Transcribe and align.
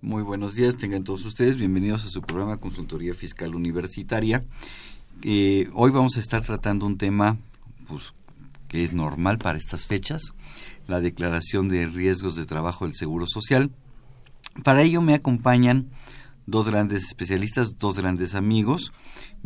Muy 0.00 0.22
buenos 0.22 0.54
días, 0.54 0.76
tengan 0.76 1.02
todos 1.02 1.24
ustedes 1.24 1.56
bienvenidos 1.56 2.04
a 2.04 2.08
su 2.08 2.22
programa 2.22 2.56
Consultoría 2.56 3.14
Fiscal 3.14 3.56
Universitaria. 3.56 4.44
Eh, 5.24 5.68
hoy 5.74 5.90
vamos 5.90 6.16
a 6.16 6.20
estar 6.20 6.40
tratando 6.42 6.86
un 6.86 6.96
tema 6.98 7.36
pues, 7.88 8.12
que 8.68 8.84
es 8.84 8.92
normal 8.92 9.38
para 9.38 9.58
estas 9.58 9.88
fechas, 9.88 10.22
la 10.86 11.00
declaración 11.00 11.68
de 11.68 11.86
riesgos 11.86 12.36
de 12.36 12.46
trabajo 12.46 12.84
del 12.84 12.94
Seguro 12.94 13.26
Social. 13.26 13.72
Para 14.62 14.82
ello 14.82 15.02
me 15.02 15.14
acompañan 15.14 15.88
dos 16.46 16.68
grandes 16.68 17.02
especialistas, 17.02 17.76
dos 17.76 17.98
grandes 17.98 18.36
amigos. 18.36 18.92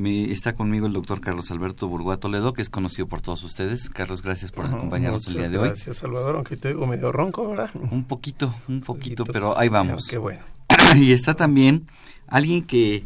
Me, 0.03 0.33
está 0.33 0.55
conmigo 0.55 0.89
el 0.89 0.93
doctor 0.93 1.21
Carlos 1.21 1.53
Alberto 1.53 1.87
Burguá 1.87 2.17
Toledo, 2.17 2.55
que 2.55 2.61
es 2.61 2.69
conocido 2.69 3.07
por 3.07 3.21
todos 3.21 3.45
ustedes. 3.45 3.89
Carlos, 3.89 4.21
gracias 4.21 4.51
por 4.51 4.67
acompañarnos 4.67 5.29
el 5.29 5.35
día 5.35 5.49
de 5.49 5.59
hoy. 5.59 5.69
Gracias, 5.69 5.99
Salvador, 5.99 6.35
aunque 6.35 6.57
te 6.57 6.71
oigo 6.71 6.89
medio 6.89 7.13
ronco, 7.13 7.49
¿verdad? 7.49 7.71
Un 7.89 8.03
poquito, 8.03 8.53
un 8.67 8.81
poquito, 8.81 9.25
pero 9.25 9.57
ahí 9.57 9.69
vamos. 9.69 10.09
Qué 10.11 10.19
bueno. 10.19 10.41
y 10.97 11.13
está 11.13 11.35
también 11.35 11.87
alguien 12.27 12.65
que 12.65 13.05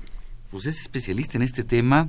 pues 0.50 0.64
es 0.64 0.80
especialista 0.80 1.36
en 1.36 1.42
este 1.42 1.64
tema. 1.64 2.08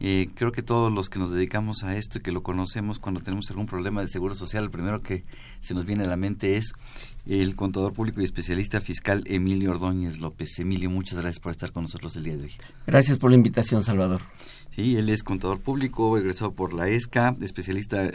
Eh, 0.00 0.28
creo 0.34 0.52
que 0.52 0.62
todos 0.62 0.92
los 0.92 1.08
que 1.08 1.18
nos 1.18 1.30
dedicamos 1.30 1.82
a 1.82 1.96
esto 1.96 2.18
y 2.18 2.20
que 2.20 2.32
lo 2.32 2.42
conocemos 2.42 2.98
cuando 2.98 3.20
tenemos 3.20 3.50
algún 3.50 3.66
problema 3.66 4.02
de 4.02 4.08
seguro 4.08 4.34
social, 4.34 4.64
el 4.64 4.70
primero 4.70 5.00
que 5.00 5.24
se 5.60 5.74
nos 5.74 5.86
viene 5.86 6.04
a 6.04 6.06
la 6.06 6.16
mente 6.16 6.56
es 6.56 6.72
el 7.26 7.56
contador 7.56 7.92
público 7.92 8.20
y 8.20 8.24
especialista 8.24 8.80
fiscal 8.80 9.24
Emilio 9.26 9.70
Ordóñez 9.70 10.18
López. 10.18 10.58
Emilio, 10.58 10.90
muchas 10.90 11.18
gracias 11.18 11.40
por 11.40 11.52
estar 11.52 11.72
con 11.72 11.84
nosotros 11.84 12.14
el 12.16 12.24
día 12.24 12.36
de 12.36 12.44
hoy. 12.44 12.52
Gracias 12.86 13.18
por 13.18 13.30
la 13.30 13.36
invitación, 13.36 13.82
Salvador. 13.82 14.20
Sí, 14.76 14.96
él 14.96 15.08
es 15.08 15.22
contador 15.22 15.60
público, 15.60 16.18
egresado 16.18 16.52
por 16.52 16.74
la 16.74 16.88
ESCA, 16.88 17.34
especialista 17.40 18.04
eh, 18.04 18.10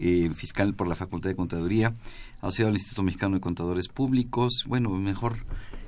eh, 0.00 0.30
fiscal 0.34 0.72
por 0.72 0.88
la 0.88 0.94
Facultad 0.94 1.28
de 1.28 1.36
Contaduría, 1.36 1.92
asociado 2.40 2.70
al 2.70 2.74
Instituto 2.76 3.02
Mexicano 3.02 3.34
de 3.34 3.42
Contadores 3.42 3.88
Públicos. 3.88 4.64
Bueno, 4.66 4.88
mejor 4.88 5.36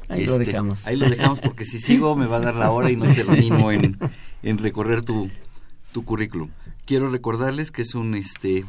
Ahí 0.09 0.27
lo 0.27 0.39
dejamos. 0.39 0.87
Ahí 0.87 0.97
lo 0.97 1.09
dejamos 1.09 1.41
porque 1.41 1.65
si 1.65 1.81
sigo 1.81 2.17
me 2.17 2.27
va 2.27 2.37
a 2.39 2.41
dar 2.41 2.55
la 2.55 2.71
hora 2.71 2.91
y 2.91 2.97
no 2.97 3.05
termino 3.05 3.71
en, 3.73 3.99
en 4.43 4.59
recorrer 4.59 5.03
tu, 5.03 5.31
tu 5.93 6.05
currículum. 6.05 6.51
Quiero 6.87 7.11
recordarles 7.11 7.71
que 7.71 7.83
es 7.83 7.95
un 7.95 8.15
este 8.15 8.65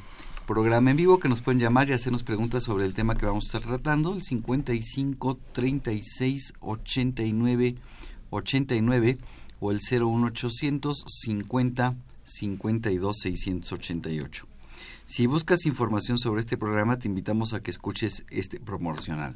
programa 0.45 0.91
en 0.91 0.97
vivo 0.97 1.19
que 1.19 1.29
nos 1.29 1.41
pueden 1.41 1.59
llamar 1.59 1.89
y 1.89 1.93
hacernos 1.93 2.23
preguntas 2.23 2.63
sobre 2.63 2.85
el 2.85 2.95
tema 2.95 3.15
que 3.15 3.25
vamos 3.25 3.45
a 3.45 3.47
estar 3.57 3.61
tratando, 3.61 4.13
el 4.13 4.23
55 4.23 5.39
36 5.53 6.53
89 6.59 7.75
89 8.31 9.17
o 9.59 9.71
el 9.71 9.79
01800 9.79 11.03
50 11.07 11.95
52 12.23 13.17
688. 13.17 14.47
Si 15.05 15.25
buscas 15.25 15.65
información 15.65 16.17
sobre 16.19 16.41
este 16.41 16.57
programa, 16.57 16.99
te 16.99 17.07
invitamos 17.07 17.53
a 17.53 17.61
que 17.61 17.71
escuches 17.71 18.23
este 18.29 18.59
promocional. 18.59 19.35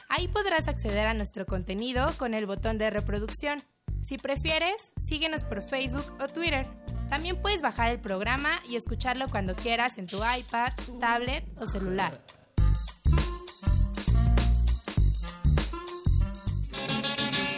Ahí 0.13 0.27
podrás 0.27 0.67
acceder 0.67 1.07
a 1.07 1.13
nuestro 1.13 1.45
contenido 1.45 2.11
con 2.17 2.33
el 2.33 2.45
botón 2.45 2.77
de 2.77 2.89
reproducción. 2.89 3.59
Si 4.01 4.17
prefieres, 4.17 4.91
síguenos 4.97 5.45
por 5.45 5.61
Facebook 5.61 6.03
o 6.21 6.27
Twitter. 6.27 6.67
También 7.09 7.41
puedes 7.41 7.61
bajar 7.61 7.91
el 7.91 8.01
programa 8.01 8.61
y 8.67 8.75
escucharlo 8.75 9.29
cuando 9.29 9.55
quieras 9.55 9.97
en 9.97 10.07
tu 10.07 10.17
iPad, 10.17 10.73
tablet 10.99 11.45
o 11.57 11.65
celular. 11.65 12.21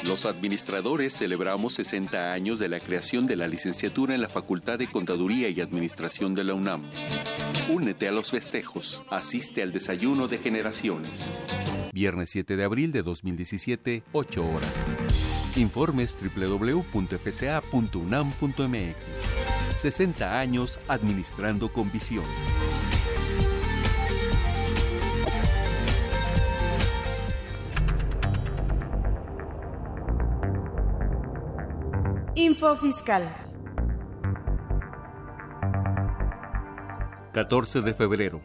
Los 0.06 0.26
administradores 0.26 1.14
celebramos 1.14 1.74
60 1.76 2.34
años 2.34 2.60
de 2.60 2.68
la 2.68 2.82
creación 2.82 3.26
de 3.26 3.38
la 3.38 3.48
licenciatura 3.48 4.14
en 4.14 4.22
la 4.22 4.28
Facultad 4.28 4.78
de 4.78 4.88
Contaduría 4.88 5.48
y 5.48 5.62
Administración 5.62 6.36
de 6.36 6.44
la 6.44 6.54
UNAM. 6.54 6.92
Únete 7.70 8.10
a 8.10 8.12
los 8.12 8.32
festejos, 8.32 9.06
asiste 9.10 9.62
al 9.62 9.72
desayuno 9.72 10.28
de 10.28 10.40
generaciones. 10.40 11.32
Viernes 11.94 12.32
7 12.32 12.58
de 12.58 12.64
abril 12.66 12.92
de 12.92 13.02
2017, 13.02 14.04
8 14.12 14.46
horas. 14.46 14.88
Informes 15.56 16.18
www.fca.unam.mx. 16.20 16.84
60 19.78 20.40
años 20.40 20.80
administrando 20.90 21.72
con 21.72 21.90
visión. 21.92 22.26
Fiscal. 32.80 33.30
14 37.34 37.82
de 37.82 37.94
febrero. 37.94 38.40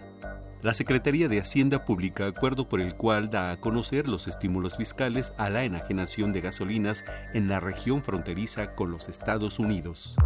La 0.61 0.75
Secretaría 0.75 1.29
de 1.29 1.39
Hacienda 1.39 1.85
publica 1.85 2.27
acuerdo 2.27 2.69
por 2.69 2.81
el 2.81 2.97
cual 2.97 3.31
da 3.31 3.53
a 3.53 3.61
conocer 3.61 4.09
los 4.09 4.27
estímulos 4.27 4.77
fiscales 4.77 5.33
a 5.39 5.51
la 5.51 5.63
enajenación 5.63 6.33
de 6.33 6.41
gasolinas 6.41 7.05
en 7.33 7.49
la 7.49 7.61
región 7.61 8.03
fronteriza 8.03 8.75
con 8.75 8.91
los 8.91 9.09
Estados 9.09 9.61
Unidos. 9.61 10.17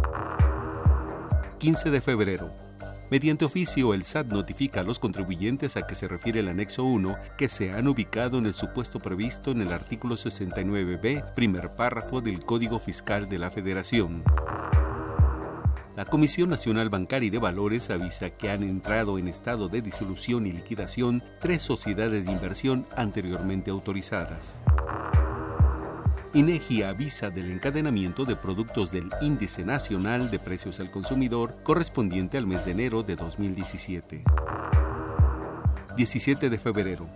15 1.59 1.91
de 1.91 2.01
febrero. 2.01 2.62
Mediante 3.13 3.45
oficio, 3.45 3.93
el 3.93 4.05
SAT 4.05 4.31
notifica 4.31 4.79
a 4.79 4.83
los 4.83 4.97
contribuyentes 4.97 5.77
a 5.77 5.85
que 5.85 5.93
se 5.93 6.07
refiere 6.07 6.39
el 6.39 6.47
anexo 6.47 6.83
1 6.83 7.15
que 7.37 7.47
se 7.47 7.71
han 7.71 7.87
ubicado 7.87 8.39
en 8.39 8.47
el 8.47 8.55
supuesto 8.55 8.99
previsto 8.99 9.51
en 9.51 9.61
el 9.61 9.71
artículo 9.71 10.15
69b, 10.15 11.35
primer 11.35 11.75
párrafo 11.75 12.21
del 12.21 12.43
Código 12.43 12.79
Fiscal 12.79 13.29
de 13.29 13.37
la 13.37 13.51
Federación. 13.51 14.23
La 15.95 16.05
Comisión 16.05 16.49
Nacional 16.49 16.89
Bancaria 16.89 17.27
y 17.27 17.29
de 17.29 17.37
Valores 17.37 17.91
avisa 17.91 18.31
que 18.31 18.49
han 18.49 18.63
entrado 18.63 19.19
en 19.19 19.27
estado 19.27 19.69
de 19.69 19.83
disolución 19.83 20.47
y 20.47 20.51
liquidación 20.51 21.21
tres 21.39 21.61
sociedades 21.61 22.25
de 22.25 22.31
inversión 22.31 22.87
anteriormente 22.95 23.69
autorizadas. 23.69 24.59
INEGI 26.35 26.81
avisa 26.81 27.29
del 27.29 27.51
encadenamiento 27.51 28.25
de 28.25 28.35
productos 28.35 28.89
del 28.91 29.07
Índice 29.21 29.63
Nacional 29.63 30.31
de 30.31 30.39
Precios 30.39 30.79
al 30.79 30.89
Consumidor 30.89 31.61
correspondiente 31.61 32.39
al 32.39 32.47
mes 32.47 32.65
de 32.65 32.71
enero 32.71 33.03
de 33.03 33.15
2017. 33.15 34.23
17 35.95 36.49
de 36.49 36.57
febrero. 36.57 37.07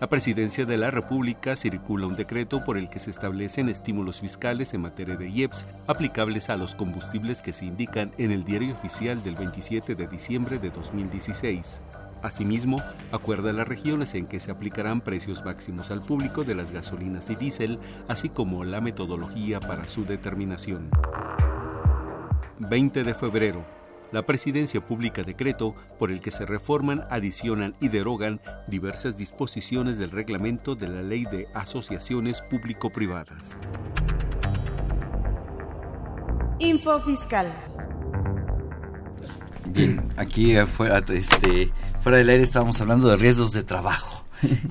La 0.00 0.10
Presidencia 0.10 0.66
de 0.66 0.76
la 0.76 0.90
República 0.90 1.56
circula 1.56 2.06
un 2.06 2.14
decreto 2.14 2.62
por 2.62 2.76
el 2.76 2.90
que 2.90 2.98
se 2.98 3.10
establecen 3.10 3.70
estímulos 3.70 4.20
fiscales 4.20 4.74
en 4.74 4.82
materia 4.82 5.16
de 5.16 5.30
IEPS 5.30 5.64
aplicables 5.86 6.50
a 6.50 6.58
los 6.58 6.74
combustibles 6.74 7.40
que 7.40 7.54
se 7.54 7.64
indican 7.64 8.12
en 8.18 8.30
el 8.32 8.44
Diario 8.44 8.74
Oficial 8.74 9.22
del 9.22 9.36
27 9.36 9.94
de 9.94 10.06
diciembre 10.08 10.58
de 10.58 10.68
2016. 10.68 11.80
Asimismo, 12.22 12.82
acuerda 13.12 13.52
las 13.52 13.68
regiones 13.68 14.14
en 14.14 14.26
que 14.26 14.40
se 14.40 14.50
aplicarán 14.50 15.00
precios 15.00 15.44
máximos 15.44 15.90
al 15.90 16.02
público 16.02 16.44
de 16.44 16.54
las 16.54 16.72
gasolinas 16.72 17.30
y 17.30 17.36
diésel, 17.36 17.78
así 18.08 18.28
como 18.28 18.64
la 18.64 18.80
metodología 18.80 19.60
para 19.60 19.86
su 19.86 20.04
determinación. 20.04 20.90
20 22.58 23.04
de 23.04 23.14
febrero. 23.14 23.64
La 24.10 24.22
Presidencia 24.22 24.80
publica 24.80 25.22
decreto 25.22 25.74
por 25.98 26.10
el 26.10 26.20
que 26.22 26.30
se 26.30 26.46
reforman, 26.46 27.04
adicionan 27.10 27.76
y 27.78 27.88
derogan 27.88 28.40
diversas 28.66 29.18
disposiciones 29.18 29.98
del 29.98 30.10
reglamento 30.10 30.74
de 30.74 30.88
la 30.88 31.02
Ley 31.02 31.24
de 31.24 31.46
Asociaciones 31.54 32.40
Público-Privadas. 32.40 33.58
Info 36.58 36.98
Fiscal. 37.00 37.52
Bien, 39.68 40.02
aquí 40.16 40.56
fuera, 40.64 40.98
este, 40.98 41.70
fuera 42.02 42.18
del 42.18 42.28
aire 42.30 42.42
estábamos 42.42 42.80
hablando 42.80 43.08
de 43.08 43.16
riesgos 43.16 43.52
de 43.52 43.62
trabajo. 43.62 44.24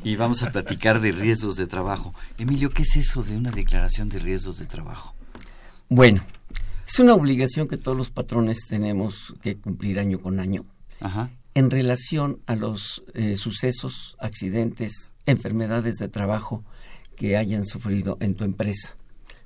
y 0.03 0.15
vamos 0.15 0.43
a 0.43 0.51
platicar 0.51 1.01
de 1.01 1.11
riesgos 1.11 1.57
de 1.57 1.67
trabajo. 1.67 2.13
Emilio, 2.37 2.69
¿qué 2.69 2.83
es 2.83 2.95
eso 2.95 3.23
de 3.23 3.35
una 3.35 3.51
declaración 3.51 4.09
de 4.09 4.19
riesgos 4.19 4.59
de 4.59 4.65
trabajo? 4.65 5.13
Bueno, 5.89 6.23
es 6.87 6.99
una 6.99 7.13
obligación 7.13 7.67
que 7.67 7.77
todos 7.77 7.97
los 7.97 8.11
patrones 8.11 8.59
tenemos 8.67 9.33
que 9.41 9.57
cumplir 9.57 9.99
año 9.99 10.19
con 10.19 10.39
año 10.39 10.65
en 11.53 11.69
relación 11.69 12.39
a 12.45 12.55
los 12.55 13.03
eh, 13.13 13.35
sucesos, 13.35 14.15
accidentes, 14.19 15.11
enfermedades 15.25 15.95
de 15.95 16.07
trabajo 16.07 16.63
que 17.15 17.35
hayan 17.35 17.65
sufrido 17.65 18.17
en 18.19 18.35
tu 18.35 18.43
empresa 18.43 18.95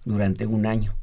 durante 0.05 0.45
un 0.45 0.65
año. 0.65 0.93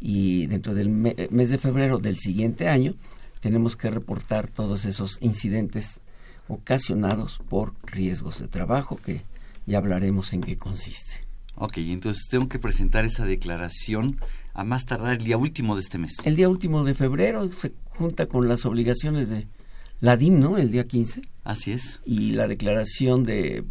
Y 0.00 0.46
dentro 0.46 0.74
del 0.74 0.90
mes 0.90 1.50
de 1.50 1.58
febrero 1.58 1.98
del 1.98 2.18
siguiente 2.18 2.68
año 2.68 2.94
tenemos 3.40 3.76
que 3.76 3.90
reportar 3.90 4.48
todos 4.48 4.84
esos 4.84 5.18
incidentes 5.20 6.00
ocasionados 6.48 7.40
por 7.48 7.74
riesgos 7.84 8.40
de 8.40 8.48
trabajo 8.48 8.96
que 8.96 9.22
ya 9.66 9.78
hablaremos 9.78 10.32
en 10.32 10.42
qué 10.42 10.56
consiste. 10.56 11.20
Ok, 11.56 11.78
entonces 11.78 12.26
tengo 12.28 12.48
que 12.48 12.58
presentar 12.58 13.04
esa 13.04 13.24
declaración 13.24 14.18
a 14.54 14.64
más 14.64 14.84
tardar 14.84 15.18
el 15.18 15.24
día 15.24 15.36
último 15.36 15.76
de 15.76 15.82
este 15.82 15.98
mes. 15.98 16.14
El 16.24 16.36
día 16.36 16.48
último 16.48 16.84
de 16.84 16.94
febrero 16.94 17.50
se 17.52 17.72
junta 17.90 18.26
con 18.26 18.48
las 18.48 18.66
obligaciones 18.66 19.30
de 19.30 19.46
la 20.00 20.16
DIM, 20.16 20.40
¿no? 20.40 20.58
El 20.58 20.70
día 20.70 20.86
15. 20.86 21.22
Así 21.44 21.72
es. 21.72 22.00
Y 22.04 22.32
la 22.32 22.48
declaración 22.48 23.24
de 23.24 23.64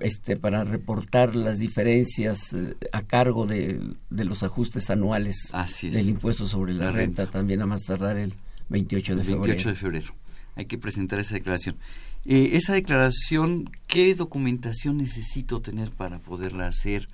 este 0.00 0.36
para 0.36 0.64
reportar 0.64 1.36
las 1.36 1.58
diferencias 1.58 2.52
eh, 2.52 2.74
a 2.92 3.02
cargo 3.02 3.46
de, 3.46 3.80
los 4.10 4.42
ajustes 4.42 4.88
anuales 4.90 5.52
del 5.82 6.08
impuesto 6.08 6.46
sobre 6.46 6.72
la, 6.72 6.90
renta, 6.90 7.26
también 7.26 7.60
a 7.60 7.66
más 7.66 7.82
tardar 7.82 8.16
el 8.16 8.34
28 8.70 9.16
de 9.16 9.22
febrero. 9.24 9.42
28 9.42 9.68
de 9.68 9.74
febrero. 9.74 10.14
Hay 10.56 10.66
que 10.66 10.78
presentar 10.78 11.18
esa 11.18 11.34
declaración. 11.34 11.76
Eh, 12.24 12.50
esa 12.54 12.74
declaración, 12.74 13.70
¿qué 13.86 14.14
documentación 14.14 14.98
necesito 14.98 15.60
tener 15.60 15.90
para 15.90 16.18
poderla 16.18 16.66
hacer? 16.66 17.08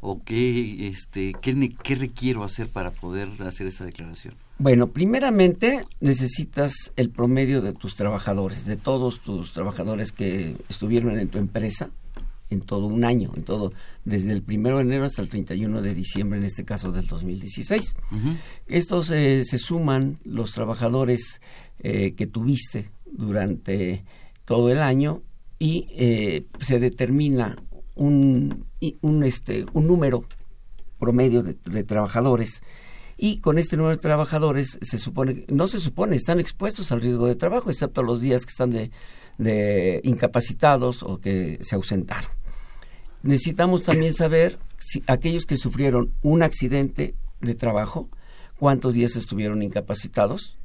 ¿O 0.00 0.22
qué, 0.22 0.88
este, 0.88 1.32
qué, 1.40 1.70
qué 1.82 1.94
requiero 1.94 2.44
hacer 2.44 2.68
para 2.68 2.90
poder 2.90 3.28
hacer 3.46 3.66
esa 3.66 3.84
declaración? 3.84 4.34
Bueno, 4.58 4.88
primeramente 4.88 5.84
necesitas 6.00 6.92
el 6.96 7.10
promedio 7.10 7.62
de 7.62 7.72
tus 7.72 7.96
trabajadores, 7.96 8.66
de 8.66 8.76
todos 8.76 9.20
tus 9.20 9.52
trabajadores 9.52 10.12
que 10.12 10.56
estuvieron 10.68 11.18
en 11.18 11.28
tu 11.28 11.38
empresa 11.38 11.90
en 12.50 12.60
todo 12.60 12.86
un 12.86 13.04
año, 13.04 13.32
en 13.36 13.42
todo, 13.42 13.72
desde 14.04 14.32
el 14.32 14.42
primero 14.42 14.76
de 14.76 14.82
enero 14.82 15.04
hasta 15.04 15.22
el 15.22 15.28
31 15.28 15.82
de 15.82 15.94
diciembre, 15.94 16.38
en 16.38 16.44
este 16.44 16.64
caso 16.64 16.92
del 16.92 17.06
2016. 17.06 17.96
Estos 18.66 19.10
eh, 19.10 19.44
se 19.44 19.58
suman 19.58 20.18
los 20.24 20.52
trabajadores 20.52 21.40
eh, 21.80 22.14
que 22.14 22.26
tuviste 22.26 22.90
durante 23.10 24.04
todo 24.44 24.70
el 24.70 24.80
año 24.80 25.22
y 25.58 25.88
eh, 25.90 26.46
se 26.60 26.78
determina 26.78 27.56
un, 27.94 28.66
un, 29.00 29.24
este, 29.24 29.66
un 29.72 29.86
número 29.86 30.24
promedio 30.98 31.42
de, 31.42 31.84
trabajadores 31.84 32.62
y 33.16 33.38
con 33.38 33.58
este 33.58 33.76
número 33.76 33.96
de 33.96 34.02
trabajadores 34.02 34.78
se 34.82 34.98
supone, 34.98 35.44
no 35.48 35.68
se 35.68 35.80
supone, 35.80 36.16
están 36.16 36.40
expuestos 36.40 36.90
al 36.92 37.00
riesgo 37.00 37.26
de 37.26 37.36
trabajo, 37.36 37.70
excepto 37.70 38.02
los 38.02 38.20
días 38.20 38.44
que 38.44 38.50
están 38.50 38.70
de, 38.70 38.90
de 39.38 40.00
incapacitados 40.02 41.02
o 41.02 41.20
que 41.20 41.58
se 41.62 41.76
ausentaron. 41.76 42.30
Necesitamos 43.22 43.84
también 43.84 44.12
saber 44.14 44.58
si 44.78 45.02
aquellos 45.06 45.46
que 45.46 45.56
sufrieron 45.56 46.12
un 46.22 46.42
accidente 46.42 47.14
de 47.40 47.54
trabajo, 47.54 48.08
cuántos 48.58 48.94
días 48.94 49.16
estuvieron 49.16 49.62
incapacitados, 49.62 50.58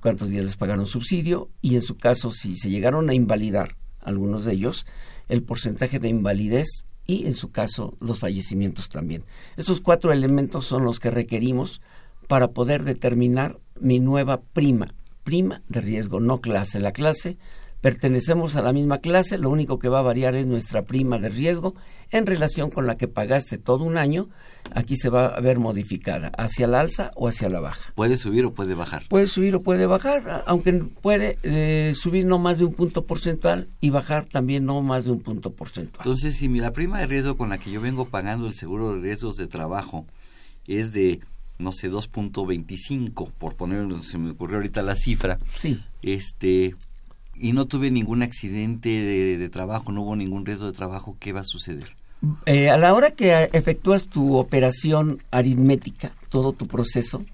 cuántos 0.00 0.28
días 0.28 0.44
les 0.44 0.56
pagaron 0.56 0.86
subsidio 0.86 1.50
y 1.60 1.74
en 1.74 1.82
su 1.82 1.96
caso 1.96 2.32
si 2.32 2.56
se 2.56 2.70
llegaron 2.70 3.08
a 3.10 3.14
invalidar 3.14 3.76
algunos 4.00 4.44
de 4.44 4.52
ellos, 4.52 4.86
el 5.28 5.42
porcentaje 5.42 5.98
de 5.98 6.08
invalidez 6.08 6.86
y 7.06 7.26
en 7.26 7.34
su 7.34 7.50
caso 7.50 7.96
los 8.00 8.20
fallecimientos 8.20 8.88
también. 8.88 9.24
Esos 9.56 9.80
cuatro 9.80 10.12
elementos 10.12 10.66
son 10.66 10.84
los 10.84 11.00
que 11.00 11.10
requerimos 11.10 11.80
para 12.28 12.52
poder 12.52 12.84
determinar 12.84 13.58
mi 13.80 13.98
nueva 13.98 14.40
prima, 14.40 14.94
prima 15.24 15.62
de 15.68 15.80
riesgo, 15.80 16.20
no 16.20 16.40
clase. 16.40 16.78
La 16.78 16.92
clase 16.92 17.38
pertenecemos 17.80 18.56
a 18.56 18.62
la 18.62 18.72
misma 18.72 18.98
clase, 18.98 19.38
lo 19.38 19.50
único 19.50 19.78
que 19.78 19.88
va 19.88 20.00
a 20.00 20.02
variar 20.02 20.34
es 20.34 20.46
nuestra 20.46 20.84
prima 20.84 21.18
de 21.18 21.30
riesgo 21.30 21.74
en 22.10 22.26
relación 22.26 22.70
con 22.70 22.86
la 22.86 22.96
que 22.96 23.08
pagaste 23.08 23.58
todo 23.58 23.84
un 23.84 23.96
año, 23.96 24.28
aquí 24.74 24.96
se 24.96 25.08
va 25.08 25.26
a 25.26 25.40
ver 25.40 25.58
modificada, 25.58 26.28
hacia 26.36 26.66
la 26.66 26.80
alza 26.80 27.10
o 27.16 27.28
hacia 27.28 27.48
la 27.48 27.60
baja. 27.60 27.92
¿Puede 27.94 28.16
subir 28.16 28.44
o 28.44 28.52
puede 28.52 28.74
bajar? 28.74 29.02
Puede 29.08 29.26
subir 29.26 29.54
o 29.54 29.62
puede 29.62 29.86
bajar, 29.86 30.44
aunque 30.46 30.72
puede 30.72 31.38
eh, 31.42 31.92
subir 31.94 32.26
no 32.26 32.38
más 32.38 32.58
de 32.58 32.64
un 32.64 32.74
punto 32.74 33.04
porcentual 33.04 33.68
y 33.80 33.90
bajar 33.90 34.24
también 34.24 34.64
no 34.64 34.82
más 34.82 35.04
de 35.04 35.12
un 35.12 35.20
punto 35.20 35.52
porcentual. 35.52 36.02
Entonces, 36.04 36.36
si 36.36 36.48
la 36.48 36.72
prima 36.72 36.98
de 37.00 37.06
riesgo 37.06 37.36
con 37.36 37.50
la 37.50 37.58
que 37.58 37.70
yo 37.70 37.80
vengo 37.80 38.06
pagando 38.06 38.46
el 38.46 38.54
seguro 38.54 38.94
de 38.94 39.00
riesgos 39.00 39.36
de 39.36 39.46
trabajo 39.46 40.06
es 40.66 40.92
de 40.92 41.20
no 41.60 41.72
sé, 41.72 41.90
2.25, 41.90 43.30
por 43.32 43.54
poner, 43.54 43.86
se 44.02 44.18
me 44.18 44.30
ocurrió 44.30 44.56
ahorita 44.56 44.82
la 44.82 44.94
cifra. 44.94 45.38
Sí. 45.54 45.78
Este, 46.02 46.74
y 47.40 47.52
no 47.52 47.66
tuve 47.66 47.90
ningún 47.90 48.22
accidente 48.22 48.88
de, 48.88 49.48
trabajo, 49.48 49.92
no 49.92 50.02
hubo 50.02 50.16
ningún 50.16 50.44
riesgo 50.44 50.66
de 50.66 50.72
trabajo, 50.72 51.16
¿qué 51.18 51.32
va 51.32 51.40
a 51.40 51.44
suceder? 51.44 51.96
Eh, 52.44 52.68
a 52.68 52.76
la 52.76 52.94
hora 52.94 53.12
que 53.12 53.48
efectúas 53.52 54.08
tu 54.08 54.36
operación 54.36 55.22
aritmética, 55.30 56.12
todo 56.28 56.52
tu 56.52 56.66
proceso, 56.66 57.24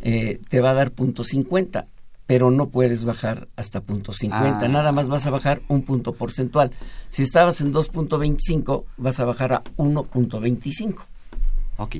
eh, 0.00 0.40
te 0.48 0.60
va 0.60 0.70
a 0.70 0.74
dar 0.74 0.90
punto 0.90 1.22
50, 1.22 1.86
pero 2.26 2.50
no 2.50 2.68
puedes 2.68 3.04
bajar 3.04 3.48
hasta 3.54 3.82
punto 3.82 4.12
50, 4.12 4.58
ah. 4.58 4.68
nada 4.68 4.90
más 4.90 5.06
vas 5.06 5.26
a 5.26 5.30
bajar 5.30 5.62
un 5.68 5.82
punto 5.82 6.12
porcentual. 6.12 6.72
Si 7.08 7.22
estabas 7.22 7.60
en 7.60 7.72
2.25, 7.72 8.84
vas 8.96 9.20
a 9.20 9.24
bajar 9.24 9.52
a 9.52 9.64
1.25. 9.76 11.04
Ok. 11.76 11.96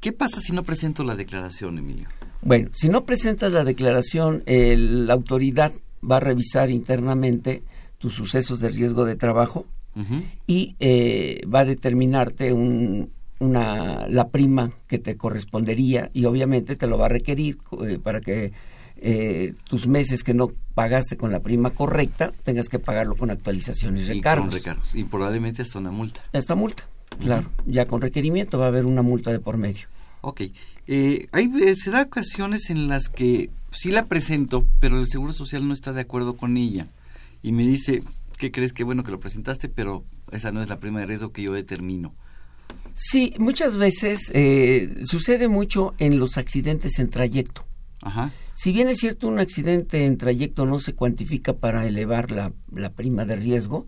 ¿Qué 0.00 0.12
pasa 0.12 0.40
si 0.40 0.52
no 0.52 0.62
presento 0.62 1.02
la 1.02 1.16
declaración, 1.16 1.78
Emilio? 1.78 2.06
Bueno, 2.42 2.70
si 2.74 2.88
no 2.88 3.04
presentas 3.04 3.52
la 3.52 3.64
declaración, 3.64 4.44
la 4.46 5.14
autoridad 5.14 5.72
va 6.08 6.18
a 6.18 6.20
revisar 6.20 6.70
internamente 6.70 7.64
tus 7.98 8.14
sucesos 8.14 8.60
de 8.60 8.68
riesgo 8.68 9.04
de 9.04 9.16
trabajo 9.16 9.66
y 10.46 10.76
eh, 10.78 11.40
va 11.52 11.60
a 11.60 11.64
determinarte 11.64 12.52
un, 12.52 13.10
una, 13.38 14.06
la 14.08 14.28
prima 14.28 14.72
que 14.86 14.98
te 14.98 15.16
correspondería 15.16 16.10
y 16.12 16.24
obviamente 16.26 16.76
te 16.76 16.86
lo 16.86 16.98
va 16.98 17.06
a 17.06 17.08
requerir 17.08 17.58
eh, 17.86 17.98
para 18.02 18.20
que 18.20 18.52
eh, 18.98 19.54
tus 19.64 19.86
meses 19.86 20.22
que 20.22 20.34
no 20.34 20.52
pagaste 20.74 21.16
con 21.16 21.32
la 21.32 21.40
prima 21.40 21.70
correcta 21.70 22.32
tengas 22.42 22.68
que 22.68 22.78
pagarlo 22.78 23.14
con 23.16 23.30
actualizaciones 23.30 24.08
y 24.08 24.14
recargos. 24.14 24.62
Y 24.94 25.04
probablemente 25.04 25.62
hasta 25.62 25.78
una 25.78 25.90
multa. 25.90 26.22
Esta 26.32 26.54
multa, 26.54 26.84
claro. 27.18 27.48
Ya 27.64 27.86
con 27.86 28.00
requerimiento 28.00 28.58
va 28.58 28.66
a 28.66 28.68
haber 28.68 28.84
una 28.84 29.02
multa 29.02 29.30
de 29.32 29.40
por 29.40 29.56
medio. 29.56 29.86
Ok. 30.20 30.42
hay, 31.32 31.76
se 31.76 31.90
da 31.90 32.02
ocasiones 32.02 32.68
en 32.68 32.88
las 32.88 33.08
que 33.08 33.50
sí 33.70 33.92
la 33.92 34.06
presento, 34.06 34.66
pero 34.80 34.98
el 34.98 35.06
Seguro 35.06 35.32
Social 35.32 35.66
no 35.66 35.72
está 35.72 35.92
de 35.92 36.02
acuerdo 36.02 36.36
con 36.36 36.56
ella. 36.56 36.86
Y 37.42 37.52
me 37.52 37.66
dice, 37.66 38.02
¿qué 38.36 38.50
crees? 38.50 38.72
que 38.72 38.84
bueno 38.84 39.04
que 39.04 39.10
lo 39.10 39.20
presentaste, 39.20 39.68
pero 39.68 40.04
esa 40.32 40.52
no 40.52 40.62
es 40.62 40.68
la 40.68 40.78
prima 40.78 41.00
de 41.00 41.06
riesgo 41.06 41.32
que 41.32 41.42
yo 41.42 41.52
determino. 41.52 42.14
Sí, 42.94 43.34
muchas 43.38 43.76
veces 43.76 44.30
eh, 44.32 45.02
sucede 45.04 45.48
mucho 45.48 45.94
en 45.98 46.18
los 46.18 46.38
accidentes 46.38 46.98
en 46.98 47.10
trayecto. 47.10 47.66
Ajá. 48.00 48.32
Si 48.52 48.72
bien 48.72 48.88
es 48.88 48.98
cierto, 48.98 49.28
un 49.28 49.38
accidente 49.38 50.06
en 50.06 50.16
trayecto 50.16 50.64
no 50.64 50.78
se 50.78 50.94
cuantifica 50.94 51.54
para 51.54 51.86
elevar 51.86 52.30
la, 52.30 52.52
la 52.72 52.90
prima 52.90 53.24
de 53.24 53.36
riesgo, 53.36 53.86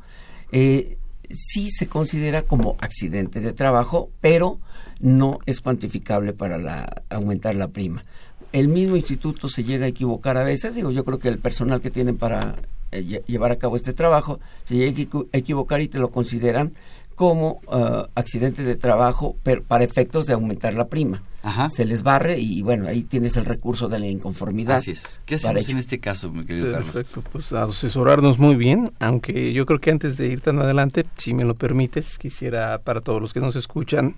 eh, 0.53 0.99
sí 1.31 1.71
se 1.71 1.87
considera 1.87 2.43
como 2.43 2.77
accidente 2.81 3.41
de 3.41 3.53
trabajo, 3.53 4.11
pero 4.21 4.61
no 5.01 5.39
es 5.47 5.61
cuantificable 5.61 6.33
para 6.33 6.59
la, 6.59 7.03
aumentar 7.09 7.55
la 7.55 7.69
prima 7.69 8.05
el 8.53 8.69
mismo 8.69 8.97
instituto 8.97 9.49
se 9.49 9.65
llega 9.65 9.87
a 9.87 9.89
equivocar 9.89 10.37
a 10.37 10.45
veces. 10.45 10.75
Digo, 10.75 10.91
yo 10.91 11.05
creo 11.05 11.19
que 11.19 11.29
el 11.29 11.39
personal 11.39 11.81
que 11.81 11.91
tienen 11.91 12.17
para 12.17 12.57
eh, 12.93 13.23
llevar 13.27 13.53
a 13.53 13.57
cabo 13.57 13.77
este 13.77 13.93
trabajo 13.93 14.41
se 14.63 14.77
llega 14.77 15.21
a 15.33 15.37
equivocar 15.37 15.81
y 15.81 15.89
te 15.89 15.99
lo 15.99 16.11
consideran 16.11 16.75
como 17.15 17.61
uh, 17.67 18.07
accidente 18.15 18.63
de 18.63 18.77
trabajo 18.77 19.37
pero 19.43 19.65
para 19.65 19.83
efectos 19.83 20.27
de 20.27 20.35
aumentar 20.35 20.75
la 20.75 20.89
prima. 20.89 21.23
Se 21.71 21.87
les 21.87 22.03
barre 22.03 22.39
y 22.39 22.61
bueno, 22.61 22.87
ahí 22.89 23.03
tienes 23.03 23.37
el 23.39 23.47
recurso 23.47 23.89
de 23.89 23.99
la 23.99 24.07
inconformidad. 24.07 24.77
Así 24.77 24.91
es. 24.91 25.23
¿Qué 25.25 25.37
hacemos 25.37 25.69
en 25.69 25.79
este 25.79 25.99
caso, 25.99 26.31
mi 26.31 26.45
querido 26.45 26.73
Perfecto, 26.73 27.23
pues 27.33 27.53
asesorarnos 27.53 28.39
muy 28.39 28.55
bien, 28.55 28.93
aunque 29.01 29.55
yo 29.55 29.65
creo 29.65 29.81
que 29.81 29.91
antes 29.91 30.19
de 30.19 30.29
ir 30.29 30.43
tan 30.43 30.59
adelante, 30.59 31.07
si 31.17 31.33
me 31.33 31.45
lo 31.45 31.55
permites, 31.55 32.19
quisiera 32.19 32.83
para 32.83 33.01
todos 33.01 33.23
los 33.23 33.33
que 33.33 33.41
nos 33.41 33.57
escuchan 33.57 34.15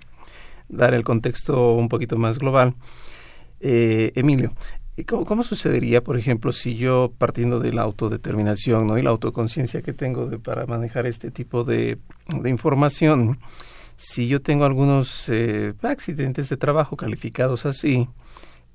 dar 0.67 0.93
el 0.93 1.03
contexto 1.03 1.73
un 1.73 1.87
poquito 1.89 2.17
más 2.17 2.37
global. 2.37 2.75
Eh, 3.61 4.11
Emilio, 4.15 4.53
¿cómo, 5.05 5.25
¿cómo, 5.25 5.43
sucedería, 5.43 6.03
por 6.03 6.17
ejemplo, 6.17 6.51
si 6.51 6.75
yo, 6.75 7.11
partiendo 7.17 7.59
de 7.59 7.73
la 7.73 7.81
autodeterminación 7.81 8.87
¿no? 8.87 8.97
y 8.97 9.01
la 9.01 9.09
autoconciencia 9.09 9.81
que 9.81 9.93
tengo 9.93 10.27
de, 10.27 10.39
para 10.39 10.65
manejar 10.65 11.05
este 11.05 11.31
tipo 11.31 11.63
de, 11.63 11.97
de 12.27 12.49
información, 12.49 13.39
si 13.97 14.27
yo 14.27 14.41
tengo 14.41 14.65
algunos 14.65 15.29
eh, 15.29 15.73
accidentes 15.83 16.49
de 16.49 16.57
trabajo 16.57 16.97
calificados 16.97 17.65
así, 17.65 18.09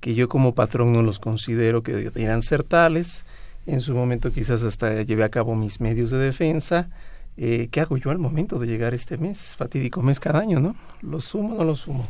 que 0.00 0.14
yo 0.14 0.28
como 0.28 0.54
patrón 0.54 0.92
no 0.92 1.02
los 1.02 1.18
considero 1.18 1.82
que 1.82 1.92
deberían 1.94 2.42
ser 2.42 2.62
tales, 2.62 3.24
en 3.66 3.80
su 3.80 3.94
momento 3.94 4.32
quizás 4.32 4.62
hasta 4.62 5.02
llevé 5.02 5.24
a 5.24 5.28
cabo 5.28 5.56
mis 5.56 5.80
medios 5.80 6.10
de 6.10 6.18
defensa, 6.18 6.88
eh, 7.36 7.68
¿qué 7.70 7.80
hago 7.80 7.96
yo 7.96 8.10
al 8.10 8.18
momento 8.18 8.58
de 8.58 8.66
llegar 8.66 8.94
este 8.94 9.18
mes? 9.18 9.56
Fatídico 9.56 10.00
mes 10.00 10.20
cada 10.20 10.38
año, 10.38 10.60
¿no? 10.60 10.76
¿Lo 11.02 11.20
sumo 11.20 11.56
o 11.56 11.58
no 11.58 11.64
lo 11.64 11.76
sumo? 11.76 12.06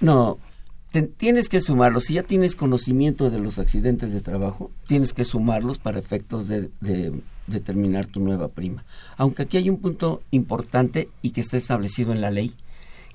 No, 0.00 0.38
tienes 1.16 1.48
que 1.48 1.60
sumarlos. 1.60 2.04
Si 2.04 2.14
ya 2.14 2.22
tienes 2.22 2.56
conocimiento 2.56 3.30
de 3.30 3.38
los 3.38 3.58
accidentes 3.58 4.12
de 4.12 4.20
trabajo, 4.20 4.70
tienes 4.86 5.12
que 5.12 5.24
sumarlos 5.24 5.78
para 5.78 5.98
efectos 5.98 6.48
de, 6.48 6.70
determinar 7.46 8.06
tu 8.06 8.20
nueva 8.20 8.48
prima. 8.48 8.84
Aunque 9.16 9.42
aquí 9.42 9.56
hay 9.56 9.70
un 9.70 9.78
punto 9.78 10.22
importante 10.30 11.08
y 11.22 11.30
que 11.30 11.40
está 11.40 11.56
establecido 11.56 12.12
en 12.12 12.20
la 12.20 12.30
ley, 12.30 12.54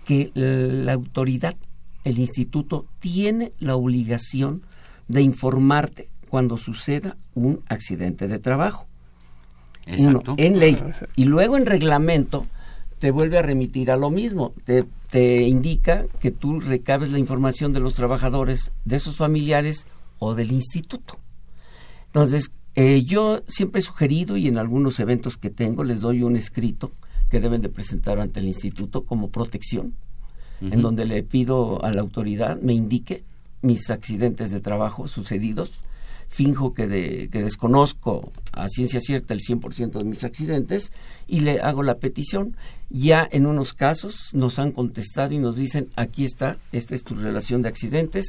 que 0.06 0.32
la 0.34 0.94
autoridad, 0.94 1.56
el 2.04 2.20
instituto, 2.20 2.86
tiene 3.00 3.52
la 3.60 3.76
obligación 3.76 4.64
de 5.08 5.22
informarte 5.22 6.10
cuando 6.30 6.58
suceda 6.58 7.18
un 7.34 7.60
accidente 7.68 8.28
de 8.28 8.40
trabajo. 8.40 8.88
Exacto. 9.86 10.34
en 10.38 10.58
ley. 10.58 10.82
Y 11.16 11.26
luego 11.26 11.58
en 11.58 11.66
reglamento 11.68 12.48
te 13.00 13.12
vuelve 13.12 13.38
a 13.38 13.42
remitir 13.42 13.92
a 13.92 13.98
lo 13.98 14.10
mismo. 14.10 14.54
Te, 14.64 14.86
te 15.10 15.44
indica 15.44 16.06
que 16.20 16.32
tú 16.32 16.60
recabes 16.60 17.12
la 17.12 17.20
información 17.20 17.74
de 17.74 17.80
los 17.80 17.94
trabajadores, 17.94 18.72
de 18.86 19.00
sus 19.00 19.18
familiares 19.18 19.86
o 20.20 20.36
del 20.36 20.52
instituto. 20.52 21.20
Entonces, 22.08 22.52
eh, 22.76 23.04
yo 23.04 23.42
siempre 23.48 23.80
he 23.80 23.84
sugerido 23.84 24.38
y 24.38 24.48
en 24.48 24.58
algunos 24.58 25.00
eventos 25.00 25.38
que 25.38 25.50
tengo 25.50 25.84
les 25.84 26.02
doy 26.02 26.24
un 26.24 26.36
escrito 26.36 26.92
que 27.30 27.40
deben 27.40 27.62
de 27.62 27.70
presentar 27.70 28.20
ante 28.20 28.40
el 28.40 28.48
instituto 28.48 29.06
como 29.06 29.30
protección, 29.30 29.96
en 30.62 30.82
donde 30.82 31.06
le 31.06 31.24
pido 31.24 31.84
a 31.84 31.92
la 31.92 32.02
autoridad 32.02 32.62
me 32.62 32.74
indique 32.74 33.24
mis 33.62 33.90
accidentes 33.90 34.52
de 34.52 34.62
trabajo 34.62 35.08
sucedidos 35.08 35.80
finjo 36.36 36.74
que, 36.74 36.86
de, 36.86 37.30
que 37.32 37.42
desconozco 37.42 38.32
a 38.52 38.68
ciencia 38.68 39.00
cierta 39.00 39.34
el 39.34 39.40
100% 39.40 39.98
de 39.98 40.04
mis 40.04 40.24
accidentes 40.26 40.92
y 41.28 41.40
le 41.40 41.62
hago 41.62 41.82
la 41.82 41.96
petición. 41.96 42.58
Ya 42.90 43.28
en 43.32 43.46
unos 43.46 43.74
casos 43.74 44.30
nos 44.34 44.60
han 44.60 44.72
contestado 44.72 45.34
y 45.34 45.40
nos 45.40 45.56
dicen, 45.56 45.90
aquí 45.96 46.26
está, 46.26 46.58
esta 46.72 46.94
es 46.94 47.04
tu 47.04 47.16
relación 47.16 47.62
de 47.62 47.70
accidentes. 47.70 48.26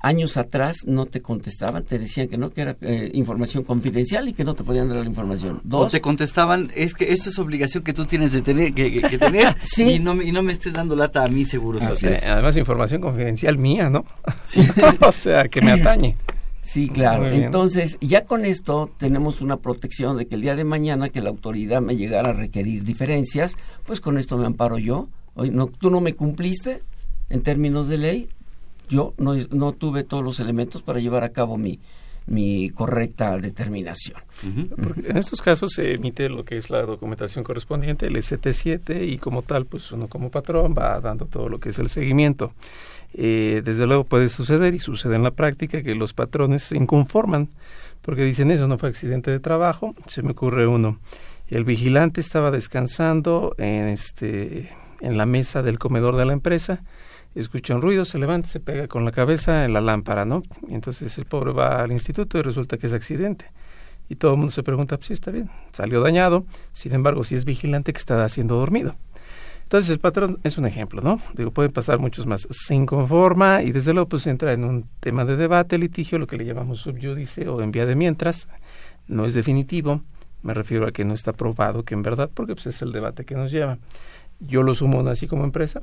Años 0.00 0.36
atrás 0.36 0.78
no 0.86 1.06
te 1.06 1.20
contestaban, 1.20 1.84
te 1.84 1.98
decían 1.98 2.28
que 2.28 2.38
no, 2.38 2.50
que 2.50 2.60
era 2.60 2.76
eh, 2.80 3.10
información 3.14 3.64
confidencial 3.64 4.28
y 4.28 4.32
que 4.32 4.44
no 4.44 4.54
te 4.54 4.62
podían 4.62 4.88
dar 4.88 4.98
la 4.98 5.06
información. 5.06 5.60
Dos, 5.64 5.86
o 5.86 5.90
te 5.90 6.00
contestaban, 6.00 6.70
es 6.74 6.94
que 6.94 7.12
esto 7.12 7.28
es 7.28 7.38
obligación 7.38 7.82
que 7.82 7.92
tú 7.92 8.04
tienes 8.04 8.32
de 8.32 8.42
tener, 8.42 8.72
que, 8.72 9.18
tener 9.18 9.56
y, 9.76 9.98
no, 9.98 10.20
y 10.22 10.32
no 10.32 10.42
me 10.42 10.52
estés 10.52 10.72
dando 10.72 10.96
lata 10.96 11.24
a 11.24 11.28
mí 11.28 11.44
seguro. 11.44 11.80
además, 11.80 12.56
información 12.56 13.00
confidencial 13.00 13.58
mía, 13.58 13.90
¿no? 13.90 14.04
o 15.00 15.12
sea, 15.12 15.48
que 15.48 15.60
me 15.60 15.72
atañe. 15.80 16.16
Sí, 16.66 16.88
claro. 16.88 17.30
Entonces, 17.30 17.96
ya 18.00 18.24
con 18.24 18.44
esto 18.44 18.90
tenemos 18.98 19.40
una 19.40 19.58
protección 19.58 20.16
de 20.16 20.26
que 20.26 20.34
el 20.34 20.40
día 20.40 20.56
de 20.56 20.64
mañana 20.64 21.10
que 21.10 21.22
la 21.22 21.30
autoridad 21.30 21.80
me 21.80 21.94
llegara 21.94 22.30
a 22.30 22.32
requerir 22.32 22.82
diferencias, 22.82 23.56
pues 23.84 24.00
con 24.00 24.18
esto 24.18 24.36
me 24.36 24.46
amparo 24.46 24.76
yo. 24.76 25.08
Hoy 25.36 25.50
no, 25.50 25.68
tú 25.68 25.92
no 25.92 26.00
me 26.00 26.16
cumpliste 26.16 26.82
en 27.30 27.42
términos 27.42 27.86
de 27.86 27.98
ley, 27.98 28.28
yo 28.88 29.14
no, 29.16 29.34
no 29.50 29.74
tuve 29.74 30.02
todos 30.02 30.24
los 30.24 30.40
elementos 30.40 30.82
para 30.82 30.98
llevar 30.98 31.22
a 31.22 31.28
cabo 31.28 31.56
mi, 31.56 31.78
mi 32.26 32.70
correcta 32.70 33.38
determinación. 33.38 34.20
en 34.42 35.16
estos 35.16 35.40
casos 35.42 35.72
se 35.72 35.94
emite 35.94 36.28
lo 36.28 36.44
que 36.44 36.56
es 36.56 36.68
la 36.68 36.82
documentación 36.82 37.44
correspondiente, 37.44 38.06
el 38.06 38.16
ST7, 38.16 39.08
y 39.08 39.18
como 39.18 39.42
tal, 39.42 39.66
pues 39.66 39.92
uno 39.92 40.08
como 40.08 40.32
patrón 40.32 40.74
va 40.76 41.00
dando 41.00 41.26
todo 41.26 41.48
lo 41.48 41.60
que 41.60 41.68
es 41.68 41.78
el 41.78 41.88
seguimiento. 41.88 42.52
Eh, 43.14 43.62
desde 43.64 43.86
luego 43.86 44.04
puede 44.04 44.28
suceder 44.28 44.74
y 44.74 44.78
sucede 44.78 45.16
en 45.16 45.22
la 45.22 45.30
práctica 45.30 45.82
que 45.82 45.94
los 45.94 46.12
patrones 46.12 46.64
se 46.64 46.76
inconforman 46.76 47.48
porque 48.02 48.24
dicen 48.24 48.50
eso 48.52 48.68
no 48.68 48.78
fue 48.78 48.88
accidente 48.88 49.30
de 49.30 49.40
trabajo. 49.40 49.94
Se 50.06 50.22
me 50.22 50.30
ocurre 50.30 50.66
uno. 50.66 51.00
El 51.48 51.64
vigilante 51.64 52.20
estaba 52.20 52.50
descansando 52.50 53.54
en 53.58 53.88
este 53.88 54.70
en 55.00 55.18
la 55.18 55.26
mesa 55.26 55.62
del 55.62 55.78
comedor 55.78 56.16
de 56.16 56.24
la 56.24 56.32
empresa, 56.32 56.82
escucha 57.34 57.74
un 57.74 57.82
ruido, 57.82 58.04
se 58.04 58.18
levanta, 58.18 58.48
se 58.48 58.60
pega 58.60 58.88
con 58.88 59.04
la 59.04 59.12
cabeza 59.12 59.64
en 59.64 59.72
la 59.72 59.80
lámpara, 59.80 60.24
¿no? 60.24 60.42
Y 60.68 60.74
entonces 60.74 61.18
el 61.18 61.26
pobre 61.26 61.52
va 61.52 61.82
al 61.82 61.92
instituto 61.92 62.38
y 62.38 62.42
resulta 62.42 62.78
que 62.78 62.86
es 62.86 62.92
accidente. 62.92 63.50
Y 64.08 64.16
todo 64.16 64.32
el 64.32 64.36
mundo 64.38 64.52
se 64.52 64.62
pregunta, 64.62 64.96
pues 64.96 65.08
sí, 65.08 65.12
está 65.12 65.30
bien, 65.30 65.50
salió 65.72 66.00
dañado, 66.00 66.46
sin 66.72 66.94
embargo, 66.94 67.24
si 67.24 67.34
es 67.34 67.44
vigilante 67.44 67.92
que 67.92 67.98
está 67.98 68.24
haciendo 68.24 68.56
dormido. 68.56 68.94
Entonces 69.66 69.90
el 69.90 69.98
patrón 69.98 70.38
es 70.44 70.58
un 70.58 70.64
ejemplo, 70.64 71.02
¿no? 71.02 71.18
Digo, 71.34 71.50
pueden 71.50 71.72
pasar 71.72 71.98
muchos 71.98 72.24
más. 72.24 72.46
Se 72.52 72.72
inconforma 72.72 73.64
y 73.64 73.72
desde 73.72 73.92
luego 73.92 74.08
pues 74.08 74.28
entra 74.28 74.52
en 74.52 74.62
un 74.62 74.84
tema 75.00 75.24
de 75.24 75.36
debate, 75.36 75.76
litigio, 75.76 76.20
lo 76.20 76.28
que 76.28 76.36
le 76.36 76.44
llamamos 76.44 76.78
subyúdice 76.78 77.48
o 77.48 77.60
en 77.60 77.72
vía 77.72 77.84
de 77.84 77.96
mientras. 77.96 78.48
No 79.08 79.26
es 79.26 79.34
definitivo, 79.34 80.02
me 80.44 80.54
refiero 80.54 80.86
a 80.86 80.92
que 80.92 81.04
no 81.04 81.14
está 81.14 81.32
probado 81.32 81.82
que 81.82 81.94
en 81.94 82.04
verdad, 82.04 82.30
porque 82.32 82.54
pues 82.54 82.68
es 82.68 82.80
el 82.80 82.92
debate 82.92 83.24
que 83.24 83.34
nos 83.34 83.50
lleva. 83.50 83.78
¿Yo 84.38 84.62
lo 84.62 84.72
sumo 84.72 85.00
así 85.08 85.26
como 85.26 85.42
empresa 85.42 85.82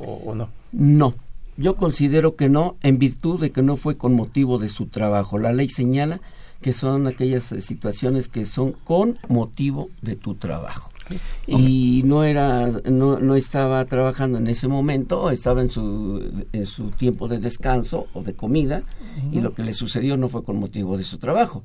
o, 0.00 0.12
o 0.12 0.34
no? 0.34 0.48
No, 0.72 1.14
yo 1.56 1.76
considero 1.76 2.34
que 2.34 2.48
no, 2.48 2.78
en 2.82 2.98
virtud 2.98 3.40
de 3.40 3.52
que 3.52 3.62
no 3.62 3.76
fue 3.76 3.96
con 3.96 4.12
motivo 4.12 4.58
de 4.58 4.68
su 4.68 4.86
trabajo. 4.86 5.38
La 5.38 5.52
ley 5.52 5.68
señala 5.68 6.20
que 6.62 6.72
son 6.72 7.06
aquellas 7.06 7.52
eh, 7.52 7.60
situaciones 7.60 8.28
que 8.28 8.44
son 8.44 8.72
con 8.72 9.18
motivo 9.28 9.88
de 10.02 10.16
tu 10.16 10.34
trabajo 10.34 10.89
y 11.46 12.02
no 12.04 12.24
era 12.24 12.68
no, 12.84 13.18
no 13.18 13.34
estaba 13.34 13.84
trabajando 13.84 14.38
en 14.38 14.46
ese 14.46 14.68
momento 14.68 15.30
estaba 15.30 15.60
en 15.62 15.70
su 15.70 16.44
en 16.52 16.66
su 16.66 16.90
tiempo 16.90 17.28
de 17.28 17.38
descanso 17.38 18.06
o 18.14 18.22
de 18.22 18.34
comida 18.34 18.82
y 19.32 19.40
lo 19.40 19.54
que 19.54 19.62
le 19.62 19.72
sucedió 19.72 20.16
no 20.16 20.28
fue 20.28 20.42
con 20.42 20.58
motivo 20.58 20.96
de 20.96 21.04
su 21.04 21.18
trabajo 21.18 21.62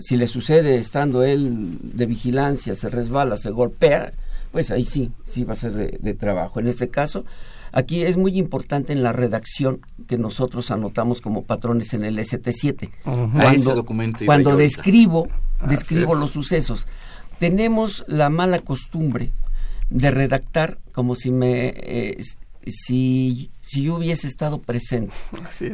si 0.00 0.16
le 0.16 0.26
sucede 0.26 0.76
estando 0.76 1.22
él 1.22 1.78
de 1.82 2.06
vigilancia 2.06 2.74
se 2.74 2.90
resbala 2.90 3.36
se 3.36 3.50
golpea 3.50 4.12
pues 4.52 4.70
ahí 4.70 4.84
sí 4.84 5.10
sí 5.24 5.44
va 5.44 5.54
a 5.54 5.56
ser 5.56 5.72
de, 5.72 6.14
trabajo. 6.14 6.60
En 6.60 6.68
este 6.68 6.88
caso 6.88 7.24
aquí 7.72 8.02
es 8.02 8.18
muy 8.18 8.38
importante 8.38 8.92
en 8.92 9.02
la 9.02 9.12
redacción 9.12 9.80
que 10.06 10.18
nosotros 10.18 10.70
anotamos 10.70 11.20
como 11.20 11.42
patrones 11.44 11.94
en 11.94 12.04
el 12.04 12.18
ST7 12.18 12.90
cuando, 13.32 13.84
cuando 14.26 14.56
describo 14.56 15.26
describo 15.66 16.14
los 16.14 16.32
sucesos 16.32 16.86
tenemos 17.42 18.04
la 18.06 18.30
mala 18.30 18.60
costumbre 18.60 19.32
de 19.90 20.12
redactar 20.12 20.78
como 20.92 21.16
si 21.16 21.32
me 21.32 21.74
eh, 21.74 22.22
si, 22.64 23.50
si 23.66 23.82
yo 23.82 23.96
hubiese 23.96 24.28
estado 24.28 24.60
presente. 24.60 25.12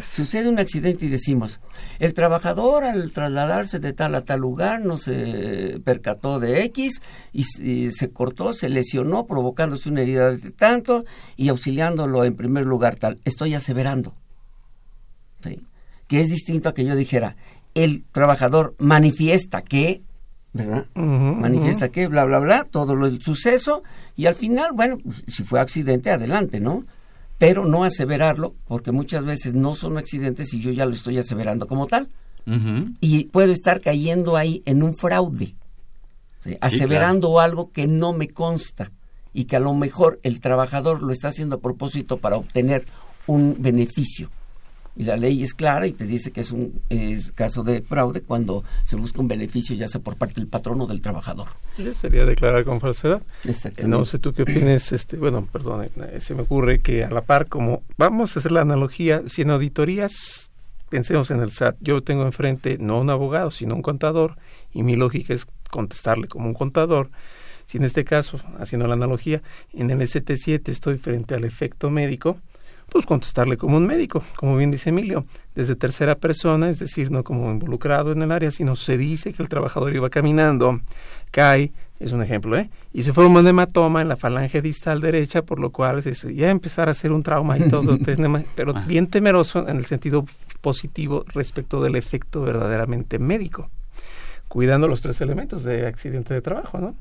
Sucede 0.00 0.48
un 0.48 0.58
accidente 0.58 1.04
y 1.04 1.10
decimos, 1.10 1.60
el 1.98 2.14
trabajador 2.14 2.84
al 2.84 3.12
trasladarse 3.12 3.80
de 3.80 3.92
tal 3.92 4.14
a 4.14 4.22
tal 4.22 4.40
lugar 4.40 4.80
no 4.80 4.96
se 4.96 5.78
percató 5.84 6.40
de 6.40 6.64
X 6.64 7.02
y, 7.34 7.90
se 7.90 8.10
cortó, 8.12 8.54
se 8.54 8.70
lesionó, 8.70 9.26
provocándose 9.26 9.90
una 9.90 10.00
herida 10.00 10.30
de 10.30 10.50
tanto 10.50 11.04
y 11.36 11.50
auxiliándolo 11.50 12.24
en 12.24 12.34
primer 12.34 12.64
lugar 12.64 12.96
tal. 12.96 13.18
Estoy 13.26 13.54
aseverando. 13.54 14.14
Que 15.42 16.20
es 16.20 16.30
distinto 16.30 16.70
a 16.70 16.72
que 16.72 16.86
yo 16.86 16.96
dijera, 16.96 17.36
el 17.74 18.04
trabajador 18.10 18.74
manifiesta 18.78 19.60
que 19.60 20.00
¿verdad? 20.52 20.86
Manifiesta 20.94 21.90
que, 21.90 22.08
bla, 22.08 22.24
bla, 22.24 22.38
bla, 22.38 22.64
todo 22.64 22.94
lo, 22.94 23.06
el 23.06 23.20
suceso, 23.20 23.82
y 24.16 24.26
al 24.26 24.34
final, 24.34 24.72
bueno, 24.72 24.98
pues, 24.98 25.24
si 25.28 25.44
fue 25.44 25.60
accidente, 25.60 26.10
adelante, 26.10 26.60
¿no? 26.60 26.84
Pero 27.38 27.64
no 27.64 27.84
aseverarlo, 27.84 28.54
porque 28.66 28.90
muchas 28.90 29.24
veces 29.24 29.54
no 29.54 29.74
son 29.74 29.98
accidentes 29.98 30.52
y 30.54 30.60
yo 30.60 30.72
ya 30.72 30.86
lo 30.86 30.94
estoy 30.94 31.18
aseverando 31.18 31.66
como 31.66 31.86
tal. 31.86 32.08
Y 33.00 33.24
puedo 33.24 33.52
estar 33.52 33.82
cayendo 33.82 34.34
ahí 34.34 34.62
en 34.64 34.82
un 34.82 34.96
fraude, 34.96 35.54
aseverando 36.62 37.40
algo 37.40 37.70
que 37.72 37.86
no 37.86 38.14
me 38.14 38.28
consta 38.28 38.90
y 39.34 39.44
que 39.44 39.56
a 39.56 39.60
lo 39.60 39.74
mejor 39.74 40.18
el 40.22 40.40
trabajador 40.40 41.02
lo 41.02 41.12
está 41.12 41.28
haciendo 41.28 41.56
a 41.56 41.60
propósito 41.60 42.16
para 42.16 42.38
obtener 42.38 42.86
un 43.26 43.56
beneficio 43.58 44.30
y 44.98 45.04
la 45.04 45.16
ley 45.16 45.44
es 45.44 45.54
clara 45.54 45.86
y 45.86 45.92
te 45.92 46.04
dice 46.04 46.32
que 46.32 46.40
es 46.40 46.50
un 46.50 46.82
caso 47.36 47.62
de 47.62 47.82
fraude 47.82 48.22
cuando 48.22 48.64
se 48.82 48.96
busca 48.96 49.20
un 49.20 49.28
beneficio 49.28 49.76
ya 49.76 49.86
sea 49.86 50.00
por 50.00 50.16
parte 50.16 50.34
del 50.34 50.48
patrón 50.48 50.80
o 50.80 50.86
del 50.88 51.00
trabajador. 51.00 51.46
sería 51.94 52.26
declarar 52.26 52.64
con 52.64 52.80
falsedad. 52.80 53.22
No 53.86 54.04
sé 54.04 54.18
tú 54.18 54.32
qué 54.32 54.42
opinas, 54.42 54.90
este, 54.92 55.16
bueno, 55.16 55.48
perdón, 55.50 55.84
eh, 55.84 56.18
se 56.18 56.34
me 56.34 56.42
ocurre 56.42 56.80
que 56.80 57.04
a 57.04 57.10
la 57.10 57.22
par 57.22 57.46
como 57.46 57.82
vamos 57.96 58.36
a 58.36 58.40
hacer 58.40 58.50
la 58.50 58.62
analogía, 58.62 59.22
si 59.26 59.42
en 59.42 59.50
auditorías 59.50 60.50
pensemos 60.88 61.30
en 61.30 61.40
el 61.42 61.52
SAT, 61.52 61.76
yo 61.80 62.02
tengo 62.02 62.24
enfrente 62.24 62.76
no 62.78 63.00
un 63.00 63.10
abogado, 63.10 63.52
sino 63.52 63.76
un 63.76 63.82
contador 63.82 64.36
y 64.72 64.82
mi 64.82 64.96
lógica 64.96 65.32
es 65.32 65.46
contestarle 65.70 66.26
como 66.26 66.48
un 66.48 66.54
contador. 66.54 67.08
Si 67.66 67.76
en 67.76 67.84
este 67.84 68.04
caso, 68.04 68.40
haciendo 68.58 68.88
la 68.88 68.94
analogía, 68.94 69.42
en 69.74 69.90
el 69.90 70.00
ST7 70.00 70.68
estoy 70.70 70.98
frente 70.98 71.34
al 71.34 71.44
efecto 71.44 71.90
médico, 71.90 72.38
pues 72.90 73.06
contestarle 73.06 73.56
como 73.56 73.76
un 73.76 73.86
médico, 73.86 74.22
como 74.36 74.56
bien 74.56 74.70
dice 74.70 74.90
Emilio, 74.90 75.26
desde 75.54 75.76
tercera 75.76 76.14
persona, 76.14 76.70
es 76.70 76.78
decir, 76.78 77.10
no 77.10 77.22
como 77.24 77.50
involucrado 77.50 78.12
en 78.12 78.22
el 78.22 78.32
área, 78.32 78.50
sino 78.50 78.76
se 78.76 78.96
dice 78.96 79.32
que 79.32 79.42
el 79.42 79.48
trabajador 79.48 79.94
iba 79.94 80.08
caminando, 80.10 80.80
cae, 81.30 81.72
es 82.00 82.12
un 82.12 82.22
ejemplo, 82.22 82.56
¿eh? 82.56 82.70
Y 82.92 83.02
se 83.02 83.12
forma 83.12 83.40
un 83.40 83.46
hematoma 83.46 84.00
en 84.00 84.08
la 84.08 84.16
falange 84.16 84.62
distal 84.62 85.00
derecha, 85.00 85.42
por 85.42 85.58
lo 85.58 85.70
cual 85.70 85.98
es 85.98 86.22
ya 86.22 86.50
empezar 86.50 86.88
a 86.88 86.92
hacer 86.92 87.12
un 87.12 87.22
trauma 87.22 87.58
y 87.58 87.68
todo, 87.68 87.98
pero 88.54 88.74
bien 88.86 89.08
temeroso 89.08 89.68
en 89.68 89.76
el 89.76 89.86
sentido 89.86 90.24
positivo 90.60 91.24
respecto 91.34 91.82
del 91.82 91.96
efecto 91.96 92.42
verdaderamente 92.42 93.18
médico, 93.18 93.68
cuidando 94.46 94.88
los 94.88 95.02
tres 95.02 95.20
elementos 95.20 95.64
de 95.64 95.86
accidente 95.86 96.34
de 96.34 96.40
trabajo, 96.40 96.78
¿no? 96.78 96.94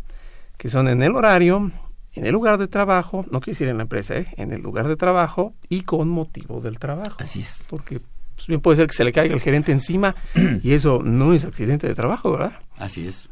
que 0.57 0.69
son 0.69 0.87
en 0.87 1.03
el 1.03 1.15
horario, 1.15 1.71
en 2.17 2.25
el 2.25 2.33
lugar 2.33 2.57
de 2.57 2.67
trabajo, 2.67 3.25
no 3.31 3.39
quiere 3.41 3.53
decir 3.53 3.67
en 3.67 3.77
la 3.77 3.83
empresa, 3.83 4.15
¿eh? 4.17 4.27
en 4.37 4.51
el 4.51 4.61
lugar 4.61 4.87
de 4.87 4.95
trabajo 4.95 5.53
y 5.69 5.81
con 5.81 6.09
motivo 6.09 6.61
del 6.61 6.79
trabajo. 6.79 7.17
Así 7.19 7.41
es. 7.41 7.63
Porque 7.69 7.99
pues, 8.35 8.47
bien 8.47 8.61
puede 8.61 8.77
ser 8.77 8.87
que 8.87 8.93
se 8.93 9.03
le 9.03 9.11
caiga 9.13 9.33
el 9.33 9.41
gerente 9.41 9.71
encima 9.71 10.15
y 10.63 10.73
eso 10.73 11.01
no 11.03 11.33
es 11.33 11.45
accidente 11.45 11.87
de 11.87 11.95
trabajo, 11.95 12.31
¿verdad? 12.31 12.59
Así 12.77 13.07
es. 13.07 13.27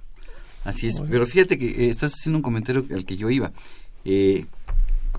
Así 0.64 0.88
es. 0.88 1.00
Pero 1.10 1.26
fíjate 1.28 1.58
que 1.60 1.86
eh, 1.86 1.90
estás 1.90 2.14
haciendo 2.14 2.40
un 2.40 2.44
comentario 2.44 2.84
al 2.94 3.06
que 3.06 3.18
yo 3.18 3.30
iba. 3.30 3.52
Eh, 4.04 4.46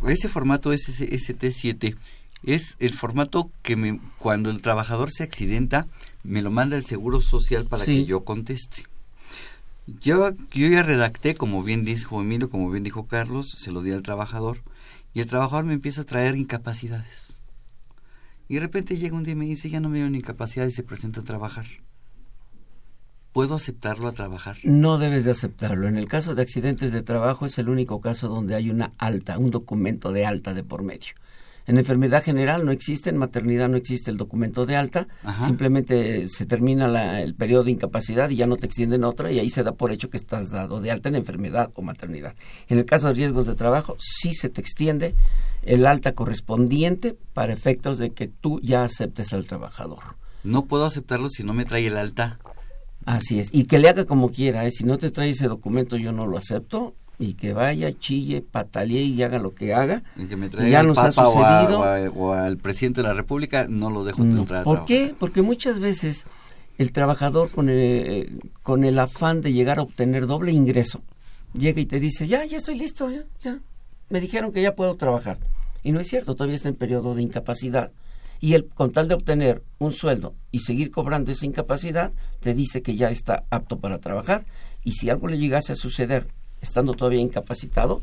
ese 0.08 0.28
formato 0.28 0.72
ST7 0.72 1.96
es 2.44 2.76
el 2.80 2.94
formato 2.94 3.50
que 3.62 3.76
me, 3.76 4.00
cuando 4.18 4.50
el 4.50 4.60
trabajador 4.62 5.10
se 5.10 5.22
accidenta 5.22 5.86
me 6.22 6.42
lo 6.42 6.50
manda 6.50 6.76
el 6.76 6.84
Seguro 6.84 7.20
Social 7.20 7.66
para 7.66 7.84
Sí. 7.84 7.92
que 8.00 8.04
yo 8.04 8.24
conteste. 8.24 8.82
Yo, 9.86 10.30
yo 10.52 10.68
ya 10.68 10.82
redacté, 10.82 11.34
como 11.34 11.62
bien 11.62 11.84
dijo 11.84 12.20
Emilio, 12.20 12.50
como 12.50 12.70
bien 12.70 12.82
dijo 12.82 13.06
Carlos, 13.06 13.50
se 13.50 13.70
lo 13.70 13.82
di 13.82 13.92
al 13.92 14.02
trabajador 14.02 14.58
y 15.14 15.20
el 15.20 15.26
trabajador 15.26 15.64
me 15.64 15.74
empieza 15.74 16.02
a 16.02 16.04
traer 16.04 16.36
incapacidades. 16.36 17.38
Y 18.48 18.54
de 18.54 18.60
repente 18.60 18.98
llega 18.98 19.16
un 19.16 19.24
día 19.24 19.32
y 19.32 19.36
me 19.36 19.46
dice, 19.46 19.70
ya 19.70 19.80
no 19.80 19.88
me 19.88 19.98
dio 19.98 20.10
ni 20.10 20.18
incapacidad 20.18 20.66
y 20.66 20.72
se 20.72 20.82
presenta 20.82 21.20
a 21.20 21.24
trabajar. 21.24 21.66
¿Puedo 23.32 23.54
aceptarlo 23.54 24.08
a 24.08 24.12
trabajar? 24.12 24.56
No 24.64 24.98
debes 24.98 25.24
de 25.24 25.30
aceptarlo. 25.32 25.86
En 25.86 25.96
el 25.96 26.08
caso 26.08 26.34
de 26.34 26.42
accidentes 26.42 26.90
de 26.90 27.02
trabajo 27.02 27.46
es 27.46 27.58
el 27.58 27.68
único 27.68 28.00
caso 28.00 28.28
donde 28.28 28.54
hay 28.54 28.70
una 28.70 28.92
alta, 28.98 29.38
un 29.38 29.50
documento 29.50 30.10
de 30.10 30.26
alta 30.26 30.54
de 30.54 30.64
por 30.64 30.82
medio. 30.82 31.12
En 31.66 31.78
enfermedad 31.78 32.22
general 32.22 32.64
no 32.64 32.70
existe, 32.70 33.10
en 33.10 33.16
maternidad 33.16 33.68
no 33.68 33.76
existe 33.76 34.10
el 34.10 34.16
documento 34.16 34.66
de 34.66 34.76
alta, 34.76 35.08
Ajá. 35.24 35.44
simplemente 35.46 36.28
se 36.28 36.46
termina 36.46 36.86
la- 36.86 37.20
el 37.22 37.34
periodo 37.34 37.64
de 37.64 37.72
incapacidad 37.72 38.30
y 38.30 38.36
ya 38.36 38.46
no 38.46 38.56
te 38.56 38.66
extienden 38.66 39.02
otra 39.04 39.32
y 39.32 39.38
ahí 39.40 39.50
se 39.50 39.62
da 39.64 39.72
por 39.72 39.90
hecho 39.90 40.08
que 40.08 40.16
estás 40.16 40.50
dado 40.50 40.80
de 40.80 40.90
alta 40.92 41.08
en 41.08 41.16
enfermedad 41.16 41.70
o 41.74 41.82
maternidad. 41.82 42.34
En 42.68 42.78
el 42.78 42.84
caso 42.84 43.08
de 43.08 43.14
riesgos 43.14 43.46
de 43.46 43.54
trabajo 43.56 43.96
sí 43.98 44.32
se 44.32 44.48
te 44.48 44.60
extiende 44.60 45.14
el 45.62 45.86
alta 45.86 46.12
correspondiente 46.12 47.16
para 47.32 47.52
efectos 47.52 47.98
de 47.98 48.10
que 48.10 48.28
tú 48.28 48.60
ya 48.62 48.84
aceptes 48.84 49.32
al 49.32 49.44
trabajador. 49.46 49.98
No 50.44 50.66
puedo 50.66 50.84
aceptarlo 50.84 51.28
si 51.28 51.42
no 51.42 51.52
me 51.52 51.64
trae 51.64 51.86
el 51.88 51.96
alta. 51.96 52.38
Así 53.04 53.38
es. 53.40 53.50
Y 53.52 53.64
que 53.64 53.78
le 53.78 53.88
haga 53.88 54.04
como 54.04 54.30
quiera. 54.30 54.64
¿eh? 54.66 54.70
Si 54.70 54.84
no 54.84 54.98
te 54.98 55.10
trae 55.10 55.30
ese 55.30 55.48
documento, 55.48 55.96
yo 55.96 56.12
no 56.12 56.26
lo 56.26 56.36
acepto. 56.36 56.94
Y 57.18 57.34
que 57.34 57.52
vaya, 57.54 57.92
chille, 57.98 58.42
patalee 58.42 59.02
y 59.04 59.22
haga 59.22 59.38
lo 59.38 59.54
que 59.54 59.72
haga. 59.72 60.02
Que 60.28 60.36
me 60.36 60.46
Y 60.46 60.70
ya 60.70 60.80
al 60.80 60.88
nos 60.88 60.98
ha 60.98 61.08
Papa 61.10 61.28
o, 61.28 61.44
a- 61.44 61.60
sucedido. 61.62 61.80
o 61.80 61.82
a- 61.84 62.10
o 62.10 62.32
al 62.34 62.58
presidente 62.58 63.00
de 63.02 63.08
la 63.08 63.14
República, 63.14 63.66
no 63.68 63.88
lo 63.90 64.04
dejo 64.04 64.22
No. 64.24 64.40
entrar 64.42 64.60
a 64.60 64.64
¿Por 64.64 64.84
qué? 64.84 65.14
Porque 65.18 65.40
muchas 65.42 65.78
veces 65.80 66.26
el 66.76 66.92
trabajador 66.92 67.50
con 67.50 67.70
el, 67.70 68.40
con 68.62 68.84
el 68.84 68.98
afán 68.98 69.40
de 69.40 69.52
llegar 69.54 69.78
a 69.78 69.82
obtener 69.82 70.26
doble 70.26 70.52
ingreso, 70.52 71.00
llega 71.54 71.80
y 71.80 71.86
te 71.86 72.00
dice, 72.00 72.26
ya, 72.26 72.44
ya 72.44 72.58
estoy 72.58 72.76
listo, 72.78 73.10
ya, 73.10 73.24
ya. 73.42 73.60
Me 74.10 74.20
dijeron 74.20 74.52
que 74.52 74.60
ya 74.60 74.74
puedo 74.74 74.94
trabajar. 74.96 75.38
Y 75.82 75.92
no 75.92 76.00
es 76.00 76.08
cierto, 76.08 76.34
todavía 76.34 76.56
está 76.56 76.68
en 76.68 76.74
periodo 76.74 77.14
de 77.14 77.22
incapacidad. 77.22 77.92
Y 78.40 78.52
él, 78.52 78.68
con 78.74 78.92
tal 78.92 79.08
de 79.08 79.14
obtener 79.14 79.62
un 79.78 79.92
sueldo 79.92 80.34
y 80.52 80.58
seguir 80.58 80.90
cobrando 80.90 81.32
esa 81.32 81.46
incapacidad, 81.46 82.12
te 82.40 82.52
dice 82.52 82.82
que 82.82 82.94
ya 82.94 83.08
está 83.08 83.44
apto 83.48 83.78
para 83.78 83.98
trabajar. 83.98 84.44
Y 84.84 84.92
si 84.92 85.08
algo 85.08 85.28
le 85.28 85.38
llegase 85.38 85.72
a 85.72 85.76
suceder 85.76 86.26
estando 86.60 86.94
todavía 86.94 87.20
incapacitado, 87.20 88.00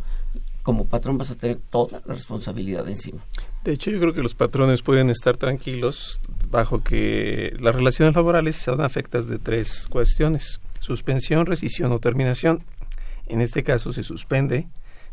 como 0.63 0.86
patrón 0.86 1.17
vas 1.17 1.29
a 1.29 1.36
tener 1.36 1.60
toda 1.69 2.01
la 2.05 2.13
responsabilidad 2.13 2.88
encima. 2.88 3.22
De 3.63 3.74
hecho, 3.74 3.91
yo 3.91 4.00
creo 4.00 4.13
que 4.13 4.24
los 4.24 4.33
patrones 4.33 4.81
pueden 4.81 5.10
estar 5.10 5.38
tranquilos 5.38 6.19
bajo 6.50 6.81
que 6.81 7.55
las 7.60 7.75
relaciones 7.75 8.15
laborales 8.15 8.55
son 8.55 8.81
afectas 8.81 9.27
de 9.27 9.39
tres 9.39 9.88
cuestiones. 9.89 10.62
Suspensión, 10.79 11.45
rescisión 11.45 11.91
o 11.91 12.00
terminación. 12.00 12.63
En 13.27 13.41
este 13.41 13.63
caso 13.63 13.93
se 13.93 14.03
suspende 14.03 14.67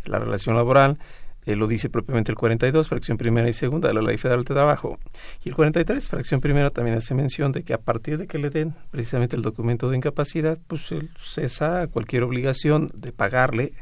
la 0.05 0.19
relación 0.19 0.55
laboral, 0.57 0.99
lo 1.47 1.67
dice 1.67 1.89
propiamente 1.89 2.31
el 2.31 2.37
42, 2.37 2.89
fracción 2.89 3.19
primera 3.19 3.49
y 3.49 3.53
segunda 3.53 3.89
de 3.89 3.95
la 3.95 4.03
Ley 4.03 4.19
Federal 4.19 4.45
de 4.45 4.55
Trabajo. 4.55 4.99
Y 5.45 5.49
el 5.49 5.55
43, 5.55 6.09
fracción 6.09 6.41
primera, 6.41 6.71
también 6.71 6.97
hace 6.97 7.15
mención 7.15 7.53
de 7.53 7.63
que 7.63 7.75
a 7.75 7.79
partir 7.79 8.19
de 8.19 8.27
que 8.27 8.39
le 8.39 8.51
den 8.51 8.75
precisamente 8.91 9.37
el 9.37 9.43
documento 9.43 9.91
de 9.91 9.97
incapacidad, 9.97 10.59
pues 10.67 10.93
él 10.93 11.11
cesa 11.21 11.87
cualquier 11.89 12.23
obligación 12.23 12.91
de 12.95 13.13
pagarle 13.13 13.73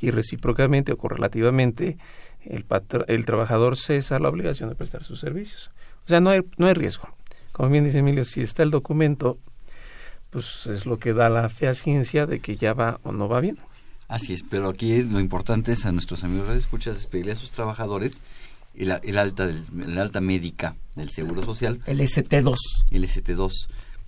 y 0.00 0.10
recíprocamente 0.10 0.92
o 0.92 0.96
correlativamente 0.96 1.98
el, 2.44 2.64
el 3.08 3.24
trabajador 3.26 3.76
cesa 3.76 4.18
la 4.18 4.28
obligación 4.28 4.68
de 4.68 4.74
prestar 4.74 5.04
sus 5.04 5.20
servicios. 5.20 5.70
O 6.04 6.08
sea, 6.08 6.20
no 6.20 6.30
hay, 6.30 6.40
no 6.56 6.66
hay 6.66 6.74
riesgo. 6.74 7.08
Como 7.52 7.70
bien 7.70 7.84
dice 7.84 7.98
Emilio, 7.98 8.24
si 8.24 8.40
está 8.40 8.62
el 8.62 8.70
documento, 8.70 9.38
pues 10.30 10.66
es 10.66 10.86
lo 10.86 10.98
que 10.98 11.12
da 11.12 11.28
la 11.28 11.48
fehaciencia 11.48 12.26
de 12.26 12.40
que 12.40 12.56
ya 12.56 12.72
va 12.72 13.00
o 13.02 13.12
no 13.12 13.28
va 13.28 13.40
bien. 13.40 13.58
Así 14.08 14.32
es, 14.32 14.42
pero 14.42 14.70
aquí 14.70 14.92
es- 14.92 15.06
lo 15.06 15.20
importante 15.20 15.72
es 15.72 15.84
a 15.86 15.92
nuestros 15.92 16.24
amigos 16.24 16.48
de 16.48 16.58
escuchas 16.58 16.96
es 16.96 17.06
pedirle 17.06 17.32
a 17.32 17.36
sus 17.36 17.50
trabajadores 17.50 18.20
el, 18.74 18.90
alta 19.18 19.46
del, 19.46 19.62
el 19.82 19.98
alta 19.98 20.20
médica 20.20 20.76
del 20.96 21.10
Seguro 21.10 21.44
Social, 21.44 21.80
El 21.86 22.00
ST2. 22.00 22.56
el 22.90 23.04
ST2, 23.04 23.50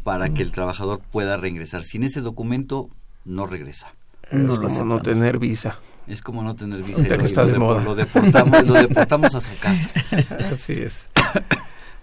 para 0.05 0.31
que 0.31 0.43
el 0.43 0.53
trabajador 0.53 1.01
pueda 1.11 1.37
reingresar. 1.37 1.85
Sin 1.85 2.03
ese 2.05 2.21
documento, 2.21 2.89
no 3.25 3.47
regresa. 3.47 3.89
No 4.33 4.55
es 4.55 4.59
lo 4.61 4.69
como 4.69 4.85
no 4.85 5.03
tener 5.03 5.39
visa. 5.39 5.79
Es 6.07 6.23
como 6.23 6.43
no 6.43 6.55
tener 6.57 6.83
visa. 6.83 7.03
Que 7.05 7.17
lo- 7.17 7.25
está 7.25 7.45
de 7.45 7.53
lo, 7.55 7.59
moda. 7.61 7.83
lo 7.83 7.95
deportamos, 7.95 8.67
lo 8.67 8.75
deportamos 8.89 9.35
a 9.35 9.41
su 9.41 9.51
casa. 9.59 9.91
Así 10.53 10.73
es. 10.75 11.07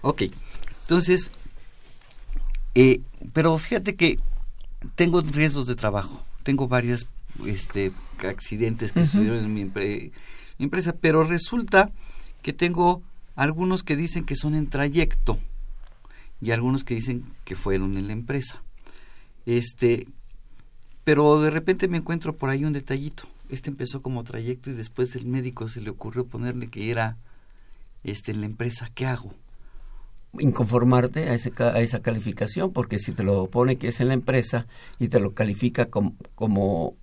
Ok, 0.02 0.22
entonces, 0.82 1.32
eh, 2.74 3.00
pero 3.32 3.56
fíjate 3.58 3.96
que 3.96 4.18
tengo 4.94 5.20
riesgos 5.22 5.66
de 5.66 5.74
trabajo, 5.74 6.22
tengo 6.44 6.68
varias 6.68 7.06
este, 7.46 7.92
accidentes 8.26 8.92
que 8.92 9.04
sucedieron 9.06 9.44
en 9.44 9.54
mi, 9.54 9.64
empre- 9.64 10.10
mi 10.58 10.64
empresa, 10.64 10.94
pero 11.00 11.24
resulta 11.24 11.90
que 12.42 12.52
tengo 12.52 13.02
algunos 13.36 13.82
que 13.82 13.96
dicen 13.96 14.24
que 14.24 14.36
son 14.36 14.54
en 14.54 14.68
trayecto 14.68 15.38
y 16.40 16.50
algunos 16.50 16.84
que 16.84 16.94
dicen 16.94 17.24
que 17.44 17.54
fueron 17.56 17.96
en 17.96 18.06
la 18.06 18.12
empresa. 18.12 18.62
Este, 19.46 20.06
pero 21.04 21.40
de 21.40 21.50
repente 21.50 21.88
me 21.88 21.98
encuentro 21.98 22.34
por 22.36 22.50
ahí 22.50 22.64
un 22.64 22.72
detallito. 22.72 23.24
Este 23.48 23.70
empezó 23.70 24.02
como 24.02 24.24
trayecto 24.24 24.70
y 24.70 24.74
después 24.74 25.14
el 25.16 25.24
médico 25.24 25.68
se 25.68 25.80
le 25.80 25.90
ocurrió 25.90 26.26
ponerle 26.26 26.68
que 26.68 26.90
era 26.90 27.16
este 28.04 28.30
en 28.32 28.40
la 28.40 28.46
empresa. 28.46 28.90
¿Qué 28.94 29.06
hago? 29.06 29.32
inconformarte 30.38 31.30
a, 31.30 31.34
ese, 31.34 31.52
a 31.56 31.80
esa 31.80 32.00
calificación, 32.02 32.70
porque 32.72 32.98
si 32.98 33.12
te 33.12 33.24
lo 33.24 33.46
pone 33.48 33.76
que 33.76 33.88
es 33.88 34.00
en 34.00 34.08
la 34.08 34.14
empresa 34.14 34.66
y 34.98 35.08
te 35.08 35.20
lo 35.20 35.32
califica 35.32 35.86
como, 35.86 36.14
como 36.34 36.94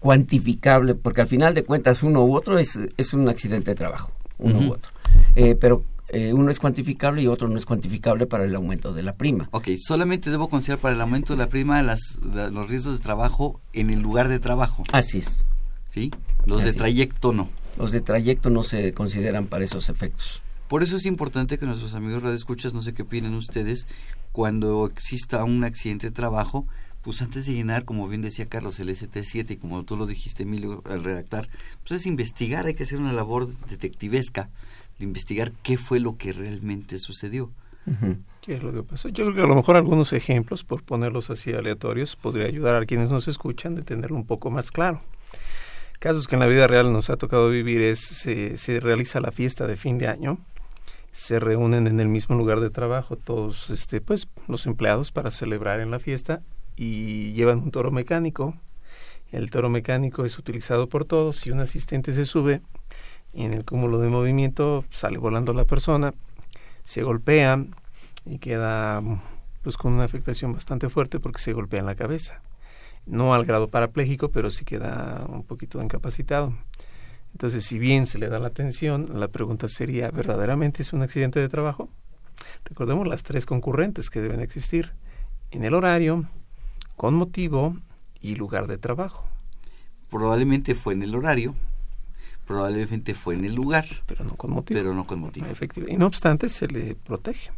cuantificable, 0.00 0.94
porque 0.94 1.20
al 1.20 1.28
final 1.28 1.54
de 1.54 1.64
cuentas 1.64 2.02
uno 2.02 2.24
u 2.24 2.34
otro 2.36 2.58
es, 2.58 2.78
es 2.96 3.12
un 3.12 3.28
accidente 3.28 3.70
de 3.70 3.74
trabajo, 3.74 4.12
uno 4.38 4.58
u 4.60 4.72
otro. 4.72 4.90
Eh, 5.36 5.54
pero 5.54 5.84
eh, 6.08 6.32
uno 6.32 6.50
es 6.50 6.58
cuantificable 6.58 7.22
y 7.22 7.26
otro 7.26 7.48
no 7.48 7.56
es 7.58 7.66
cuantificable 7.66 8.26
para 8.26 8.44
el 8.44 8.54
aumento 8.54 8.92
de 8.94 9.02
la 9.02 9.14
prima. 9.14 9.48
Ok, 9.52 9.68
solamente 9.78 10.30
debo 10.30 10.48
considerar 10.48 10.80
para 10.80 10.94
el 10.94 11.00
aumento 11.00 11.34
de 11.34 11.38
la 11.38 11.48
prima 11.48 11.82
las, 11.82 12.00
la- 12.34 12.48
los 12.50 12.68
riesgos 12.68 12.98
de 12.98 13.02
trabajo 13.02 13.60
en 13.72 13.90
el 13.90 14.00
lugar 14.00 14.28
de 14.28 14.38
trabajo, 14.38 14.82
Así 14.92 15.18
es. 15.18 15.44
¿sí? 15.90 16.10
Los 16.46 16.58
Así 16.58 16.64
de 16.64 16.70
es. 16.70 16.76
trayecto 16.76 17.32
no. 17.32 17.48
Los 17.76 17.92
de 17.92 18.00
trayecto 18.00 18.50
no 18.50 18.64
se 18.64 18.92
consideran 18.92 19.46
para 19.46 19.64
esos 19.64 19.88
efectos. 19.88 20.42
Por 20.68 20.82
eso 20.82 20.96
es 20.96 21.06
importante 21.06 21.56
que 21.58 21.64
nuestros 21.66 21.94
amigos 21.94 22.22
radioescuchas, 22.22 22.74
no 22.74 22.82
sé 22.82 22.92
qué 22.92 23.02
opinan 23.02 23.34
ustedes, 23.34 23.86
cuando 24.32 24.86
exista 24.86 25.42
un 25.44 25.64
accidente 25.64 26.08
de 26.08 26.12
trabajo, 26.12 26.66
pues 27.08 27.22
antes 27.22 27.46
de 27.46 27.54
llenar, 27.54 27.86
como 27.86 28.06
bien 28.06 28.20
decía 28.20 28.50
Carlos, 28.50 28.78
el 28.80 28.90
ST7 28.90 29.52
y 29.52 29.56
como 29.56 29.82
tú 29.82 29.96
lo 29.96 30.06
dijiste, 30.06 30.42
Emilio, 30.42 30.82
al 30.84 31.02
redactar, 31.02 31.48
pues 31.80 32.02
es 32.02 32.06
investigar, 32.06 32.66
hay 32.66 32.74
que 32.74 32.82
hacer 32.82 32.98
una 32.98 33.14
labor 33.14 33.48
detectivesca 33.70 34.50
de 34.98 35.06
investigar 35.06 35.52
qué 35.62 35.78
fue 35.78 36.00
lo 36.00 36.18
que 36.18 36.34
realmente 36.34 36.98
sucedió. 36.98 37.50
¿Qué 38.42 38.56
es 38.56 38.62
lo 38.62 38.74
que 38.74 38.82
pasó? 38.82 39.08
Yo 39.08 39.24
creo 39.24 39.36
que 39.36 39.40
a 39.40 39.46
lo 39.46 39.54
mejor 39.54 39.76
algunos 39.76 40.12
ejemplos, 40.12 40.64
por 40.64 40.82
ponerlos 40.82 41.30
así 41.30 41.50
aleatorios, 41.50 42.14
podría 42.14 42.44
ayudar 42.44 42.76
a 42.76 42.84
quienes 42.84 43.08
nos 43.08 43.26
escuchan 43.26 43.74
de 43.74 43.80
tenerlo 43.80 44.18
un 44.18 44.26
poco 44.26 44.50
más 44.50 44.70
claro. 44.70 45.00
Casos 46.00 46.28
que 46.28 46.36
en 46.36 46.40
la 46.40 46.46
vida 46.46 46.66
real 46.66 46.92
nos 46.92 47.08
ha 47.08 47.16
tocado 47.16 47.48
vivir 47.48 47.80
es, 47.80 48.00
se, 48.00 48.58
se 48.58 48.80
realiza 48.80 49.18
la 49.20 49.32
fiesta 49.32 49.66
de 49.66 49.78
fin 49.78 49.96
de 49.96 50.08
año, 50.08 50.40
se 51.12 51.40
reúnen 51.40 51.86
en 51.86 52.00
el 52.00 52.08
mismo 52.08 52.36
lugar 52.36 52.60
de 52.60 52.68
trabajo 52.68 53.16
todos 53.16 53.70
este, 53.70 54.02
pues, 54.02 54.28
los 54.46 54.66
empleados 54.66 55.10
para 55.10 55.30
celebrar 55.30 55.80
en 55.80 55.90
la 55.90 56.00
fiesta 56.00 56.42
y 56.78 57.32
llevan 57.32 57.58
un 57.58 57.70
toro 57.70 57.90
mecánico. 57.90 58.54
El 59.32 59.50
toro 59.50 59.68
mecánico 59.68 60.24
es 60.24 60.38
utilizado 60.38 60.88
por 60.88 61.04
todos 61.04 61.46
y 61.46 61.50
un 61.50 61.60
asistente 61.60 62.12
se 62.12 62.24
sube 62.24 62.62
y 63.34 63.44
en 63.44 63.52
el 63.52 63.64
cúmulo 63.64 63.98
de 63.98 64.08
movimiento 64.08 64.84
sale 64.90 65.18
volando 65.18 65.52
la 65.52 65.64
persona, 65.64 66.14
se 66.82 67.02
golpea 67.02 67.64
y 68.24 68.38
queda 68.38 69.02
pues 69.62 69.76
con 69.76 69.92
una 69.92 70.04
afectación 70.04 70.52
bastante 70.52 70.88
fuerte 70.88 71.20
porque 71.20 71.40
se 71.40 71.52
golpea 71.52 71.80
en 71.80 71.86
la 71.86 71.94
cabeza. 71.94 72.40
No 73.06 73.34
al 73.34 73.44
grado 73.44 73.68
parapléjico, 73.68 74.30
pero 74.30 74.50
sí 74.50 74.64
queda 74.64 75.26
un 75.28 75.42
poquito 75.42 75.82
incapacitado. 75.82 76.54
Entonces, 77.32 77.64
si 77.64 77.78
bien 77.78 78.06
se 78.06 78.18
le 78.18 78.28
da 78.28 78.38
la 78.38 78.48
atención, 78.48 79.06
la 79.14 79.28
pregunta 79.28 79.68
sería, 79.68 80.10
¿verdaderamente 80.10 80.82
es 80.82 80.92
un 80.92 81.02
accidente 81.02 81.40
de 81.40 81.48
trabajo? 81.48 81.88
Recordemos 82.64 83.06
las 83.06 83.22
tres 83.22 83.46
concurrentes 83.46 84.10
que 84.10 84.20
deben 84.20 84.40
existir. 84.40 84.92
En 85.50 85.64
el 85.64 85.74
horario, 85.74 86.28
con 86.98 87.14
motivo 87.14 87.76
y 88.20 88.34
lugar 88.34 88.66
de 88.66 88.76
trabajo. 88.76 89.24
probablemente 90.10 90.74
fue 90.74 90.94
en 90.94 91.04
el 91.04 91.14
horario, 91.14 91.54
probablemente 92.44 93.14
fue 93.14 93.34
en 93.34 93.44
el 93.44 93.54
lugar, 93.54 93.86
pero 94.04 94.24
no 94.24 94.34
con 94.34 94.50
motivo. 94.50 94.80
Pero 94.80 94.92
no 94.94 95.06
con 95.06 95.20
motivo. 95.20 95.46
Efectivamente. 95.46 95.94
Y 95.94 95.96
no 95.96 96.06
obstante, 96.06 96.48
se 96.48 96.66
le 96.66 96.96
protege. 96.96 97.52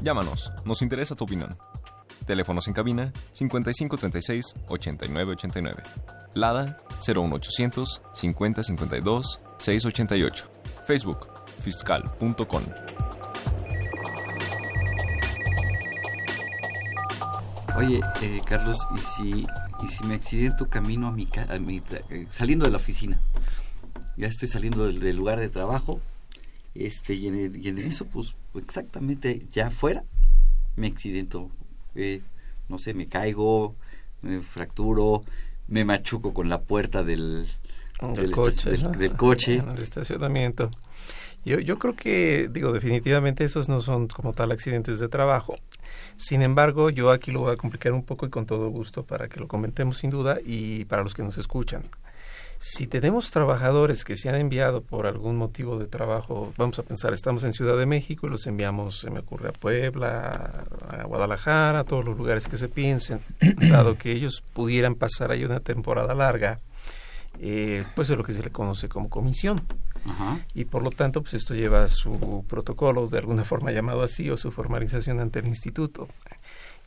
Llámanos, 0.00 0.50
nos 0.64 0.80
interesa 0.80 1.14
tu 1.14 1.24
opinión. 1.24 1.54
Teléfonos 2.24 2.68
en 2.68 2.74
cabina 2.74 3.12
5536 3.32 4.54
8989. 4.68 5.82
Lada 6.34 6.76
01800 7.06 8.02
5052 8.14 9.40
688. 9.58 10.50
Facebook 10.86 11.28
fiscal.com. 11.62 12.64
Oye, 17.76 18.00
eh, 18.22 18.40
Carlos, 18.46 18.78
¿y 18.94 18.98
si, 18.98 19.46
¿y 19.82 19.88
si 19.88 20.04
me 20.04 20.14
accidento 20.14 20.68
camino 20.68 21.08
a 21.08 21.10
mi, 21.10 21.28
a 21.36 21.58
saliendo 22.30 22.66
de 22.66 22.70
la 22.70 22.76
oficina? 22.76 23.20
Ya 24.16 24.28
estoy 24.28 24.46
saliendo 24.46 24.86
del, 24.86 25.00
del 25.00 25.16
lugar 25.16 25.40
de 25.40 25.48
trabajo, 25.48 26.00
este, 26.74 27.14
y 27.14 27.26
en, 27.26 27.60
y 27.60 27.68
en, 27.68 27.78
eso, 27.80 28.04
pues, 28.06 28.34
exactamente, 28.54 29.44
ya 29.50 29.68
afuera, 29.68 30.04
me 30.76 30.86
accidento, 30.86 31.50
eh, 31.94 32.20
no 32.68 32.78
sé, 32.78 32.94
me 32.94 33.06
caigo, 33.06 33.74
me 34.22 34.40
fracturo, 34.40 35.22
me 35.68 35.84
machuco 35.84 36.32
con 36.34 36.48
la 36.48 36.60
puerta 36.60 37.02
del, 37.02 37.46
del, 38.00 38.14
del 38.14 38.30
coche, 38.30 38.70
del, 38.70 38.92
del 38.92 39.12
coche. 39.16 39.54
En 39.56 39.68
el 39.70 39.82
estacionamiento. 39.82 40.70
Yo, 41.44 41.60
yo 41.60 41.78
creo 41.78 41.94
que, 41.94 42.48
digo, 42.50 42.72
definitivamente 42.72 43.44
esos 43.44 43.68
no 43.68 43.80
son 43.80 44.08
como 44.08 44.32
tal 44.32 44.50
accidentes 44.50 44.98
de 44.98 45.08
trabajo. 45.08 45.56
Sin 46.16 46.40
embargo, 46.40 46.88
yo 46.88 47.10
aquí 47.10 47.30
lo 47.30 47.40
voy 47.40 47.52
a 47.52 47.56
complicar 47.56 47.92
un 47.92 48.02
poco 48.02 48.24
y 48.24 48.30
con 48.30 48.46
todo 48.46 48.68
gusto 48.70 49.04
para 49.04 49.28
que 49.28 49.40
lo 49.40 49.46
comentemos 49.46 49.98
sin 49.98 50.10
duda 50.10 50.38
y 50.44 50.86
para 50.86 51.02
los 51.02 51.12
que 51.12 51.22
nos 51.22 51.36
escuchan. 51.36 51.84
Si 52.66 52.86
tenemos 52.86 53.30
trabajadores 53.30 54.06
que 54.06 54.16
se 54.16 54.30
han 54.30 54.36
enviado 54.36 54.80
por 54.80 55.06
algún 55.06 55.36
motivo 55.36 55.78
de 55.78 55.86
trabajo, 55.86 56.54
vamos 56.56 56.78
a 56.78 56.82
pensar, 56.82 57.12
estamos 57.12 57.44
en 57.44 57.52
Ciudad 57.52 57.76
de 57.76 57.84
México 57.84 58.26
y 58.26 58.30
los 58.30 58.46
enviamos, 58.46 59.00
se 59.00 59.10
me 59.10 59.18
ocurre, 59.18 59.50
a 59.50 59.52
Puebla, 59.52 60.64
a 60.88 61.02
Guadalajara, 61.04 61.80
a 61.80 61.84
todos 61.84 62.06
los 62.06 62.16
lugares 62.16 62.48
que 62.48 62.56
se 62.56 62.70
piensen, 62.70 63.20
dado 63.70 63.98
que 63.98 64.12
ellos 64.12 64.42
pudieran 64.54 64.94
pasar 64.94 65.30
ahí 65.30 65.44
una 65.44 65.60
temporada 65.60 66.14
larga, 66.14 66.58
eh, 67.38 67.84
pues 67.94 68.08
es 68.08 68.16
lo 68.16 68.24
que 68.24 68.32
se 68.32 68.42
le 68.42 68.48
conoce 68.48 68.88
como 68.88 69.10
comisión. 69.10 69.60
Ajá. 70.06 70.40
Y 70.54 70.64
por 70.64 70.82
lo 70.82 70.90
tanto, 70.90 71.20
pues 71.20 71.34
esto 71.34 71.54
lleva 71.54 71.86
su 71.88 72.46
protocolo, 72.48 73.08
de 73.08 73.18
alguna 73.18 73.44
forma 73.44 73.72
llamado 73.72 74.02
así, 74.02 74.30
o 74.30 74.38
su 74.38 74.50
formalización 74.50 75.20
ante 75.20 75.40
el 75.40 75.48
instituto. 75.48 76.08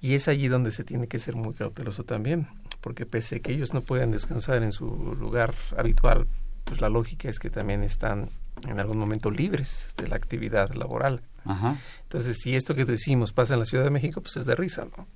Y 0.02 0.16
es 0.16 0.28
allí 0.28 0.48
donde 0.48 0.72
se 0.72 0.84
tiene 0.84 1.06
que 1.06 1.20
ser 1.20 1.36
muy 1.36 1.54
cauteloso 1.54 2.04
también, 2.04 2.48
porque 2.82 3.06
pese 3.06 3.38
a 3.38 3.40
que 3.40 3.54
ellos 3.54 3.74
no 3.74 3.82
puedan 3.82 4.12
descansar 4.12 4.64
en 4.64 4.72
su 4.72 5.16
lugar 5.20 5.54
habitual, 5.78 6.28
pues 6.64 6.82
la 6.82 6.90
lógica 6.90 7.30
es 7.30 7.40
que 7.40 7.50
también 7.50 7.84
están 7.84 8.30
en 8.68 8.80
algún 8.80 8.98
momento 8.98 9.32
libres 9.32 9.94
de 9.98 10.08
la 10.08 10.16
actividad 10.16 10.74
laboral. 10.74 11.22
Ajá. 11.46 11.78
Entonces, 12.04 12.38
si 12.42 12.56
esto 12.56 12.76
que 12.76 12.86
decimos 12.86 13.32
pasa 13.32 13.54
en 13.54 13.60
la 13.60 13.66
Ciudad 13.66 13.84
de 13.84 13.90
México, 13.90 14.22
pues 14.22 14.38
es 14.38 14.46
de 14.46 14.56
risa, 14.56 14.86
¿no? 14.98 15.08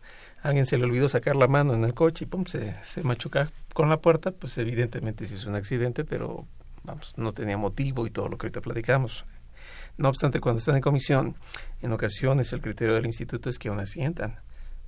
Alguien 0.43 0.65
se 0.65 0.77
le 0.77 0.85
olvidó 0.85 1.09
sacar 1.09 1.35
la 1.35 1.47
mano 1.47 1.73
en 1.73 1.83
el 1.83 1.93
coche 1.93 2.25
y 2.25 2.27
pum, 2.27 2.45
se, 2.45 2.75
se 2.83 3.03
machuca 3.03 3.51
con 3.73 3.89
la 3.89 3.97
puerta, 3.97 4.31
pues 4.31 4.57
evidentemente 4.57 5.25
sí 5.25 5.35
es 5.35 5.45
un 5.45 5.55
accidente, 5.55 6.03
pero 6.03 6.47
vamos, 6.83 7.13
no 7.17 7.31
tenía 7.31 7.57
motivo 7.57 8.07
y 8.07 8.09
todo 8.09 8.27
lo 8.27 8.37
que 8.37 8.47
ahorita 8.47 8.61
platicamos. 8.61 9.25
No 9.97 10.09
obstante, 10.09 10.39
cuando 10.39 10.59
están 10.59 10.75
en 10.75 10.81
comisión, 10.81 11.35
en 11.81 11.91
ocasiones 11.91 12.53
el 12.53 12.61
criterio 12.61 12.95
del 12.95 13.05
instituto 13.05 13.49
es 13.49 13.59
que 13.59 13.69
aún 13.69 13.79
asientan 13.79 14.39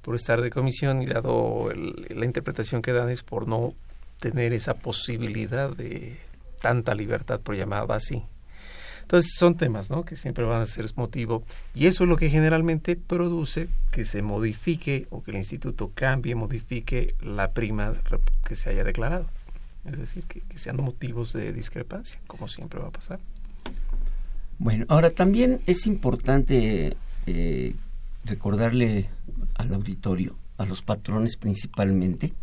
por 0.03 0.15
estar 0.15 0.41
de 0.41 0.49
comisión 0.49 1.01
y 1.01 1.05
dado 1.05 1.71
el, 1.71 2.05
la 2.09 2.25
interpretación 2.25 2.81
que 2.81 2.91
dan 2.91 3.09
es 3.09 3.23
por 3.23 3.47
no 3.47 3.73
tener 4.19 4.53
esa 4.53 4.75
posibilidad 4.75 5.69
de 5.69 6.17
tanta 6.61 6.93
libertad, 6.93 7.39
por 7.39 7.55
llamada 7.55 7.95
así. 7.95 8.23
Entonces 9.01 9.33
son 9.37 9.55
temas 9.55 9.89
¿no? 9.89 10.05
que 10.05 10.15
siempre 10.15 10.45
van 10.45 10.61
a 10.61 10.65
ser 10.65 10.89
motivo 10.95 11.43
y 11.75 11.87
eso 11.87 12.03
es 12.03 12.09
lo 12.09 12.15
que 12.15 12.29
generalmente 12.29 12.95
produce 12.95 13.67
que 13.91 14.05
se 14.05 14.21
modifique 14.21 15.07
o 15.09 15.21
que 15.23 15.31
el 15.31 15.37
instituto 15.37 15.91
cambie, 15.93 16.35
modifique 16.35 17.15
la 17.21 17.51
prima 17.51 17.93
que 18.45 18.55
se 18.55 18.69
haya 18.69 18.83
declarado. 18.83 19.27
Es 19.85 19.97
decir, 19.97 20.23
que, 20.23 20.39
que 20.39 20.57
sean 20.57 20.77
motivos 20.77 21.33
de 21.33 21.51
discrepancia, 21.51 22.17
como 22.27 22.47
siempre 22.47 22.79
va 22.79 22.87
a 22.87 22.91
pasar. 22.91 23.19
Bueno, 24.57 24.85
ahora 24.87 25.09
también 25.09 25.59
es 25.65 25.85
importante 25.85 26.95
eh, 27.25 27.75
recordarle 28.25 29.09
al 29.55 29.73
auditorio, 29.73 30.35
a 30.57 30.65
los 30.65 30.81
patrones 30.81 31.37
principalmente, 31.37 32.33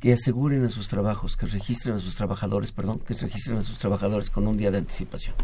que 0.00 0.12
aseguren 0.12 0.64
a 0.64 0.68
sus 0.68 0.88
trabajos, 0.88 1.36
que 1.36 1.46
registren 1.46 1.96
a 1.96 1.98
sus 1.98 2.14
trabajadores, 2.16 2.72
perdón, 2.72 3.00
que 3.00 3.14
registren 3.14 3.58
a 3.58 3.62
sus 3.62 3.78
trabajadores 3.78 4.30
con 4.30 4.46
un 4.46 4.56
día 4.56 4.70
de 4.70 4.78
anticipación. 4.78 5.34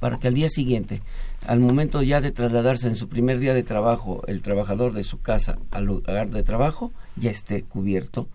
Para 0.00 0.18
que 0.18 0.28
al 0.28 0.34
día 0.34 0.48
siguiente, 0.48 1.02
al 1.46 1.58
momento 1.58 2.02
ya 2.02 2.20
de 2.20 2.30
trasladarse 2.30 2.86
en 2.86 2.96
su 2.96 3.08
primer 3.08 3.40
día 3.40 3.54
de 3.54 3.64
trabajo, 3.64 4.22
el 4.28 4.42
trabajador 4.42 4.92
de 4.92 5.02
su 5.02 5.20
casa 5.20 5.58
al 5.70 5.86
lugar 5.86 6.30
de 6.30 6.42
trabajo 6.44 6.92
ya 7.16 7.30
esté 7.30 7.64
cubierto 7.64 8.28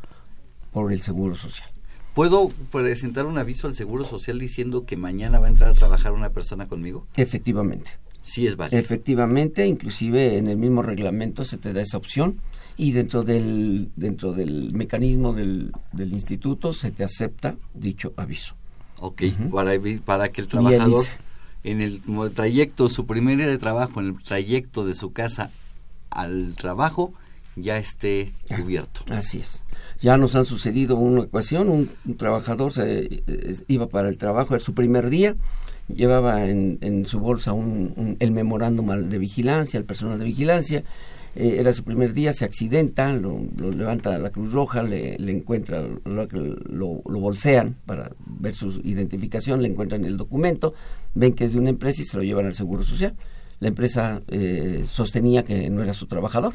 por 0.71 0.91
el 0.91 0.99
Seguro 0.99 1.35
Social. 1.35 1.69
¿Puedo 2.13 2.49
presentar 2.71 3.25
un 3.25 3.37
aviso 3.37 3.67
al 3.67 3.75
Seguro 3.75 4.03
Social 4.05 4.37
diciendo 4.39 4.85
que 4.85 4.97
mañana 4.97 5.39
va 5.39 5.47
a 5.47 5.49
entrar 5.49 5.69
a 5.69 5.73
trabajar 5.73 6.11
una 6.11 6.29
persona 6.29 6.67
conmigo? 6.67 7.07
Efectivamente. 7.15 7.91
Sí 8.23 8.47
es 8.47 8.55
válido. 8.55 8.79
Efectivamente, 8.79 9.67
inclusive 9.67 10.37
en 10.37 10.47
el 10.47 10.57
mismo 10.57 10.81
reglamento 10.81 11.43
se 11.45 11.57
te 11.57 11.73
da 11.73 11.81
esa 11.81 11.97
opción 11.97 12.39
y 12.77 12.91
dentro 12.91 13.23
del 13.23 13.91
dentro 13.95 14.33
del 14.33 14.73
mecanismo 14.73 15.33
del, 15.33 15.71
del 15.91 16.13
instituto 16.13 16.73
se 16.73 16.91
te 16.91 17.03
acepta 17.03 17.55
dicho 17.73 18.13
aviso. 18.17 18.55
Ok, 18.99 19.21
uh 19.21 19.25
-huh. 19.25 19.51
para, 19.51 19.73
para 20.05 20.29
que 20.29 20.41
el 20.41 20.47
trabajador 20.47 21.05
en 21.63 21.81
el 21.81 22.01
trayecto, 22.33 22.89
su 22.89 23.05
primer 23.05 23.37
día 23.37 23.47
de 23.47 23.57
trabajo, 23.57 23.99
en 24.01 24.07
el 24.07 24.21
trayecto 24.21 24.85
de 24.85 24.95
su 24.95 25.13
casa 25.13 25.49
al 26.09 26.55
trabajo, 26.55 27.13
ya 27.55 27.77
esté 27.77 28.33
cubierto. 28.55 29.01
Así 29.09 29.39
es. 29.39 29.63
Ya 30.01 30.17
nos 30.17 30.35
han 30.35 30.45
sucedido 30.45 30.97
una 30.97 31.27
un, 31.61 31.89
un 32.05 32.17
trabajador 32.17 32.71
se 32.71 33.05
eh, 33.05 33.55
iba 33.67 33.87
para 33.87 34.09
el 34.09 34.17
trabajo, 34.17 34.55
era 34.55 34.63
su 34.63 34.73
primer 34.73 35.09
día, 35.09 35.35
llevaba 35.87 36.45
en, 36.45 36.77
en 36.81 37.05
su 37.05 37.19
bolsa 37.19 37.53
un, 37.53 37.93
un, 37.95 38.17
el 38.19 38.31
memorándum 38.31 39.09
de 39.09 39.17
vigilancia, 39.17 39.77
el 39.77 39.85
personal 39.85 40.19
de 40.19 40.25
vigilancia, 40.25 40.83
eh, 41.35 41.55
era 41.59 41.73
su 41.73 41.83
primer 41.83 42.13
día, 42.13 42.31
se 42.31 42.45
accidenta, 42.45 43.11
lo, 43.11 43.39
levanta 43.57 44.17
la 44.19 44.29
Cruz 44.29 44.51
Roja, 44.51 44.83
le, 44.83 45.17
le 45.17 45.31
encuentra, 45.31 45.81
lo, 45.81 46.27
lo, 46.69 47.01
lo, 47.03 47.19
bolsean 47.19 47.75
para 47.85 48.11
ver 48.25 48.53
su 48.53 48.81
identificación, 48.83 49.61
le 49.61 49.69
encuentran 49.69 50.05
el 50.05 50.15
documento, 50.15 50.75
ven 51.15 51.33
que 51.33 51.45
es 51.45 51.53
de 51.53 51.59
una 51.59 51.71
empresa 51.71 52.03
y 52.03 52.05
se 52.05 52.17
lo 52.17 52.23
llevan 52.23 52.45
al 52.45 52.53
Seguro 52.53 52.83
Social. 52.83 53.15
La 53.59 53.69
empresa 53.69 54.21
eh, 54.27 54.85
sostenía 54.87 55.43
que 55.43 55.69
no 55.69 55.81
era 55.81 55.93
su 55.93 56.05
trabajador, 56.05 56.53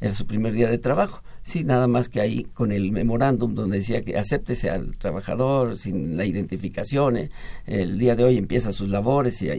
era 0.00 0.14
su 0.14 0.26
primer 0.26 0.54
día 0.54 0.68
de 0.68 0.78
trabajo. 0.78 1.22
Sí, 1.42 1.64
nada 1.64 1.86
más 1.88 2.08
que 2.08 2.20
ahí 2.20 2.44
con 2.54 2.72
el 2.72 2.92
memorándum 2.92 3.54
donde 3.54 3.78
decía 3.78 4.02
que 4.02 4.18
acéptese 4.18 4.70
al 4.70 4.96
trabajador 4.98 5.76
sin 5.76 6.16
la 6.16 6.24
identificación, 6.24 7.16
eh, 7.16 7.30
el 7.66 7.98
día 7.98 8.14
de 8.16 8.24
hoy 8.24 8.36
empieza 8.36 8.72
sus 8.72 8.88
labores 8.88 9.40
y 9.42 9.50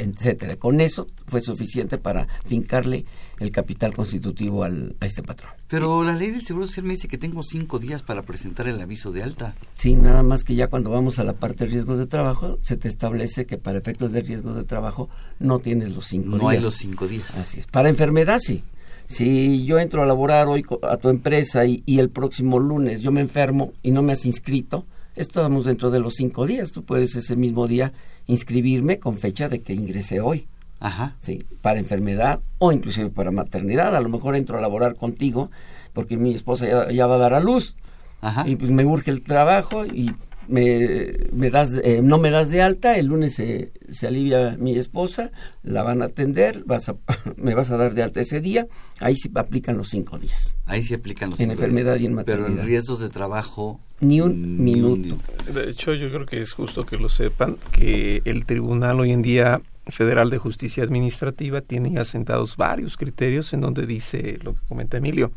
etcétera. 0.00 0.56
Con 0.56 0.80
eso 0.80 1.06
fue 1.26 1.40
suficiente 1.40 1.98
para 1.98 2.26
fincarle 2.46 3.04
el 3.38 3.50
capital 3.50 3.92
constitutivo 3.92 4.64
al, 4.64 4.96
a 5.00 5.06
este 5.06 5.22
patrón. 5.22 5.52
Pero 5.68 6.02
la 6.02 6.16
ley 6.16 6.30
del 6.30 6.42
Seguro 6.42 6.66
Social 6.66 6.86
me 6.86 6.94
dice 6.94 7.08
que 7.08 7.18
tengo 7.18 7.42
cinco 7.42 7.78
días 7.78 8.02
para 8.02 8.22
presentar 8.22 8.66
el 8.68 8.80
aviso 8.80 9.12
de 9.12 9.22
alta. 9.22 9.54
Sí, 9.74 9.94
nada 9.94 10.22
más 10.22 10.44
que 10.44 10.54
ya 10.54 10.68
cuando 10.68 10.90
vamos 10.90 11.18
a 11.18 11.24
la 11.24 11.34
parte 11.34 11.64
de 11.64 11.72
riesgos 11.72 11.98
de 11.98 12.06
trabajo, 12.06 12.58
se 12.62 12.76
te 12.76 12.88
establece 12.88 13.46
que 13.46 13.58
para 13.58 13.78
efectos 13.78 14.12
de 14.12 14.22
riesgos 14.22 14.56
de 14.56 14.64
trabajo 14.64 15.08
no 15.38 15.58
tienes 15.58 15.94
los 15.94 16.06
cinco 16.06 16.30
no 16.30 16.32
días. 16.32 16.42
No 16.42 16.48
hay 16.48 16.60
los 16.60 16.74
cinco 16.74 17.06
días. 17.06 17.36
Así 17.36 17.60
es. 17.60 17.66
Para 17.66 17.88
enfermedad 17.88 18.38
sí. 18.40 18.64
Si 19.10 19.64
yo 19.64 19.80
entro 19.80 20.02
a 20.02 20.06
laborar 20.06 20.46
hoy 20.46 20.64
a 20.82 20.96
tu 20.96 21.08
empresa 21.08 21.64
y, 21.66 21.82
y 21.84 21.98
el 21.98 22.10
próximo 22.10 22.60
lunes 22.60 23.02
yo 23.02 23.10
me 23.10 23.20
enfermo 23.20 23.72
y 23.82 23.90
no 23.90 24.02
me 24.02 24.12
has 24.12 24.24
inscrito, 24.24 24.86
estamos 25.16 25.64
dentro 25.64 25.90
de 25.90 25.98
los 25.98 26.14
cinco 26.14 26.46
días. 26.46 26.70
Tú 26.70 26.84
puedes 26.84 27.16
ese 27.16 27.34
mismo 27.34 27.66
día 27.66 27.90
inscribirme 28.28 29.00
con 29.00 29.18
fecha 29.18 29.48
de 29.48 29.62
que 29.62 29.74
ingresé 29.74 30.20
hoy. 30.20 30.46
Ajá. 30.78 31.16
Sí, 31.18 31.44
para 31.60 31.80
enfermedad 31.80 32.38
o 32.58 32.70
inclusive 32.70 33.10
para 33.10 33.32
maternidad. 33.32 33.96
A 33.96 34.00
lo 34.00 34.08
mejor 34.08 34.36
entro 34.36 34.56
a 34.56 34.60
laborar 34.60 34.94
contigo 34.94 35.50
porque 35.92 36.16
mi 36.16 36.32
esposa 36.32 36.68
ya, 36.68 36.92
ya 36.92 37.08
va 37.08 37.16
a 37.16 37.18
dar 37.18 37.34
a 37.34 37.40
luz. 37.40 37.74
Ajá. 38.20 38.48
Y 38.48 38.54
pues 38.54 38.70
me 38.70 38.84
urge 38.84 39.10
el 39.10 39.22
trabajo 39.22 39.86
y 39.86 40.12
me, 40.50 41.28
me 41.32 41.50
das, 41.50 41.70
eh, 41.82 42.00
no 42.02 42.18
me 42.18 42.30
das 42.30 42.50
de 42.50 42.60
alta, 42.60 42.96
el 42.98 43.06
lunes 43.06 43.34
se, 43.34 43.72
se, 43.88 44.06
alivia 44.06 44.56
mi 44.58 44.76
esposa, 44.76 45.30
la 45.62 45.82
van 45.82 46.02
a 46.02 46.06
atender, 46.06 46.64
vas 46.66 46.88
a, 46.88 46.96
me 47.36 47.54
vas 47.54 47.70
a 47.70 47.76
dar 47.76 47.94
de 47.94 48.02
alta 48.02 48.20
ese 48.20 48.40
día, 48.40 48.66
ahí 48.98 49.16
sí 49.16 49.30
aplican 49.34 49.76
los 49.76 49.88
cinco 49.88 50.18
días. 50.18 50.56
Ahí 50.66 50.82
sí 50.82 50.94
aplican 50.94 51.30
los 51.30 51.40
en 51.40 51.50
cinco 51.50 51.52
enfermedad 51.54 51.94
días. 51.94 52.02
y 52.02 52.06
en 52.06 52.14
maternidad. 52.14 52.48
Pero 52.48 52.60
en 52.60 52.66
riesgos 52.66 53.00
de 53.00 53.08
trabajo... 53.08 53.80
Ni 54.00 54.22
un 54.22 54.64
ni 54.64 54.76
minuto. 54.76 55.16
De 55.52 55.68
hecho, 55.68 55.92
yo 55.92 56.08
creo 56.08 56.24
que 56.24 56.40
es 56.40 56.52
justo 56.54 56.86
que 56.86 56.96
lo 56.96 57.10
sepan, 57.10 57.58
que 57.70 58.22
el 58.24 58.46
tribunal 58.46 58.98
hoy 58.98 59.12
en 59.12 59.20
día 59.20 59.60
Federal 59.88 60.30
de 60.30 60.38
Justicia 60.38 60.82
Administrativa 60.82 61.60
tiene 61.60 61.98
asentados 61.98 62.56
varios 62.56 62.96
criterios 62.96 63.52
en 63.52 63.60
donde 63.60 63.86
dice 63.86 64.38
lo 64.42 64.54
que 64.54 64.60
comenta 64.68 64.96
Emilio. 64.96 65.32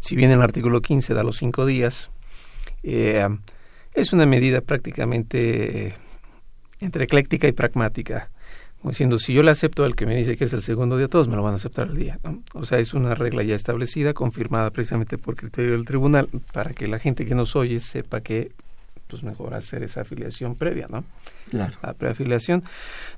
Si 0.00 0.14
bien 0.14 0.30
el 0.30 0.42
artículo 0.42 0.82
15 0.82 1.14
da 1.14 1.22
los 1.22 1.38
cinco 1.38 1.64
días, 1.64 2.10
eh, 2.82 3.26
es 3.96 4.12
una 4.12 4.26
medida 4.26 4.60
prácticamente 4.60 5.94
entre 6.80 7.04
ecléctica 7.04 7.48
y 7.48 7.52
pragmática. 7.52 8.30
Como 8.80 8.90
diciendo, 8.90 9.18
si 9.18 9.32
yo 9.32 9.42
le 9.42 9.50
acepto 9.50 9.84
al 9.84 9.96
que 9.96 10.06
me 10.06 10.14
dice 10.14 10.36
que 10.36 10.44
es 10.44 10.52
el 10.52 10.62
segundo 10.62 10.98
día, 10.98 11.08
todos 11.08 11.28
me 11.28 11.34
lo 11.34 11.42
van 11.42 11.54
a 11.54 11.56
aceptar 11.56 11.88
el 11.88 11.96
día. 11.96 12.20
O 12.52 12.64
sea, 12.66 12.78
es 12.78 12.94
una 12.94 13.14
regla 13.14 13.42
ya 13.42 13.54
establecida, 13.54 14.12
confirmada 14.12 14.70
precisamente 14.70 15.16
por 15.16 15.34
criterio 15.34 15.72
del 15.72 15.84
tribunal, 15.84 16.28
para 16.52 16.72
que 16.72 16.86
la 16.86 16.98
gente 16.98 17.24
que 17.24 17.34
nos 17.34 17.56
oye 17.56 17.80
sepa 17.80 18.20
que 18.20 18.52
pues 19.08 19.22
mejor 19.22 19.54
hacer 19.54 19.82
esa 19.82 20.00
afiliación 20.02 20.56
previa, 20.56 20.88
¿no? 20.90 21.04
Claro. 21.50 21.74
La 21.82 21.94
preafiliación. 21.94 22.62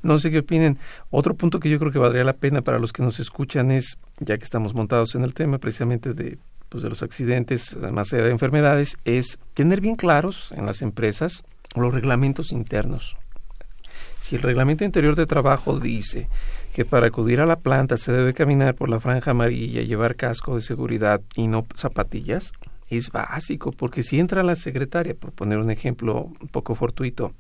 No 0.03 0.19
sé 0.19 0.31
qué 0.31 0.41
opinen. 0.41 0.79
Otro 1.11 1.35
punto 1.35 1.61
que 1.61 1.71
yo 1.71 1.79
creo 1.79 1.91
que 1.91 1.99
valdría 1.99 2.25
la 2.25 2.35
pena 2.35 2.63
para 2.63 2.79
los 2.79 2.93
que 2.93 3.03
nos 3.03 3.19
escuchan 3.21 3.71
es, 3.71 3.99
ya 4.21 4.37
que 4.37 4.45
estamos 4.45 4.75
montados 4.75 5.15
en 5.15 5.25
el 5.25 5.35
tema 5.35 5.59
precisamente 5.59 6.13
de, 6.13 6.39
pues, 6.69 6.83
de 6.83 6.89
los 6.89 7.03
accidentes, 7.03 7.77
más 7.93 8.09
de 8.09 8.31
enfermedades, 8.31 8.97
es 9.05 9.39
tener 9.55 9.81
bien 9.81 9.97
claros 9.97 10.53
en 10.57 10.67
las 10.67 10.83
empresas 10.83 11.43
los 11.75 11.93
reglamentos 11.93 12.53
internos. 12.53 13.17
Si 14.21 14.37
el 14.37 14.43
reglamento 14.43 14.85
interior 14.85 15.15
de 15.17 15.27
trabajo 15.27 15.79
dice 15.79 16.29
que 16.75 16.85
para 16.85 17.07
acudir 17.07 17.41
a 17.41 17.47
la 17.47 17.57
planta 17.57 17.97
se 17.97 18.13
debe 18.13 18.35
caminar 18.35 18.75
por 18.75 18.89
la 18.89 19.01
franja 19.01 19.31
amarilla, 19.31 19.83
llevar 19.83 20.17
casco 20.17 20.57
de 20.57 20.61
seguridad 20.61 21.21
y 21.35 21.49
no 21.49 21.67
zapatillas, 21.75 22.53
es 22.91 23.11
básico, 23.11 23.73
porque 23.73 24.03
si 24.03 24.19
entra 24.19 24.43
la 24.43 24.57
secretaria, 24.57 25.15
por 25.15 25.33
poner 25.33 25.59
un 25.59 25.71
ejemplo 25.71 26.31
un 26.41 26.49
poco 26.49 26.75
fortuito, 26.75 27.33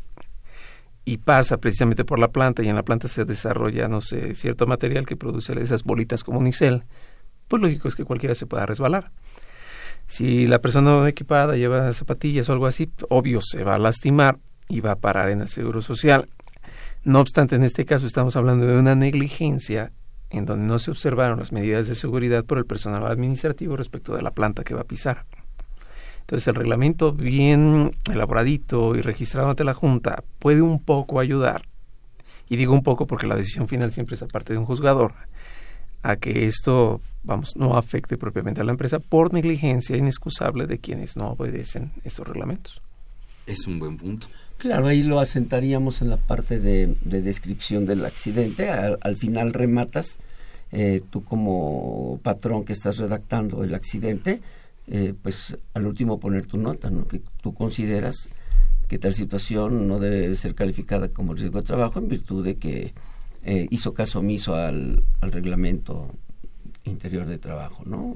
y 1.04 1.18
pasa 1.18 1.56
precisamente 1.56 2.04
por 2.04 2.18
la 2.18 2.28
planta 2.28 2.62
y 2.62 2.68
en 2.68 2.76
la 2.76 2.82
planta 2.82 3.08
se 3.08 3.24
desarrolla, 3.24 3.88
no 3.88 4.02
sé, 4.02 4.34
cierto 4.34 4.66
material 4.66 5.06
que 5.06 5.16
produce 5.16 5.58
esas 5.60 5.82
bolitas 5.82 6.22
como 6.22 6.38
unicel, 6.38 6.84
pues 7.48 7.62
lógico 7.62 7.88
es 7.88 7.96
que 7.96 8.04
cualquiera 8.04 8.34
se 8.34 8.46
pueda 8.46 8.66
resbalar. 8.66 9.10
Si 10.06 10.46
la 10.46 10.60
persona 10.60 11.06
equipada 11.08 11.56
lleva 11.56 11.92
zapatillas 11.92 12.48
o 12.48 12.52
algo 12.52 12.66
así, 12.66 12.90
obvio 13.10 13.40
se 13.42 13.64
va 13.64 13.74
a 13.74 13.78
lastimar 13.78 14.38
y 14.68 14.80
va 14.80 14.92
a 14.92 14.96
parar 14.96 15.30
en 15.30 15.42
el 15.42 15.48
seguro 15.48 15.80
social. 15.80 16.28
No 17.04 17.20
obstante, 17.20 17.56
en 17.56 17.64
este 17.64 17.84
caso 17.84 18.06
estamos 18.06 18.36
hablando 18.36 18.66
de 18.66 18.78
una 18.78 18.94
negligencia 18.94 19.92
en 20.30 20.44
donde 20.44 20.66
no 20.66 20.78
se 20.78 20.90
observaron 20.90 21.38
las 21.38 21.52
medidas 21.52 21.88
de 21.88 21.94
seguridad 21.94 22.44
por 22.44 22.58
el 22.58 22.66
personal 22.66 23.06
administrativo 23.06 23.76
respecto 23.76 24.14
de 24.14 24.22
la 24.22 24.30
planta 24.30 24.64
que 24.64 24.74
va 24.74 24.82
a 24.82 24.84
pisar. 24.84 25.24
Entonces 26.20 26.46
el 26.48 26.54
reglamento 26.54 27.12
bien 27.12 27.96
elaboradito 28.12 28.94
y 28.94 29.00
registrado 29.00 29.48
ante 29.48 29.64
la 29.64 29.72
Junta 29.72 30.22
puede 30.38 30.60
un 30.60 30.82
poco 30.82 31.20
ayudar, 31.20 31.62
y 32.48 32.56
digo 32.56 32.74
un 32.74 32.82
poco 32.82 33.06
porque 33.06 33.26
la 33.26 33.36
decisión 33.36 33.68
final 33.68 33.90
siempre 33.92 34.14
es 34.14 34.22
aparte 34.22 34.52
de 34.52 34.58
un 34.58 34.66
juzgador, 34.66 35.14
a 36.02 36.16
que 36.16 36.46
esto, 36.46 37.00
vamos, 37.22 37.56
no 37.56 37.76
afecte 37.76 38.16
propiamente 38.16 38.60
a 38.60 38.64
la 38.64 38.72
empresa 38.72 38.98
por 38.98 39.32
negligencia 39.32 39.96
inexcusable 39.96 40.66
de 40.66 40.78
quienes 40.78 41.16
no 41.16 41.30
obedecen 41.30 41.92
estos 42.04 42.26
reglamentos. 42.26 42.80
Es 43.46 43.66
un 43.66 43.78
buen 43.78 43.96
punto. 43.96 44.26
Claro, 44.58 44.88
ahí 44.88 45.02
lo 45.02 45.20
asentaríamos 45.20 46.02
en 46.02 46.10
la 46.10 46.16
parte 46.16 46.58
de, 46.58 46.96
descripción 47.02 47.86
del 47.86 48.04
accidente. 48.04 48.68
Al, 48.68 49.16
final 49.16 49.52
rematas, 49.52 50.18
eh, 50.72 51.00
tú 51.10 51.22
como 51.22 52.18
patrón 52.22 52.64
que 52.64 52.72
estás 52.72 52.98
redactando 52.98 53.62
el 53.62 53.74
accidente, 53.74 54.40
eh, 54.88 55.14
pues 55.22 55.56
al 55.74 55.86
último 55.86 56.18
poner 56.18 56.46
tu 56.46 56.58
nota, 56.58 56.90
¿no? 56.90 57.06
que 57.06 57.22
tú 57.40 57.54
consideras 57.54 58.30
que 58.88 58.98
tal 58.98 59.14
situación 59.14 59.86
no 59.86 60.00
debe 60.00 60.34
ser 60.34 60.54
calificada 60.54 61.08
como 61.08 61.34
riesgo 61.34 61.58
de 61.58 61.66
trabajo 61.66 61.98
en 61.98 62.08
virtud 62.08 62.44
de 62.44 62.56
que 62.56 62.94
eh, 63.44 63.66
hizo 63.70 63.94
caso 63.94 64.20
omiso 64.20 64.54
al, 64.54 65.02
reglamento 65.20 66.10
interior 66.84 67.26
de 67.26 67.38
trabajo, 67.38 67.82
¿no? 67.86 68.14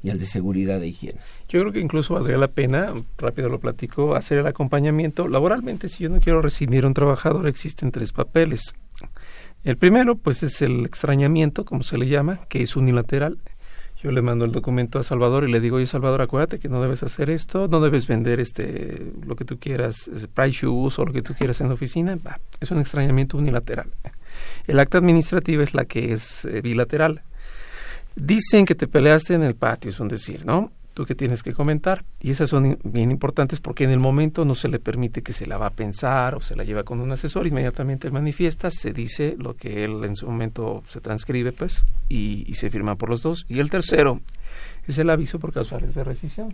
y 0.00 0.10
al 0.10 0.18
de 0.20 0.26
seguridad 0.26 0.78
de 0.78 0.88
higiene. 0.88 1.18
Yo 1.48 1.60
creo 1.60 1.72
que 1.72 1.80
incluso 1.80 2.14
valdría 2.14 2.38
la 2.38 2.48
pena, 2.48 2.94
rápido 3.16 3.48
lo 3.48 3.58
platico, 3.58 4.14
hacer 4.14 4.38
el 4.38 4.46
acompañamiento. 4.46 5.26
Laboralmente, 5.26 5.88
si 5.88 6.04
yo 6.04 6.10
no 6.10 6.20
quiero 6.20 6.40
rescindir 6.40 6.84
a 6.84 6.86
un 6.86 6.94
trabajador, 6.94 7.48
existen 7.48 7.90
tres 7.90 8.12
papeles. 8.12 8.74
El 9.64 9.76
primero, 9.76 10.16
pues, 10.16 10.44
es 10.44 10.62
el 10.62 10.86
extrañamiento, 10.86 11.64
como 11.64 11.82
se 11.82 11.98
le 11.98 12.06
llama, 12.06 12.40
que 12.48 12.62
es 12.62 12.76
unilateral. 12.76 13.38
Yo 14.00 14.12
le 14.12 14.22
mando 14.22 14.44
el 14.44 14.52
documento 14.52 15.00
a 15.00 15.02
Salvador 15.02 15.48
y 15.48 15.50
le 15.50 15.58
digo, 15.58 15.78
oye 15.78 15.86
Salvador, 15.86 16.22
acuérdate 16.22 16.60
que 16.60 16.68
no 16.68 16.80
debes 16.80 17.02
hacer 17.02 17.30
esto, 17.30 17.66
no 17.66 17.80
debes 17.80 18.06
vender 18.06 18.38
este 18.38 19.12
lo 19.26 19.34
que 19.34 19.44
tú 19.44 19.58
quieras, 19.58 20.08
price 20.34 20.60
shoes 20.60 21.00
o 21.00 21.04
lo 21.04 21.12
que 21.12 21.20
tú 21.20 21.34
quieras 21.34 21.60
en 21.60 21.66
la 21.66 21.74
oficina. 21.74 22.16
es 22.60 22.70
un 22.70 22.78
extrañamiento 22.78 23.36
unilateral. 23.36 23.90
El 24.66 24.78
acta 24.80 24.98
administrativa 24.98 25.62
es 25.62 25.74
la 25.74 25.84
que 25.84 26.12
es 26.12 26.44
eh, 26.44 26.60
bilateral. 26.60 27.22
Dicen 28.16 28.64
que 28.66 28.74
te 28.74 28.88
peleaste 28.88 29.34
en 29.34 29.42
el 29.42 29.54
patio, 29.54 29.90
es 29.90 30.00
un 30.00 30.08
decir, 30.08 30.44
¿no? 30.44 30.72
Tú 30.94 31.06
que 31.06 31.14
tienes 31.14 31.44
que 31.44 31.52
comentar. 31.52 32.04
Y 32.20 32.32
esas 32.32 32.50
son 32.50 32.78
bien 32.82 33.12
importantes 33.12 33.60
porque 33.60 33.84
en 33.84 33.90
el 33.90 34.00
momento 34.00 34.44
no 34.44 34.56
se 34.56 34.68
le 34.68 34.80
permite 34.80 35.22
que 35.22 35.32
se 35.32 35.46
la 35.46 35.56
va 35.56 35.66
a 35.66 35.70
pensar 35.70 36.34
o 36.34 36.40
se 36.40 36.56
la 36.56 36.64
lleva 36.64 36.82
con 36.82 37.00
un 37.00 37.12
asesor, 37.12 37.46
inmediatamente 37.46 38.10
manifiesta, 38.10 38.70
se 38.70 38.92
dice 38.92 39.36
lo 39.38 39.54
que 39.54 39.84
él 39.84 40.04
en 40.04 40.16
su 40.16 40.26
momento 40.26 40.82
se 40.88 41.00
transcribe, 41.00 41.52
pues, 41.52 41.86
y, 42.08 42.52
se 42.54 42.70
firma 42.70 42.96
por 42.96 43.10
los 43.10 43.22
dos. 43.22 43.46
Y 43.48 43.60
el 43.60 43.70
tercero 43.70 44.20
es 44.88 44.98
el 44.98 45.10
aviso 45.10 45.38
por 45.38 45.52
causales 45.52 45.94
de 45.94 46.02
rescisión. 46.02 46.52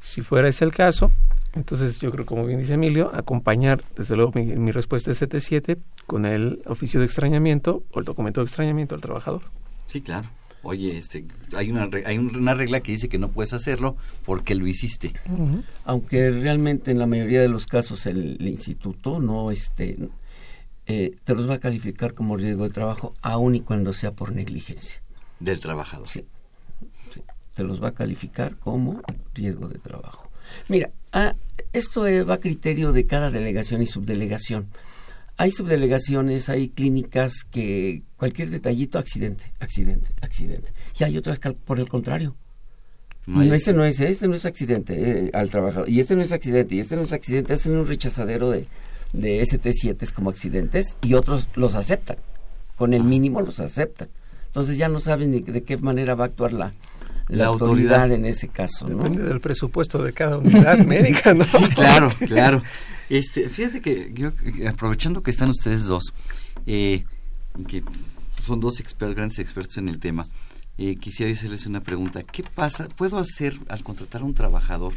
Si 0.00 0.22
fuera 0.22 0.48
ese 0.48 0.64
el 0.64 0.72
caso, 0.72 1.10
entonces 1.54 1.98
yo 1.98 2.10
creo, 2.10 2.26
como 2.26 2.44
bien 2.46 2.58
dice 2.58 2.74
Emilio, 2.74 3.10
acompañar, 3.14 3.82
desde 3.96 4.16
luego 4.16 4.32
mi, 4.34 4.44
mi 4.44 4.70
respuesta 4.72 5.10
es 5.10 5.18
77, 5.18 5.78
con 6.06 6.26
el 6.26 6.62
oficio 6.66 7.00
de 7.00 7.06
extrañamiento 7.06 7.82
o 7.92 7.98
el 7.98 8.04
documento 8.04 8.40
de 8.40 8.46
extrañamiento 8.46 8.94
al 8.94 9.00
trabajador. 9.00 9.42
Sí, 9.86 10.00
claro 10.00 10.28
oye, 10.62 10.96
este, 10.96 11.24
hay 11.56 11.70
una, 11.70 11.88
hay 12.04 12.18
una 12.18 12.54
regla 12.54 12.80
que 12.80 12.92
dice 12.92 13.08
que 13.08 13.18
no 13.18 13.30
puedes 13.30 13.52
hacerlo 13.52 13.96
porque 14.24 14.54
lo 14.54 14.66
hiciste. 14.66 15.12
Aunque 15.84 16.30
realmente 16.30 16.90
en 16.90 16.98
la 16.98 17.06
mayoría 17.06 17.40
de 17.40 17.48
los 17.48 17.66
casos 17.66 18.06
el, 18.06 18.40
instituto 18.46 19.20
no 19.20 19.50
este, 19.50 19.96
eh, 20.86 21.16
te 21.24 21.34
los 21.34 21.48
va 21.48 21.54
a 21.54 21.60
calificar 21.60 22.14
como 22.14 22.36
riesgo 22.36 22.64
de 22.64 22.70
trabajo 22.70 23.14
aun 23.22 23.54
y 23.54 23.60
cuando 23.60 23.92
sea 23.92 24.12
por 24.12 24.32
negligencia. 24.32 25.02
Del 25.38 25.60
trabajador. 25.60 26.08
Sí, 26.08 26.24
te 27.54 27.62
los 27.62 27.82
va 27.82 27.88
a 27.88 27.94
calificar 27.94 28.56
como 28.56 29.00
riesgo 29.34 29.68
de 29.68 29.78
trabajo. 29.78 30.28
Mira, 30.68 30.90
ah, 31.12 31.34
esto 31.72 32.02
va 32.26 32.34
a 32.34 32.40
criterio 32.40 32.92
de 32.92 33.06
cada 33.06 33.30
delegación 33.30 33.82
y 33.82 33.86
subdelegación. 33.86 34.68
Hay 35.36 35.50
subdelegaciones, 35.50 36.48
hay 36.48 36.68
clínicas 36.68 37.44
que 37.50 38.02
cualquier 38.16 38.50
detallito, 38.50 38.98
accidente, 38.98 39.44
accidente, 39.58 40.10
accidente. 40.20 40.72
Y 40.98 41.04
hay 41.04 41.16
otras 41.16 41.38
que 41.38 41.52
por 41.52 41.80
el 41.80 41.88
contrario. 41.88 42.36
No, 43.26 43.42
este 43.54 43.72
no 43.72 43.84
es, 43.84 44.00
este 44.00 44.26
no 44.28 44.34
es 44.34 44.44
accidente 44.44 45.26
eh, 45.26 45.30
al 45.32 45.50
trabajador. 45.50 45.88
Y 45.88 46.00
este 46.00 46.16
no 46.16 46.22
es 46.22 46.32
accidente, 46.32 46.74
y 46.74 46.80
este 46.80 46.96
no 46.96 47.02
es 47.02 47.12
accidente. 47.12 47.52
Hacen 47.52 47.76
un 47.76 47.86
rechazadero 47.86 48.50
de, 48.50 48.66
de 49.12 49.40
ST7 49.40 50.12
como 50.12 50.30
accidentes 50.30 50.96
y 51.00 51.14
otros 51.14 51.48
los 51.54 51.74
aceptan. 51.74 52.16
Con 52.76 52.92
el 52.92 53.04
mínimo 53.04 53.40
los 53.40 53.60
aceptan. 53.60 54.08
Entonces 54.46 54.76
ya 54.76 54.88
no 54.88 54.98
saben 54.98 55.30
ni 55.30 55.40
de 55.40 55.62
qué 55.62 55.76
manera 55.76 56.16
va 56.16 56.24
a 56.24 56.26
actuar 56.26 56.52
la, 56.52 56.72
la, 57.30 57.46
autoridad, 57.46 58.10
en 58.12 58.24
ese 58.24 58.48
caso. 58.48 58.86
Depende 58.86 59.22
del 59.22 59.40
presupuesto 59.40 60.02
de 60.02 60.12
cada 60.12 60.38
unidad 60.38 60.78
médica, 60.86 61.34
¿no? 61.34 61.44
Sí, 61.44 61.64
claro, 61.74 62.12
claro. 62.26 62.62
Este, 63.08 63.48
fíjate 63.48 63.80
que 63.80 64.12
yo, 64.14 64.32
aprovechando 64.68 65.22
que 65.22 65.30
están 65.30 65.50
ustedes 65.50 65.84
dos, 65.84 66.12
eh, 66.66 67.04
que 67.66 67.82
son 68.44 68.60
dos 68.60 68.82
grandes 68.98 69.38
expertos 69.38 69.78
en 69.78 69.88
el 69.88 69.98
tema, 69.98 70.26
eh, 70.78 70.96
quisiera 70.96 71.32
hacerles 71.32 71.66
una 71.66 71.80
pregunta. 71.80 72.22
¿Qué 72.22 72.42
pasa? 72.42 72.88
¿Puedo 72.88 73.18
hacer 73.18 73.54
al 73.68 73.82
contratar 73.82 74.22
a 74.22 74.24
un 74.24 74.34
trabajador? 74.34 74.94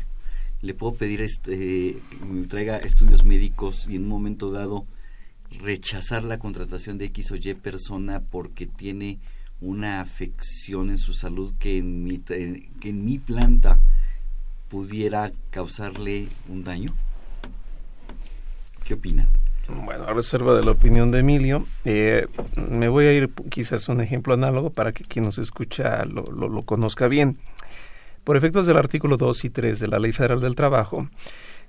¿Le 0.62 0.74
puedo 0.74 0.94
pedir 0.94 1.22
eh, 1.22 1.28
que 1.46 2.26
me 2.26 2.48
traiga 2.48 2.78
estudios 2.78 3.26
médicos 3.26 3.88
y 3.90 3.98
en 3.98 4.04
un 4.04 4.10
momento 4.10 4.52
dado 4.52 4.86
rechazar 5.50 6.24
la 6.24 6.40
contratación 6.40 6.98
de 6.98 7.06
X 7.06 7.32
o 7.32 7.36
Y 7.36 7.54
persona 7.56 8.22
porque 8.22 8.66
tiene 8.66 9.20
una 9.64 10.02
afección 10.02 10.90
en 10.90 10.98
su 10.98 11.14
salud 11.14 11.54
que 11.58 11.78
en 11.78 12.04
mi, 12.04 12.20
que 12.20 12.90
en 12.90 13.06
mi 13.06 13.18
planta 13.18 13.80
pudiera 14.68 15.32
causarle 15.50 16.28
un 16.50 16.64
daño? 16.64 16.94
¿Qué 18.84 18.96
opinan? 18.96 19.30
Bueno, 19.70 20.04
a 20.04 20.14
reserva 20.14 20.54
de 20.56 20.64
la 20.64 20.72
opinión 20.72 21.12
de 21.12 21.20
Emilio, 21.20 21.66
eh, 21.86 22.28
me 22.70 22.90
voy 22.90 23.06
a 23.06 23.14
ir 23.14 23.32
quizás 23.50 23.88
un 23.88 24.02
ejemplo 24.02 24.34
análogo 24.34 24.72
para 24.72 24.92
que 24.92 25.06
quien 25.06 25.24
nos 25.24 25.38
escucha 25.38 26.04
lo, 26.06 26.64
conozca 26.64 27.08
bien. 27.08 27.38
Por 28.26 28.36
efectos 28.36 28.68
del 28.68 28.78
artículo 28.78 29.16
2 29.16 29.46
y 29.46 29.50
3 29.50 29.80
de 29.80 29.88
la 29.88 30.00
Ley 30.00 30.12
Federal 30.12 30.42
del 30.42 30.56
Trabajo, 30.56 31.08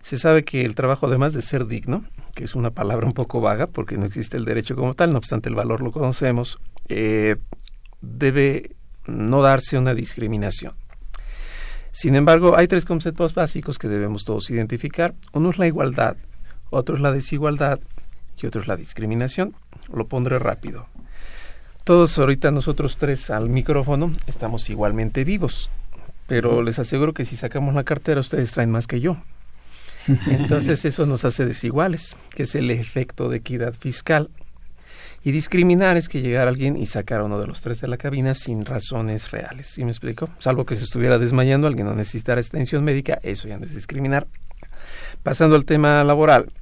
se 0.03 0.19
sabe 0.19 0.45
que 0.45 0.65
el 0.65 0.75
trabajo, 0.75 1.07
además 1.07 1.35
de 1.35 1.43
ser 1.43 1.67
digno, 1.67 2.05
que 2.35 2.45
es 2.45 2.57
una 2.57 2.71
palabra 2.71 3.07
un 3.07 3.13
poco 3.13 3.41
vaga 3.41 3.69
porque 3.69 3.97
no 3.97 4.07
existe 4.07 4.37
el 4.37 4.45
derecho 4.45 4.75
como 4.75 4.95
tal, 4.95 5.11
no 5.11 5.19
obstante 5.19 5.49
el 5.49 5.55
valor 5.55 5.81
lo 5.81 5.93
conocemos, 5.93 6.59
eh, 6.89 7.37
debe 8.05 8.71
no 9.07 9.43
darse 9.43 9.79
una 9.79 9.95
discriminación. 9.95 10.75
Sin 11.93 12.17
embargo, 12.17 12.57
hay 12.57 12.67
tres 12.67 12.85
conceptos 12.85 13.35
básicos 13.35 13.79
que 13.79 13.89
debemos 13.89 14.25
todos 14.25 14.51
identificar. 14.51 15.15
Uno 15.33 15.51
es 15.51 15.59
la 15.59 15.67
igualdad, 15.67 16.17
otro 16.71 16.97
es 16.97 17.01
la 17.01 17.13
desigualdad 17.13 17.79
y 18.37 18.47
otro 18.47 18.63
es 18.63 18.67
la 18.67 18.77
discriminación. 18.77 19.55
Lo 19.93 20.07
pondré 20.07 20.39
rápido. 20.39 20.87
Todos 21.85 22.19
ahorita 22.19 22.51
nosotros 22.51 22.97
tres 22.97 23.31
al 23.31 23.51
micrófono 23.51 24.17
estamos 24.27 24.71
igualmente 24.71 25.23
vivos, 25.23 25.69
pero 26.27 26.63
les 26.63 26.79
aseguro 26.79 27.13
que 27.13 27.27
si 27.27 27.37
sacamos 27.37 27.75
la 27.75 27.85
cartera 27.85 28.21
ustedes 28.21 28.53
traen 28.53 28.71
más 28.71 28.87
que 28.87 29.01
yo. 29.01 29.19
Entonces 30.27 30.85
eso 30.85 31.07
nos 31.07 31.25
hace 31.25 31.47
desiguales, 31.47 32.17
que 32.35 32.45
es 32.45 32.55
el 32.55 32.71
efecto 32.71 33.29
de 33.29 33.37
equidad 33.37 33.75
fiscal. 33.75 34.31
Y 35.25 35.33
discriminar 35.33 35.97
es 35.97 36.11
que 36.11 36.21
llegara 36.21 36.51
alguien 36.51 36.77
y 36.77 36.85
sacar 36.85 37.21
a 37.21 37.25
uno 37.25 37.41
de 37.41 37.47
los 37.47 37.63
tres 37.63 37.81
de 37.81 37.89
la 37.89 37.97
cabina 37.97 38.35
sin 38.35 38.67
razones 38.67 39.31
reales. 39.31 39.69
¿Sí 39.69 39.83
me 39.83 39.91
explico? 39.91 40.29
Salvo 40.39 40.67
que 40.67 40.77
se 40.77 40.85
estuviera 40.85 41.19
desmayando, 41.19 41.67
alguien 41.67 41.87
no 41.87 41.95
necesitara 41.95 42.43
extensión 42.43 42.85
médica, 42.85 43.19
eso 43.23 43.49
ya 43.49 43.57
no 43.57 43.65
es 43.65 43.75
discriminar. 43.75 44.27
Pasando 45.23 45.57
al 45.57 45.65
tema 45.65 46.05
laboral, 46.05 46.53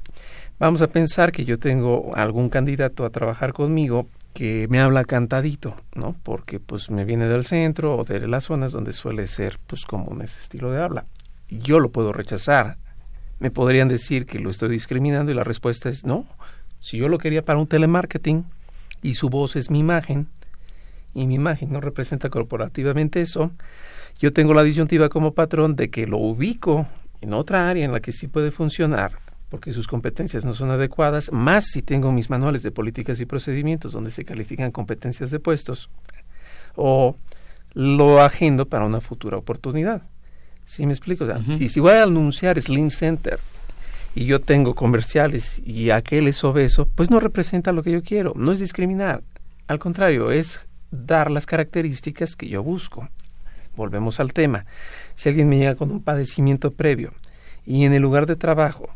vamos 0.61 0.81
a 0.81 0.87
pensar 0.87 1.33
que 1.33 1.45
yo 1.45 1.59
tengo 1.59 2.15
algún 2.15 2.49
candidato 2.49 3.05
a 3.05 3.11
trabajar 3.11 3.53
conmigo 3.53 4.07
que 4.33 4.69
me 4.69 4.81
habla 4.81 5.05
cantadito, 5.05 5.75
¿no? 5.97 6.15
Porque 6.23 6.61
pues 6.61 6.89
me 6.89 7.05
viene 7.05 7.27
del 7.27 7.45
centro 7.45 7.97
o 7.97 8.05
de 8.05 8.29
las 8.29 8.45
zonas 8.45 8.71
donde 8.71 8.93
suele 8.93 9.27
ser 9.27 9.59
pues 9.67 9.85
común 9.85 10.23
ese 10.23 10.41
estilo 10.41 10.71
de 10.71 10.81
habla. 10.81 11.07
Yo 11.51 11.81
lo 11.81 11.91
puedo 11.91 12.13
rechazar. 12.13 12.77
Me 13.41 13.51
podrían 13.51 13.89
decir 13.89 14.25
que 14.25 14.39
lo 14.39 14.51
estoy 14.51 14.69
discriminando 14.69 15.33
y 15.33 15.35
la 15.35 15.43
respuesta 15.43 15.89
es 15.89 16.05
no. 16.07 16.27
Si 16.83 16.97
yo 16.97 17.09
lo 17.09 17.19
quería 17.19 17.45
para 17.45 17.61
un 17.61 17.69
telemarketing 17.69 18.45
y 19.03 19.15
su 19.15 19.31
voz 19.31 19.55
es 19.55 19.71
mi 19.71 19.79
imagen 19.79 20.27
y 21.15 21.29
mi 21.29 21.37
imagen 21.37 21.71
no 21.71 21.81
representa 21.81 22.29
corporativamente 22.29 23.21
eso, 23.21 23.53
yo 24.19 24.33
tengo 24.33 24.53
la 24.53 24.65
disyuntiva 24.65 25.09
como 25.09 25.33
patrón 25.33 25.77
de 25.77 25.91
que 25.91 26.09
lo 26.09 26.19
ubico 26.19 26.89
en 27.21 27.35
otra 27.35 27.71
área 27.71 27.85
en 27.85 27.93
la 27.93 28.01
que 28.01 28.11
sí 28.11 28.27
puede 28.27 28.51
funcionar 28.51 29.13
porque 29.49 29.73
sus 29.73 29.87
competencias 29.87 30.45
no 30.45 30.55
son 30.55 30.73
adecuadas, 30.73 31.31
más 31.31 31.67
si 31.67 31.83
tengo 31.83 32.11
mis 32.11 32.31
manuales 32.31 32.65
de 32.65 32.73
políticas 32.73 33.21
y 33.21 33.27
procedimientos 33.27 33.93
donde 33.93 34.11
se 34.11 34.25
califican 34.25 34.73
competencias 34.73 35.31
de 35.31 35.39
puestos, 35.39 35.89
o 36.75 37.17
lo 37.75 38.23
agendo 38.23 38.67
para 38.67 38.87
una 38.87 39.01
futura 39.01 39.37
oportunidad. 39.37 40.03
¿Sí 40.65 40.85
me 40.85 40.93
explico? 40.93 41.29
Y 41.61 41.69
si 41.69 41.79
voy 41.79 41.93
a 41.93 42.03
anunciar 42.03 42.61
Slim 42.61 42.91
Center 42.91 43.39
y 44.15 44.25
yo 44.25 44.41
tengo 44.41 44.75
comerciales 44.75 45.63
y 45.65 45.91
aquel 45.91 46.29
es 46.29 46.43
obeso, 46.45 46.89
pues 46.95 47.11
no 47.11 47.21
representa 47.21 47.73
lo 47.73 47.83
que 47.83 47.93
yo 47.93 48.03
quiero, 48.03 48.33
no 48.37 48.53
es 48.53 48.61
discriminar, 48.61 49.23
al 49.69 49.79
contrario, 49.79 50.31
es 50.31 50.61
dar 50.91 51.31
las 51.31 51.47
características 51.47 52.37
que 52.37 52.49
yo 52.49 52.63
busco. 52.63 53.09
Volvemos 53.75 54.21
al 54.21 54.33
tema. 54.33 54.67
Si 55.15 55.29
alguien 55.29 55.49
me 55.49 55.57
llega 55.57 55.77
con 55.77 55.91
un 55.91 56.03
padecimiento 56.03 56.71
previo 56.71 57.15
y 57.65 57.85
en 57.85 57.95
el 57.95 58.03
lugar 58.03 58.27
de 58.27 58.37
trabajo 58.37 58.91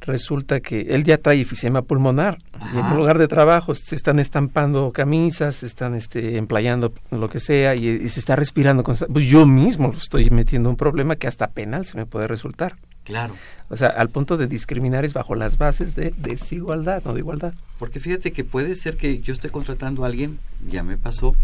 resulta 0.00 0.60
que 0.60 0.80
él 0.90 1.02
ya 1.02 1.18
trae 1.18 1.40
efisema 1.40 1.82
pulmonar 1.82 2.38
y 2.72 2.78
en 2.78 2.86
el 2.86 2.96
lugar 2.96 3.18
de 3.18 3.26
trabajo 3.26 3.74
se 3.74 3.96
están 3.96 4.18
estampando 4.18 4.92
camisas, 4.92 5.56
se 5.56 5.66
están 5.66 5.94
este, 5.94 6.36
emplayando 6.36 6.92
lo 7.10 7.28
que 7.28 7.40
sea 7.40 7.74
y, 7.74 8.06
se 8.08 8.20
está 8.20 8.36
respirando. 8.36 8.84
Pues 8.84 9.24
yo 9.24 9.46
mismo 9.46 9.92
estoy 9.96 10.30
metiendo 10.30 10.68
un 10.68 10.76
problema 10.76 11.16
que 11.16 11.26
hasta 11.26 11.48
penal 11.48 11.86
se 11.86 11.96
me 11.96 12.06
puede 12.06 12.28
resultar. 12.28 12.76
Claro. 13.08 13.34
O 13.70 13.76
sea, 13.76 13.88
al 13.88 14.10
punto 14.10 14.36
de 14.36 14.46
discriminar 14.46 15.06
es 15.06 15.14
bajo 15.14 15.34
las 15.34 15.56
bases 15.56 15.94
de 15.94 16.12
desigualdad, 16.18 17.02
no 17.06 17.14
de 17.14 17.20
igualdad. 17.20 17.54
Porque 17.78 18.00
fíjate 18.00 18.32
que 18.32 18.44
puede 18.44 18.74
ser 18.74 18.98
que 18.98 19.20
yo 19.20 19.32
esté 19.32 19.48
contratando 19.48 20.04
a 20.04 20.08
alguien, 20.08 20.38
ya 20.68 20.82
me 20.82 20.98
pasó, 20.98 21.34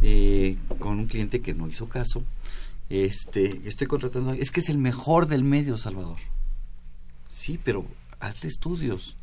eh, 0.00 0.56
con 0.78 0.98
un 0.98 1.06
cliente 1.08 1.42
que 1.42 1.52
no 1.52 1.68
hizo 1.68 1.90
caso, 1.90 2.24
este, 2.88 3.68
estoy 3.68 3.86
contratando 3.86 4.28
a 4.28 4.30
alguien, 4.30 4.42
es 4.42 4.50
que 4.50 4.60
es 4.60 4.70
el 4.70 4.78
mejor 4.78 5.26
del 5.26 5.44
medio, 5.44 5.76
Salvador. 5.76 6.16
Sí, 7.36 7.60
pero 7.62 7.84
hazle 8.18 8.48
estudios. 8.48 9.18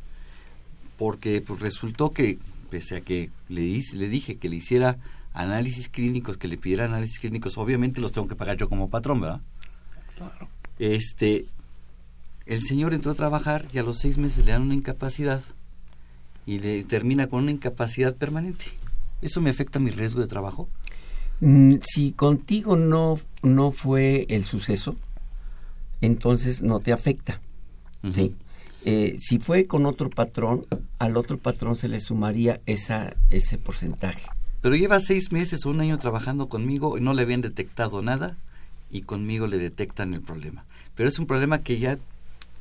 Porque 0.98 1.42
pues, 1.44 1.58
resultó 1.58 2.12
que, 2.12 2.38
pese 2.70 2.98
a 2.98 3.00
que 3.00 3.30
le, 3.48 3.62
hice, 3.62 3.96
le 3.96 4.08
dije 4.08 4.36
que 4.36 4.48
le 4.48 4.54
hiciera 4.54 4.98
análisis 5.32 5.88
clínicos, 5.88 6.36
que 6.36 6.46
le 6.46 6.58
pidiera 6.58 6.84
análisis 6.84 7.18
clínicos, 7.18 7.58
obviamente 7.58 8.00
los 8.00 8.12
tengo 8.12 8.28
que 8.28 8.36
pagar 8.36 8.56
yo 8.56 8.68
como 8.68 8.88
patrón, 8.88 9.20
¿verdad? 9.20 9.40
Claro. 10.16 10.48
Este, 10.78 11.44
el 12.48 12.62
señor 12.62 12.94
entró 12.94 13.12
a 13.12 13.14
trabajar 13.14 13.66
y 13.72 13.78
a 13.78 13.82
los 13.82 13.98
seis 13.98 14.18
meses 14.18 14.44
le 14.44 14.52
dan 14.52 14.62
una 14.62 14.74
incapacidad 14.74 15.42
y 16.46 16.58
le 16.60 16.82
termina 16.82 17.26
con 17.26 17.42
una 17.42 17.50
incapacidad 17.50 18.16
permanente. 18.16 18.64
¿Eso 19.20 19.40
me 19.40 19.50
afecta 19.50 19.78
mi 19.78 19.90
riesgo 19.90 20.22
de 20.22 20.26
trabajo? 20.26 20.68
Mm, 21.40 21.76
si 21.82 22.12
contigo 22.12 22.74
no, 22.74 23.20
no 23.42 23.70
fue 23.70 24.26
el 24.30 24.44
suceso, 24.44 24.96
entonces 26.00 26.62
no 26.62 26.80
te 26.80 26.92
afecta. 26.92 27.40
¿sí? 28.14 28.34
Eh, 28.84 29.16
si 29.18 29.38
fue 29.38 29.66
con 29.66 29.84
otro 29.84 30.08
patrón, 30.08 30.64
al 30.98 31.18
otro 31.18 31.36
patrón 31.36 31.76
se 31.76 31.88
le 31.88 32.00
sumaría 32.00 32.60
esa, 32.64 33.14
ese 33.28 33.58
porcentaje. 33.58 34.26
Pero 34.62 34.74
lleva 34.74 35.00
seis 35.00 35.32
meses 35.32 35.66
o 35.66 35.70
un 35.70 35.80
año 35.80 35.98
trabajando 35.98 36.48
conmigo 36.48 36.96
y 36.96 37.02
no 37.02 37.12
le 37.12 37.22
habían 37.22 37.42
detectado 37.42 38.00
nada 38.00 38.38
y 38.90 39.02
conmigo 39.02 39.46
le 39.46 39.58
detectan 39.58 40.14
el 40.14 40.22
problema. 40.22 40.64
Pero 40.94 41.08
es 41.10 41.18
un 41.18 41.26
problema 41.26 41.58
que 41.58 41.78
ya 41.78 41.98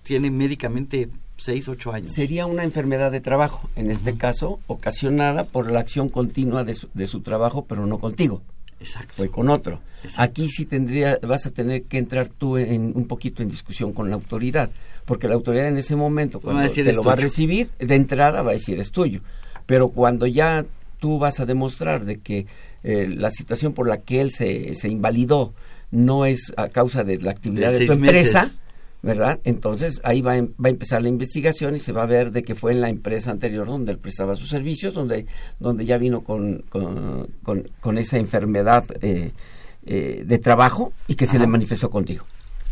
tiene 0.08 0.32
médicamente 0.32 1.10
seis, 1.36 1.68
ocho 1.68 1.92
años. 1.92 2.14
Sería 2.14 2.46
una 2.46 2.64
enfermedad 2.64 3.12
de 3.12 3.20
trabajo, 3.20 3.70
en 3.76 3.92
este 3.92 4.16
caso, 4.16 4.60
ocasionada 4.68 5.46
por 5.46 5.70
la 5.70 5.80
acción 5.80 6.10
continua 6.10 6.64
de 6.64 6.76
su, 6.76 6.90
de 6.94 7.08
su 7.08 7.22
trabajo, 7.22 7.66
pero 7.66 7.86
no 7.86 8.00
contigo. 8.00 8.42
Exacto. 8.80 9.14
Fue 9.16 9.30
con 9.30 9.50
otro. 9.50 9.82
Aquí 10.18 10.50
sí 10.50 10.66
tendría, 10.66 11.20
vas 11.24 11.46
a 11.46 11.52
tener 11.52 11.84
que 11.84 11.98
entrar 11.98 12.30
tú 12.30 12.58
en, 12.58 12.94
un 12.96 13.06
poquito 13.08 13.44
en 13.44 13.50
discusión 13.50 13.92
con 13.92 14.10
la 14.10 14.16
autoridad, 14.16 14.70
porque 15.06 15.28
la 15.28 15.36
autoridad 15.36 15.68
en 15.68 15.78
ese 15.78 15.96
momento, 15.96 16.40
cuando 16.40 16.70
te 16.70 16.94
lo 16.94 17.04
va 17.04 17.14
a 17.14 17.18
recibir, 17.18 17.70
de 17.80 17.96
entrada 17.96 18.42
va 18.44 18.52
a 18.52 18.54
decir 18.54 18.80
es 18.80 18.92
tuyo. 18.92 19.22
Pero 19.66 19.90
cuando 19.90 20.26
ya 20.26 20.66
tú 21.00 21.20
vas 21.20 21.40
a 21.40 21.46
demostrar 21.46 22.06
de 22.06 22.20
que 22.20 22.46
eh, 22.84 23.08
la 23.10 23.32
situación 23.32 23.74
por 23.74 23.88
la 23.88 23.98
que 23.98 24.22
él 24.22 24.32
se, 24.32 24.74
se 24.76 24.88
invalidó 24.88 25.54
no 25.92 26.26
es 26.26 26.54
a 26.56 26.70
causa 26.70 27.04
de 27.04 27.18
la 27.18 27.32
actividad 27.32 27.72
de, 27.72 27.86
tu 27.86 27.94
empresa, 27.94 28.52
¿verdad? 29.02 29.40
Entonces 29.44 30.02
ahí 30.04 30.22
va, 30.22 30.34
va, 30.42 30.66
a 30.66 30.70
empezar 30.70 31.02
la 31.02 31.10
investigación 31.10 31.76
y 31.76 31.80
se 31.80 31.92
va 31.92 32.04
a 32.04 32.08
ver 32.08 32.32
de 32.32 32.44
que 32.44 32.56
fue 32.56 32.72
en 32.72 32.82
la 32.82 32.90
empresa 32.90 33.32
anterior 33.32 33.68
donde 33.68 33.92
él 33.92 34.00
prestaba 34.00 34.36
sus 34.36 34.50
servicios, 34.50 34.94
donde, 34.94 35.26
donde 35.60 35.86
ya 35.86 35.98
vino 35.98 36.22
con, 36.22 36.64
con, 36.70 37.28
con, 37.82 37.98
esa 37.98 38.18
enfermedad 38.18 38.86
eh, 39.02 39.32
eh, 39.86 40.24
de 40.26 40.38
trabajo 40.40 40.94
y 41.08 41.16
que 41.16 41.26
se 41.26 41.40
le 41.40 41.48
manifestó 41.48 41.90
contigo. 41.90 42.26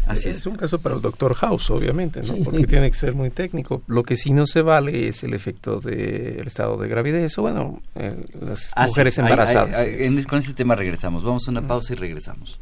Así 0.07 0.29
es. 0.29 0.37
es. 0.37 0.45
un 0.45 0.55
caso 0.55 0.77
para 0.79 0.95
el 0.95 1.01
doctor 1.01 1.33
House, 1.33 1.71
obviamente, 1.71 2.21
¿no? 2.21 2.35
Porque 2.43 2.67
tiene 2.67 2.89
que 2.89 2.95
ser 2.95 3.15
muy 3.15 3.31
técnico. 3.31 3.81
Lo 3.87 4.03
que 4.03 4.15
sí 4.15 4.33
no 4.33 4.45
se 4.45 4.61
vale 4.61 5.07
es 5.07 5.23
el 5.23 5.33
efecto 5.33 5.79
del 5.79 6.45
estado 6.45 6.77
de 6.77 6.87
gravidez 6.87 7.37
o, 7.37 7.41
bueno, 7.41 7.81
eh, 7.95 8.15
las 8.39 8.71
mujeres 8.87 9.17
embarazadas. 9.17 9.87
con 10.27 10.39
ese 10.39 10.53
tema 10.53 10.75
regresamos. 10.75 11.23
Vamos 11.23 11.47
a 11.47 11.51
una 11.51 11.67
pausa 11.67 11.93
y 11.93 11.95
regresamos. 11.95 12.59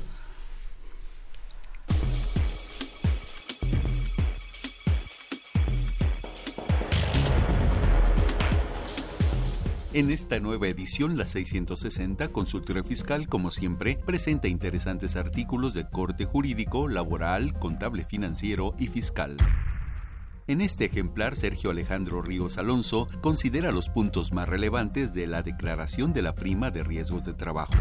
En 9.96 10.10
esta 10.10 10.40
nueva 10.40 10.68
edición, 10.70 11.20
la 11.20 11.28
660, 11.28 12.30
Consultorio 12.30 12.84
Fiscal, 12.84 13.28
como 13.28 13.52
siempre, 13.52 14.00
presenta 14.04 14.48
interesantes 14.48 15.16
artículos 15.16 15.76
de 15.76 15.88
corte 15.88 16.26
jurídico, 16.26 16.88
laboral, 16.88 17.54
contable 17.60 18.04
financiero 18.04 18.74
y 18.80 18.88
fiscal. 18.88 19.38
En 20.48 20.62
este 20.62 20.86
ejemplar, 20.86 21.36
Sergio 21.36 21.70
Alejandro 21.70 22.24
Ríos 22.24 22.58
Alonso 22.58 23.08
considera 23.22 23.72
los 23.72 23.90
puntos 23.90 24.34
más 24.34 24.50
relevantes 24.50 25.14
de 25.14 25.28
la 25.28 25.44
declaración 25.44 26.12
de 26.12 26.24
la 26.24 26.34
prima 26.34 26.72
de 26.72 26.82
riesgos 26.82 27.24
de 27.26 27.36
trabajo. 27.36 27.78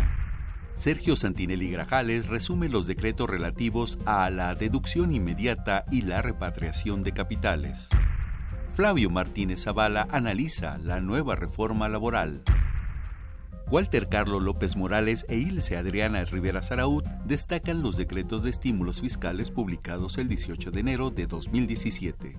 Sergio 0.74 1.16
Santinelli 1.16 1.70
Grajales 1.70 2.26
resume 2.26 2.68
los 2.68 2.86
decretos 2.86 3.30
relativos 3.30 3.98
a 4.04 4.28
la 4.28 4.54
deducción 4.54 5.14
inmediata 5.14 5.86
y 5.90 6.02
la 6.02 6.20
repatriación 6.20 7.02
de 7.04 7.12
capitales. 7.12 7.88
Flavio 8.74 9.10
Martínez 9.10 9.64
Zavala 9.64 10.08
analiza 10.10 10.78
la 10.78 11.02
nueva 11.02 11.36
reforma 11.36 11.90
laboral. 11.90 12.42
Walter 13.70 14.08
Carlos 14.08 14.42
López 14.42 14.76
Morales 14.76 15.26
e 15.28 15.36
Ilse 15.36 15.76
Adriana 15.76 16.24
Rivera 16.24 16.62
Saraut 16.62 17.04
destacan 17.26 17.82
los 17.82 17.98
decretos 17.98 18.44
de 18.44 18.50
estímulos 18.50 19.02
fiscales 19.02 19.50
publicados 19.50 20.16
el 20.16 20.28
18 20.28 20.70
de 20.70 20.80
enero 20.80 21.10
de 21.10 21.26
2017. 21.26 22.38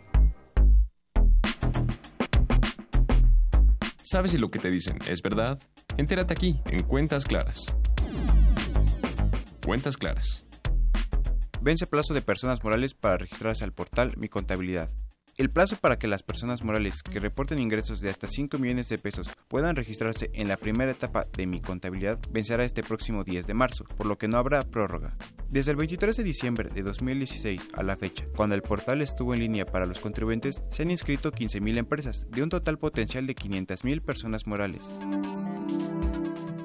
¿Sabes 4.11 4.31
si 4.31 4.37
lo 4.37 4.51
que 4.51 4.59
te 4.59 4.69
dicen 4.69 4.97
es 5.07 5.21
verdad? 5.21 5.57
Entérate 5.95 6.33
aquí, 6.33 6.59
en 6.65 6.83
Cuentas 6.83 7.23
Claras. 7.23 7.73
Cuentas 9.65 9.95
Claras. 9.95 10.45
Vence 11.61 11.87
plazo 11.87 12.13
de 12.13 12.21
personas 12.21 12.63
morales 12.63 12.93
para 12.93 13.17
registrarse 13.17 13.63
al 13.63 13.71
portal 13.71 14.13
Mi 14.17 14.27
Contabilidad. 14.27 14.89
El 15.37 15.49
plazo 15.49 15.77
para 15.77 15.97
que 15.97 16.07
las 16.07 16.23
personas 16.23 16.63
morales 16.63 17.03
que 17.03 17.19
reporten 17.19 17.59
ingresos 17.59 18.01
de 18.01 18.09
hasta 18.09 18.27
5 18.27 18.57
millones 18.57 18.89
de 18.89 18.97
pesos 18.97 19.29
puedan 19.47 19.75
registrarse 19.75 20.29
en 20.33 20.49
la 20.49 20.57
primera 20.57 20.91
etapa 20.91 21.25
de 21.31 21.47
mi 21.47 21.61
contabilidad 21.61 22.19
vencerá 22.29 22.65
este 22.65 22.83
próximo 22.83 23.23
10 23.23 23.47
de 23.47 23.53
marzo, 23.53 23.85
por 23.95 24.07
lo 24.07 24.17
que 24.17 24.27
no 24.27 24.37
habrá 24.37 24.63
prórroga. 24.63 25.15
Desde 25.51 25.71
el 25.71 25.77
23 25.77 26.15
de 26.15 26.23
diciembre 26.23 26.69
de 26.69 26.81
2016 26.81 27.71
a 27.73 27.83
la 27.83 27.97
fecha, 27.97 28.23
cuando 28.37 28.55
el 28.55 28.61
portal 28.61 29.01
estuvo 29.01 29.33
en 29.33 29.41
línea 29.41 29.65
para 29.65 29.85
los 29.85 29.99
contribuyentes, 29.99 30.63
se 30.71 30.83
han 30.83 30.91
inscrito 30.91 31.33
15.000 31.33 31.77
empresas, 31.77 32.25
de 32.29 32.41
un 32.41 32.47
total 32.47 32.79
potencial 32.79 33.27
de 33.27 33.35
500.000 33.35 34.01
personas 34.01 34.47
morales. 34.47 34.97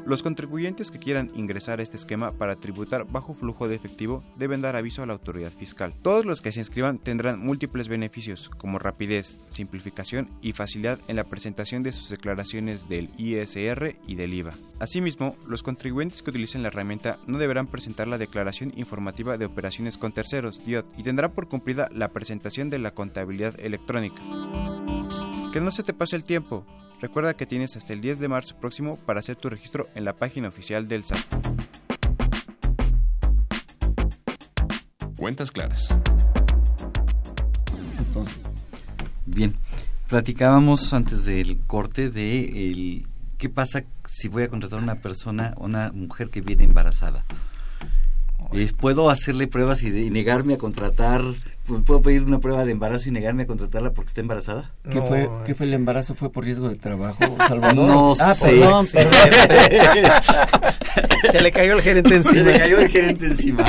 Los 0.07 0.23
contribuyentes 0.23 0.93
que 0.93 1.01
quieran 1.01 1.33
ingresar 1.35 1.81
a 1.81 1.83
este 1.83 1.97
esquema 1.97 2.31
para 2.31 2.55
tributar 2.55 3.09
bajo 3.11 3.35
flujo 3.35 3.67
de 3.67 3.75
efectivo 3.75 4.23
deben 4.37 4.63
dar 4.63 4.77
aviso 4.77 5.03
a 5.03 5.07
la 5.07 5.15
autoridad 5.15 5.51
fiscal. 5.51 5.93
Todos 6.01 6.25
los 6.25 6.41
que 6.41 6.53
se 6.53 6.61
inscriban 6.61 6.99
tendrán 6.99 7.41
múltiples 7.41 7.89
beneficios 7.89 8.49
como 8.49 8.79
rapidez, 8.79 9.37
simplificación 9.49 10.29
y 10.43 10.53
facilidad 10.53 11.01
en 11.09 11.17
la 11.17 11.25
presentación 11.25 11.83
de 11.83 11.91
sus 11.91 12.09
declaraciones 12.09 12.89
del 12.89 13.11
ISR 13.19 13.97
y 14.07 14.15
del 14.15 14.33
IVA. 14.33 14.53
Asimismo, 14.79 15.35
los 15.49 15.65
contribuyentes 15.65 16.23
que 16.23 16.31
utilicen 16.31 16.63
la 16.63 16.69
herramienta 16.69 17.19
no 17.27 17.39
deberán 17.39 17.67
presentar 17.67 18.07
la 18.07 18.17
declaración 18.17 18.73
informativa 18.77 19.37
de 19.39 19.47
operaciones 19.47 19.99
con 19.99 20.13
terceros, 20.13 20.65
DIOT, 20.65 20.87
y 20.97 21.03
tendrá 21.03 21.33
por 21.33 21.49
cumplida 21.49 21.89
la 21.93 22.13
presentación 22.13 22.71
de 22.71 22.79
la 22.79 22.93
contabilidad 22.93 23.59
electrónica. 23.59 24.23
Que 25.57 25.63
no 25.63 25.71
se 25.71 25.83
te 25.83 25.95
pase 25.95 26.17
el 26.17 26.23
tiempo. 26.23 26.67
Recuerda 27.01 27.33
que 27.33 27.47
tienes 27.47 27.79
hasta 27.79 27.95
el 27.95 28.03
10 28.03 28.19
de 28.19 28.29
marzo 28.29 28.57
próximo 28.61 28.99
para 29.07 29.21
hacer 29.21 29.37
tu 29.37 29.49
registro 29.49 29.89
en 29.95 30.05
la 30.05 30.13
página 30.13 30.49
oficial 30.49 30.87
del 30.87 31.03
SAT. 31.03 31.17
Cuentas 35.17 35.51
claras. 35.51 35.99
Bien, 39.25 39.57
platicábamos 40.11 40.93
antes 40.93 41.25
del 41.25 41.59
corte 41.67 42.11
de 42.11 42.71
el, 42.71 43.07
qué 43.39 43.49
pasa 43.49 43.83
si 44.07 44.29
voy 44.29 44.43
a 44.43 44.51
contratar 44.51 44.81
a 44.81 44.83
una 44.83 44.97
persona, 44.97 45.55
una 45.57 45.91
mujer 45.91 46.29
que 46.29 46.43
viene 46.43 46.65
embarazada. 46.65 47.25
Eh, 48.53 48.71
¿Puedo 48.79 49.09
hacerle 49.09 49.47
pruebas 49.49 49.83
y, 49.85 49.89
de- 49.91 50.03
y 50.03 50.11
negarme 50.11 50.53
a 50.53 50.59
contratar? 50.59 51.23
¿Puedo 51.67 52.01
pedir 52.01 52.23
una 52.23 52.39
prueba 52.39 52.65
de 52.65 52.73
embarazo 52.73 53.09
y 53.09 53.13
negarme 53.13 53.43
a 53.43 53.47
contratarla 53.47 53.93
porque 53.93 54.09
está 54.09 54.21
embarazada? 54.21 54.73
¿Qué, 54.89 55.01
fue, 55.01 55.29
¿Qué 55.45 55.55
fue 55.55 55.67
el 55.67 55.75
embarazo? 55.75 56.15
¿Fue 56.15 56.31
por 56.31 56.45
riesgo 56.45 56.69
de 56.69 56.77
trabajo, 56.77 57.19
Salvador? 57.39 57.75
No 57.75 58.13
ah, 58.21 58.35
sé. 58.35 58.51
perdón, 58.51 58.87
perdón. 58.93 60.13
Se 61.31 61.41
le 61.41 61.53
cayó 61.53 61.73
el 61.75 61.83
gerente 61.83 62.15
encima. 62.15 62.35
Se 62.35 62.45
le 62.45 62.59
cayó 62.59 62.79
el 62.79 62.89
gerente 62.89 63.27
encima. 63.27 63.65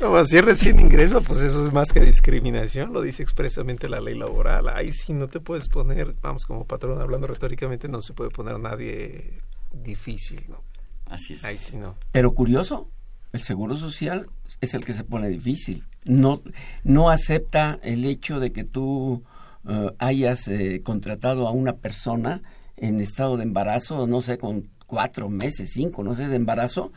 No, 0.00 0.24
si 0.24 0.38
es 0.38 0.44
recién 0.44 0.80
ingreso, 0.80 1.22
pues 1.22 1.40
eso 1.40 1.66
es 1.66 1.72
más 1.74 1.92
que 1.92 2.00
discriminación, 2.00 2.92
lo 2.92 3.02
dice 3.02 3.22
expresamente 3.22 3.88
la 3.88 4.00
ley 4.00 4.16
laboral. 4.16 4.68
Ahí 4.68 4.92
sí 4.92 5.12
no 5.12 5.28
te 5.28 5.40
puedes 5.40 5.68
poner, 5.68 6.12
vamos, 6.22 6.46
como 6.46 6.64
patrón, 6.64 7.00
hablando 7.02 7.26
retóricamente, 7.26 7.86
no 7.86 8.00
se 8.00 8.14
puede 8.14 8.30
poner 8.30 8.54
a 8.54 8.58
nadie 8.58 9.42
difícil, 9.72 10.46
¿no? 10.48 10.62
Así 11.10 11.34
es. 11.34 11.44
Ahí 11.44 11.58
sí 11.58 11.76
no. 11.76 11.96
Pero 12.12 12.32
curioso, 12.32 12.88
el 13.32 13.42
Seguro 13.42 13.76
Social 13.76 14.30
es 14.60 14.72
el 14.74 14.84
que 14.84 14.94
se 14.94 15.04
pone 15.04 15.28
difícil. 15.28 15.84
No, 16.04 16.42
no 16.82 17.10
acepta 17.10 17.78
el 17.82 18.04
hecho 18.04 18.40
de 18.40 18.52
que 18.52 18.64
tú 18.64 19.22
eh, 19.68 19.90
hayas 19.98 20.48
eh, 20.48 20.80
contratado 20.82 21.46
a 21.46 21.52
una 21.52 21.74
persona 21.74 22.42
en 22.76 23.00
estado 23.00 23.36
de 23.36 23.42
embarazo, 23.44 24.06
no 24.06 24.22
sé, 24.22 24.38
con 24.38 24.68
cuatro 24.86 25.28
meses, 25.28 25.70
cinco, 25.72 26.02
no 26.02 26.14
sé, 26.14 26.28
de 26.28 26.36
embarazo. 26.36 26.92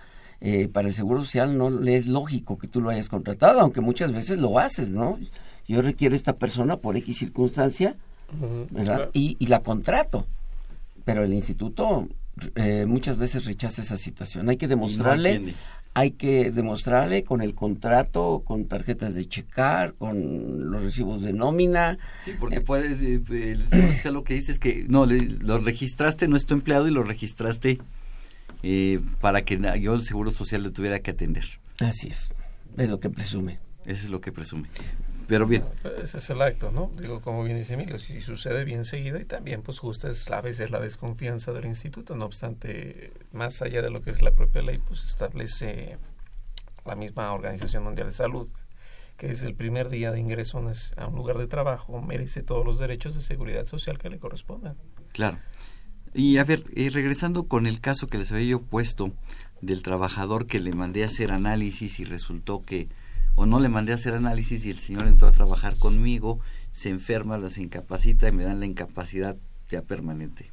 eh, 0.46 0.68
para 0.68 0.90
el 0.90 0.94
Seguro 0.94 1.22
Social 1.24 1.58
no 1.58 1.70
le 1.70 1.96
es 1.96 2.06
lógico 2.08 2.58
que 2.58 2.68
tú 2.68 2.82
lo 2.82 2.90
hayas 2.90 3.08
contratado, 3.08 3.62
aunque 3.62 3.80
muchas 3.82 4.12
veces 4.12 4.40
lo 4.40 4.60
haces, 4.60 4.90
¿no? 4.90 5.18
Yo 5.68 5.82
requiero 5.82 6.14
a 6.14 6.18
esta 6.18 6.34
persona 6.34 6.78
por 6.78 6.98
X 6.98 7.18
circunstancia, 7.18 7.96
¿verdad? 8.72 8.96
claro. 8.96 9.12
Y, 9.14 9.38
y 9.40 9.48
la 9.48 9.62
contrato. 9.62 10.28
Pero 11.06 11.24
el 11.24 11.34
instituto 11.34 12.10
eh, 12.56 12.86
muchas 12.86 13.18
veces 13.18 13.46
rechaza 13.46 13.82
esa 13.82 13.98
situación. 13.98 14.50
Hay 14.50 14.58
que 14.58 14.68
demostrarle. 14.68 15.54
Hay 15.96 16.12
que 16.12 16.50
demostrarle 16.52 17.24
con 17.24 17.42
el 17.42 17.54
contrato, 17.54 18.42
con 18.46 18.66
tarjetas 18.66 19.14
de 19.14 19.28
checar, 19.28 19.94
con 19.94 20.72
los 20.72 20.82
recibos 20.82 21.22
de 21.22 21.34
nómina. 21.34 22.00
Sí, 22.26 22.32
porque 22.40 22.62
puede, 22.62 22.94
eh, 23.16 23.52
el 23.52 23.70
Seguro 23.70 23.92
Social 23.94 24.14
lo 24.16 24.24
que 24.24 24.34
dice 24.34 24.52
es 24.52 24.60
que 24.60 24.86
no, 24.88 25.06
le- 25.06 25.28
lo 25.40 25.60
registraste, 25.60 26.28
no 26.28 26.36
es 26.36 26.46
tu 26.46 26.56
empleado 26.56 26.88
y 26.88 26.92
lo 26.92 27.04
registraste 27.04 27.80
eh, 28.64 29.00
para 29.22 29.44
que 29.44 29.60
yo 29.80 29.94
el 29.94 30.02
Seguro 30.02 30.32
Social 30.32 30.64
le 30.64 30.72
tuviera 30.72 31.00
que 31.00 31.12
atender. 31.12 31.46
Así 31.80 32.08
es, 32.08 32.34
es 32.78 32.90
lo 32.90 33.00
que 33.00 33.10
presume. 33.10 33.60
Eso 33.86 34.06
es 34.06 34.10
lo 34.10 34.22
que 34.22 34.32
presume. 34.32 34.70
Pero 35.28 35.48
bien, 35.48 35.64
Ese 36.02 36.18
es 36.18 36.30
el 36.30 36.42
acto, 36.42 36.72
¿no? 36.72 36.92
Digo, 37.00 37.22
como 37.22 37.44
bien 37.44 37.58
dice 37.58 37.74
Emilio, 37.76 37.98
si 37.98 38.20
sucede 38.22 38.64
bien 38.66 38.86
seguido 38.86 39.20
y 39.20 39.26
también, 39.26 39.62
pues 39.62 39.80
justo 39.80 40.10
es 40.10 40.30
a 40.32 40.42
veces 40.42 40.70
la 40.72 40.80
desconfianza 40.80 41.52
del 41.54 41.66
instituto, 41.66 42.16
no 42.16 42.26
obstante, 42.26 43.12
más 43.32 43.62
allá 43.62 43.82
de 43.82 43.90
lo 43.90 44.02
que 44.02 44.12
es 44.12 44.22
la 44.22 44.32
propia 44.32 44.62
ley, 44.62 44.80
pues 44.80 45.06
establece 45.06 45.98
la 46.86 46.96
misma 46.96 47.32
Organización 47.34 47.84
Mundial 47.84 48.08
de 48.08 48.14
Salud, 48.14 48.48
que 49.18 49.32
es 49.32 49.44
el 49.44 49.56
primer 49.56 49.90
día 49.90 50.12
de 50.12 50.20
ingreso 50.20 50.58
a 50.58 50.62
un- 50.62 50.74
a 50.98 51.08
un 51.08 51.16
lugar 51.16 51.38
de 51.38 51.48
trabajo, 51.48 52.02
merece 52.02 52.44
todos 52.44 52.66
los 52.66 52.80
derechos 52.80 53.16
de 53.16 53.22
seguridad 53.22 53.66
social 53.66 53.98
que 53.98 54.10
le 54.10 54.20
correspondan. 54.20 54.76
claro. 55.14 55.38
Y 56.16 56.38
a 56.38 56.44
ver, 56.44 56.64
eh, 56.76 56.92
regresando 56.92 57.48
con 57.48 57.66
el 57.66 57.82
caso 57.82 58.06
que 58.06 58.20
les 58.20 58.32
había 58.32 58.46
yo 58.46 58.62
puesto 58.62 59.12
del 59.62 59.82
trabajador 59.82 60.46
que 60.46 60.60
le 60.60 60.72
mandé 60.74 61.04
a 61.04 61.08
hacer 61.08 61.32
análisis 61.32 62.00
y 62.00 62.06
resultó 62.06 62.62
que, 62.64 62.88
o 63.36 63.46
no 63.46 63.60
le 63.60 63.70
mandé 63.70 63.92
a 63.92 63.96
hacer 63.96 64.14
análisis 64.14 64.66
y 64.66 64.70
el 64.70 64.78
señor 64.78 65.08
entró 65.08 65.28
a 65.28 65.32
trabajar 65.32 65.76
conmigo, 65.78 66.40
se 66.72 66.90
enferma, 66.90 67.38
los 67.38 67.58
incapacita 67.58 68.28
y 68.28 68.32
me 68.32 68.44
dan 68.44 68.60
la 68.60 68.66
incapacidad 68.66 69.38
ya 69.70 69.82
permanente. 69.82 70.52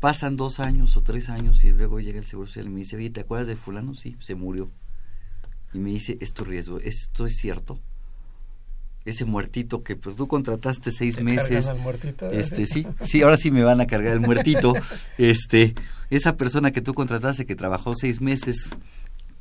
Pasan 0.00 0.36
dos 0.36 0.58
años 0.58 0.96
o 0.96 1.02
tres 1.02 1.28
años 1.28 1.64
y 1.64 1.70
luego 1.70 2.00
llega 2.00 2.18
el 2.18 2.26
Seguro 2.26 2.48
Social 2.48 2.66
y 2.66 2.70
me 2.70 2.80
dice, 2.80 2.96
oye, 2.96 3.10
¿te 3.10 3.20
acuerdas 3.20 3.46
de 3.46 3.56
fulano? 3.56 3.94
Sí, 3.94 4.16
se 4.18 4.34
murió. 4.34 4.68
Y 5.72 5.78
me 5.78 5.90
dice, 5.90 6.18
es 6.20 6.32
tu 6.32 6.44
riesgo, 6.44 6.80
¿esto 6.80 7.26
es 7.26 7.36
cierto? 7.36 7.78
Ese 9.04 9.24
muertito 9.24 9.82
que 9.82 9.96
pues 9.96 10.16
tú 10.16 10.28
contrataste 10.28 10.92
seis 10.92 11.16
¿Te 11.16 11.24
meses. 11.24 11.66
al 11.66 11.78
muertito? 11.78 12.30
Este, 12.30 12.66
sí, 12.66 12.86
sí, 13.00 13.22
ahora 13.22 13.36
sí 13.36 13.50
me 13.50 13.62
van 13.62 13.80
a 13.80 13.86
cargar 13.86 14.12
el 14.12 14.20
muertito. 14.20 14.74
Este, 15.18 15.74
esa 16.10 16.36
persona 16.36 16.72
que 16.72 16.82
tú 16.82 16.94
contrataste 16.94 17.46
que 17.46 17.56
trabajó 17.56 17.94
seis 17.94 18.20
meses, 18.20 18.76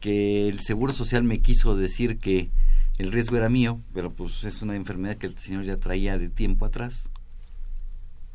que 0.01 0.49
el 0.49 0.59
Seguro 0.59 0.91
Social 0.91 1.23
me 1.23 1.39
quiso 1.39 1.77
decir 1.77 2.17
que 2.17 2.51
el 2.97 3.13
riesgo 3.13 3.37
era 3.37 3.47
mío, 3.47 3.79
pero 3.93 4.09
pues 4.09 4.43
es 4.43 4.61
una 4.61 4.75
enfermedad 4.75 5.15
que 5.15 5.27
el 5.27 5.37
señor 5.37 5.63
ya 5.63 5.77
traía 5.77 6.17
de 6.17 6.27
tiempo 6.27 6.65
atrás. 6.65 7.09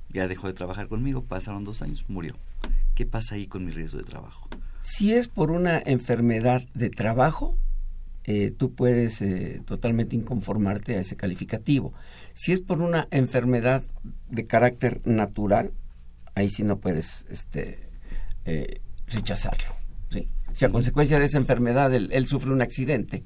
Ya 0.08 0.28
dejó 0.28 0.46
de 0.46 0.54
trabajar 0.54 0.88
conmigo, 0.88 1.24
pasaron 1.24 1.64
dos 1.64 1.82
años, 1.82 2.06
murió. 2.08 2.36
¿Qué 2.94 3.04
pasa 3.04 3.34
ahí 3.34 3.46
con 3.46 3.66
mi 3.66 3.72
riesgo 3.72 3.98
de 3.98 4.04
trabajo? 4.04 4.48
Si 4.80 5.12
es 5.12 5.28
por 5.28 5.50
una 5.50 5.78
enfermedad 5.84 6.62
de 6.72 6.88
trabajo, 6.88 7.58
eh, 8.24 8.52
tú 8.56 8.72
puedes 8.74 9.20
eh, 9.20 9.60
totalmente 9.66 10.16
inconformarte 10.16 10.96
a 10.96 11.00
ese 11.00 11.16
calificativo. 11.16 11.92
Si 12.32 12.52
es 12.52 12.60
por 12.60 12.80
una 12.80 13.08
enfermedad 13.10 13.82
de 14.30 14.46
carácter 14.46 15.00
natural, 15.04 15.72
ahí 16.34 16.48
sí 16.48 16.62
no 16.62 16.78
puedes 16.78 17.26
este, 17.28 17.88
eh, 18.44 18.80
rechazarlo. 19.06 19.85
¿Sí? 20.56 20.60
Si 20.60 20.64
a 20.64 20.70
consecuencia 20.70 21.18
de 21.18 21.26
esa 21.26 21.38
enfermedad 21.38 21.92
él, 21.94 22.08
él 22.12 22.26
sufre 22.26 22.52
un 22.52 22.62
accidente 22.62 23.22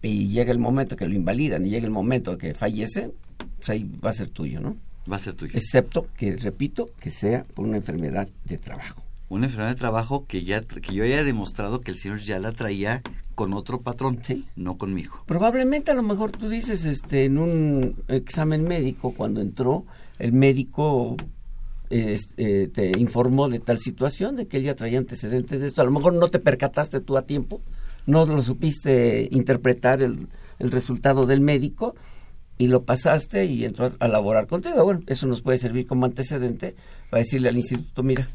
y 0.00 0.28
llega 0.28 0.52
el 0.52 0.58
momento 0.58 0.96
que 0.96 1.06
lo 1.06 1.14
invalidan 1.14 1.66
y 1.66 1.70
llega 1.70 1.86
el 1.86 1.92
momento 1.92 2.38
que 2.38 2.54
fallece, 2.54 3.10
pues 3.56 3.68
ahí 3.70 3.90
va 4.04 4.10
a 4.10 4.12
ser 4.12 4.30
tuyo, 4.30 4.60
¿no? 4.60 4.76
Va 5.10 5.16
a 5.16 5.18
ser 5.18 5.34
tuyo. 5.34 5.56
Excepto 5.56 6.08
que, 6.16 6.36
repito, 6.36 6.90
que 7.00 7.10
sea 7.10 7.44
por 7.54 7.66
una 7.66 7.76
enfermedad 7.76 8.28
de 8.44 8.58
trabajo. 8.58 9.02
Una 9.28 9.46
enfermedad 9.46 9.70
de 9.70 9.76
trabajo 9.76 10.24
que 10.26 10.44
ya 10.44 10.62
que 10.62 10.94
yo 10.94 11.02
haya 11.02 11.24
demostrado 11.24 11.80
que 11.80 11.90
el 11.90 11.98
señor 11.98 12.20
ya 12.20 12.38
la 12.38 12.52
traía 12.52 13.02
con 13.34 13.52
otro 13.52 13.80
patrón, 13.80 14.20
no 14.54 14.78
conmigo. 14.78 15.22
Probablemente 15.26 15.90
a 15.90 15.94
lo 15.94 16.02
mejor 16.02 16.30
tú 16.30 16.48
dices, 16.48 16.84
este, 16.84 17.24
en 17.24 17.38
un 17.38 17.96
examen 18.08 18.62
médico, 18.62 19.12
cuando 19.16 19.40
entró, 19.40 19.84
el 20.18 20.32
médico 20.32 21.16
este, 21.90 22.68
te 22.68 22.92
informó 22.98 23.48
de 23.48 23.60
tal 23.60 23.78
situación, 23.78 24.36
de 24.36 24.46
que 24.46 24.58
él 24.58 24.64
ya 24.64 24.74
traía 24.74 24.98
antecedentes 24.98 25.60
de 25.60 25.66
esto. 25.66 25.82
A 25.82 25.84
lo 25.84 25.90
mejor 25.90 26.14
no 26.14 26.28
te 26.28 26.38
percataste 26.38 27.00
tú 27.00 27.16
a 27.16 27.22
tiempo, 27.22 27.60
no 28.06 28.26
lo 28.26 28.42
supiste 28.42 29.28
interpretar 29.30 30.02
el, 30.02 30.28
el 30.58 30.70
resultado 30.70 31.26
del 31.26 31.40
médico 31.40 31.94
y 32.58 32.68
lo 32.68 32.84
pasaste 32.84 33.44
y 33.46 33.64
entró 33.64 33.92
a 33.98 34.08
laborar 34.08 34.46
contigo. 34.46 34.82
Bueno, 34.84 35.02
eso 35.06 35.26
nos 35.26 35.42
puede 35.42 35.58
servir 35.58 35.86
como 35.86 36.06
antecedente 36.06 36.74
para 37.10 37.22
decirle 37.22 37.48
al 37.48 37.56
instituto, 37.56 38.02
mira, 38.02 38.26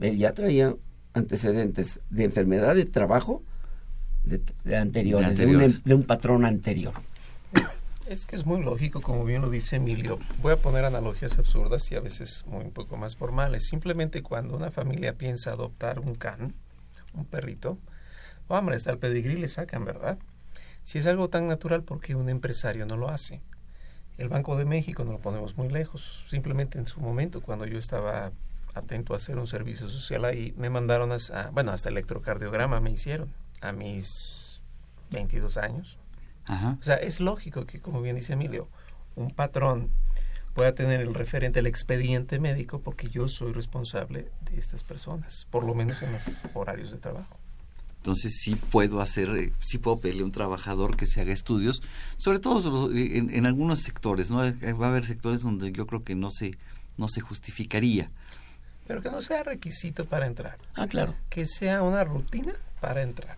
él 0.00 0.16
ya 0.18 0.32
traía 0.32 0.74
antecedentes 1.12 2.00
de 2.10 2.24
enfermedad 2.24 2.74
de 2.74 2.84
trabajo 2.84 3.42
de, 4.24 4.76
anteriores, 4.76 5.36
de, 5.36 5.46
un, 5.46 5.82
de 5.84 5.94
un 5.94 6.02
patrón 6.04 6.44
anterior. 6.44 6.94
Es 8.10 8.26
que 8.26 8.34
es 8.34 8.44
muy 8.44 8.60
lógico, 8.60 9.00
como 9.00 9.24
bien 9.24 9.40
lo 9.40 9.50
dice 9.50 9.76
Emilio. 9.76 10.18
Voy 10.42 10.52
a 10.52 10.56
poner 10.56 10.84
analogías 10.84 11.38
absurdas 11.38 11.92
y 11.92 11.94
a 11.94 12.00
veces 12.00 12.44
muy 12.48 12.64
un 12.64 12.72
poco 12.72 12.96
más 12.96 13.14
formales. 13.14 13.68
Simplemente 13.68 14.20
cuando 14.20 14.56
una 14.56 14.72
familia 14.72 15.12
piensa 15.16 15.52
adoptar 15.52 16.00
un 16.00 16.16
can, 16.16 16.52
un 17.14 17.24
perrito, 17.24 17.78
hombre, 18.48 18.74
está 18.74 18.90
el 18.90 18.98
pedigrí 18.98 19.36
le 19.36 19.46
sacan, 19.46 19.84
¿verdad? 19.84 20.18
Si 20.82 20.98
es 20.98 21.06
algo 21.06 21.28
tan 21.28 21.46
natural, 21.46 21.84
¿por 21.84 22.00
qué 22.00 22.16
un 22.16 22.28
empresario 22.28 22.84
no 22.84 22.96
lo 22.96 23.10
hace? 23.10 23.42
El 24.18 24.28
Banco 24.28 24.56
de 24.56 24.64
México 24.64 25.04
no 25.04 25.12
lo 25.12 25.20
ponemos 25.20 25.56
muy 25.56 25.68
lejos. 25.68 26.24
Simplemente 26.28 26.80
en 26.80 26.88
su 26.88 26.98
momento, 27.00 27.40
cuando 27.40 27.64
yo 27.64 27.78
estaba 27.78 28.32
atento 28.74 29.14
a 29.14 29.18
hacer 29.18 29.38
un 29.38 29.46
servicio 29.46 29.88
social 29.88 30.24
ahí, 30.24 30.52
me 30.56 30.68
mandaron 30.68 31.12
a, 31.12 31.50
bueno, 31.52 31.70
hasta 31.70 31.90
electrocardiograma 31.90 32.80
me 32.80 32.90
hicieron 32.90 33.32
a 33.60 33.70
mis 33.70 34.60
22 35.12 35.58
años. 35.58 35.99
O 36.80 36.82
sea, 36.82 36.96
es 36.96 37.20
lógico 37.20 37.64
que, 37.64 37.80
como 37.80 38.02
bien 38.02 38.16
dice 38.16 38.32
Emilio, 38.32 38.68
un 39.14 39.30
patrón 39.30 39.90
pueda 40.54 40.74
tener 40.74 41.00
el 41.00 41.14
referente, 41.14 41.60
el 41.60 41.66
expediente 41.66 42.38
médico, 42.38 42.80
porque 42.80 43.08
yo 43.08 43.28
soy 43.28 43.52
responsable 43.52 44.28
de 44.50 44.58
estas 44.58 44.82
personas, 44.82 45.46
por 45.50 45.64
lo 45.64 45.74
menos 45.74 46.02
en 46.02 46.12
los 46.12 46.42
horarios 46.54 46.90
de 46.90 46.98
trabajo. 46.98 47.38
Entonces 47.98 48.38
sí 48.42 48.56
puedo 48.56 49.00
hacer, 49.00 49.28
eh, 49.36 49.52
sí 49.62 49.76
puedo 49.78 50.00
pedirle 50.00 50.22
a 50.22 50.24
un 50.24 50.32
trabajador 50.32 50.96
que 50.96 51.06
se 51.06 51.20
haga 51.20 51.34
estudios, 51.34 51.82
sobre 52.16 52.38
todo 52.38 52.90
en, 52.92 53.28
en, 53.30 53.46
algunos 53.46 53.80
sectores, 53.80 54.30
¿no? 54.30 54.38
Va 54.38 54.86
a 54.86 54.88
haber 54.88 55.04
sectores 55.04 55.42
donde 55.42 55.70
yo 55.70 55.86
creo 55.86 56.02
que 56.02 56.14
no 56.14 56.30
se, 56.30 56.56
no 56.96 57.08
se 57.08 57.20
justificaría. 57.20 58.08
Pero 58.86 59.02
que 59.02 59.10
no 59.10 59.20
sea 59.20 59.42
requisito 59.42 60.06
para 60.06 60.26
entrar. 60.26 60.58
Ah, 60.74 60.86
claro. 60.86 61.14
Que 61.28 61.44
sea 61.44 61.82
una 61.82 62.02
rutina 62.02 62.54
para 62.80 63.02
entrar. 63.02 63.36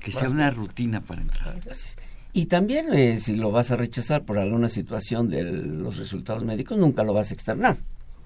Que 0.00 0.10
sea 0.10 0.28
una 0.28 0.50
rutina 0.50 1.00
para 1.00 1.22
entrar. 1.22 1.60
Y 2.32 2.46
también 2.46 2.92
eh, 2.94 3.20
si 3.20 3.34
lo 3.34 3.50
vas 3.50 3.70
a 3.70 3.76
rechazar 3.76 4.24
por 4.24 4.38
alguna 4.38 4.68
situación 4.68 5.28
de 5.28 5.44
los 5.44 5.98
resultados 5.98 6.44
médicos, 6.44 6.78
nunca 6.78 7.04
lo 7.04 7.12
vas 7.12 7.30
a 7.30 7.34
externar. 7.34 7.78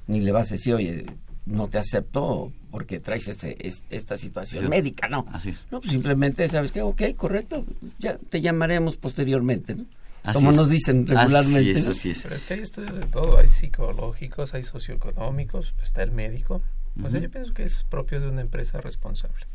Ni 0.06 0.20
le 0.20 0.30
vas 0.30 0.48
a 0.48 0.54
decir, 0.54 0.74
oye, 0.74 1.06
no 1.46 1.68
te 1.68 1.78
acepto 1.78 2.52
porque 2.70 3.00
traes 3.00 3.26
este, 3.28 3.56
esta 3.90 4.16
situación 4.16 4.68
médica, 4.68 5.08
no. 5.08 5.26
Así 5.32 5.50
es. 5.50 5.64
No, 5.70 5.80
pues 5.80 5.92
simplemente 5.92 6.48
sabes 6.48 6.72
que, 6.72 6.82
ok, 6.82 7.02
correcto, 7.16 7.64
ya 7.98 8.18
te 8.18 8.40
llamaremos 8.40 8.96
posteriormente, 8.96 9.74
¿no? 9.74 9.86
Como 10.32 10.52
nos 10.52 10.68
dicen 10.68 11.06
regularmente. 11.06 11.70
Así 11.70 11.80
es, 11.80 11.86
así 11.86 12.10
es. 12.10 12.22
Pero 12.22 12.34
es 12.34 12.44
que 12.44 12.54
hay 12.54 12.60
estudios 12.60 12.96
de 12.96 13.06
todo, 13.06 13.38
hay 13.38 13.46
psicológicos, 13.46 14.54
hay 14.54 14.64
socioeconómicos, 14.64 15.74
está 15.80 16.02
el 16.02 16.10
médico. 16.10 16.62
O 17.02 17.10
sea, 17.10 17.20
yo 17.20 17.30
pienso 17.30 17.54
que 17.54 17.62
es 17.62 17.84
propio 17.84 18.20
de 18.20 18.28
una 18.28 18.40
empresa 18.40 18.80
responsable. 18.80 19.46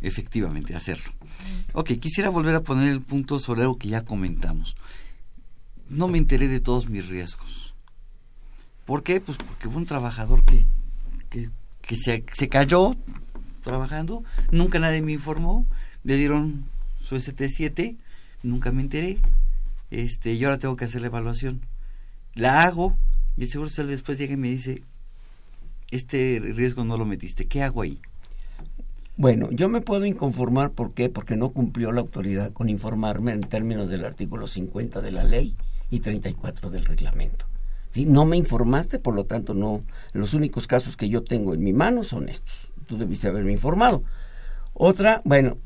Efectivamente, 0.00 0.74
hacerlo. 0.74 1.10
Ok, 1.72 1.92
quisiera 2.00 2.30
volver 2.30 2.54
a 2.54 2.62
poner 2.62 2.88
el 2.88 3.00
punto 3.00 3.38
sobre 3.38 3.62
algo 3.62 3.78
que 3.78 3.88
ya 3.88 4.04
comentamos. 4.04 4.74
No 5.88 6.08
me 6.08 6.18
enteré 6.18 6.48
de 6.48 6.60
todos 6.60 6.88
mis 6.88 7.08
riesgos. 7.08 7.74
¿Por 8.84 9.02
qué? 9.02 9.20
Pues 9.20 9.38
porque 9.38 9.68
hubo 9.68 9.78
un 9.78 9.86
trabajador 9.86 10.44
que 10.44 10.64
que, 11.30 11.96
se, 11.96 12.24
se 12.32 12.48
cayó 12.48 12.96
trabajando, 13.62 14.22
nunca 14.50 14.78
nadie 14.78 15.02
me 15.02 15.12
informó, 15.12 15.66
le 16.04 16.16
dieron 16.16 16.64
su 17.00 17.16
ST7, 17.16 17.96
nunca 18.42 18.70
me 18.72 18.82
enteré, 18.82 19.18
este, 19.90 20.32
y 20.32 20.44
ahora 20.44 20.58
tengo 20.58 20.76
que 20.76 20.84
hacer 20.84 21.00
la 21.00 21.08
evaluación. 21.08 21.60
La 22.34 22.62
hago 22.62 22.96
y 23.36 23.42
el 23.42 23.48
seguro 23.48 23.70
social 23.70 23.88
después 23.88 24.18
llega 24.18 24.34
y 24.34 24.36
me 24.36 24.48
dice, 24.48 24.82
este 25.90 26.40
riesgo 26.42 26.84
no 26.84 26.96
lo 26.96 27.04
metiste, 27.04 27.46
¿qué 27.46 27.62
hago 27.62 27.82
ahí? 27.82 28.00
Bueno, 29.18 29.48
yo 29.50 29.70
me 29.70 29.80
puedo 29.80 30.04
inconformar, 30.04 30.72
¿por 30.72 30.92
qué? 30.92 31.08
Porque 31.08 31.36
no 31.36 31.50
cumplió 31.50 31.90
la 31.90 32.02
autoridad 32.02 32.52
con 32.52 32.68
informarme 32.68 33.32
en 33.32 33.40
términos 33.40 33.88
del 33.88 34.04
artículo 34.04 34.46
50 34.46 35.00
de 35.00 35.10
la 35.10 35.24
ley 35.24 35.56
y 35.90 36.00
34 36.00 36.70
del 36.70 36.84
reglamento. 36.84 37.46
No 38.04 38.26
me 38.26 38.36
informaste, 38.36 38.98
por 38.98 39.14
lo 39.14 39.24
tanto, 39.24 39.54
no. 39.54 39.82
Los 40.12 40.34
únicos 40.34 40.66
casos 40.66 40.98
que 40.98 41.08
yo 41.08 41.24
tengo 41.24 41.54
en 41.54 41.64
mi 41.64 41.72
mano 41.72 42.04
son 42.04 42.28
estos. 42.28 42.70
Tú 42.86 42.98
debiste 42.98 43.28
haberme 43.28 43.52
informado. 43.52 44.02
Otra, 44.74 45.22
bueno, 45.24 45.56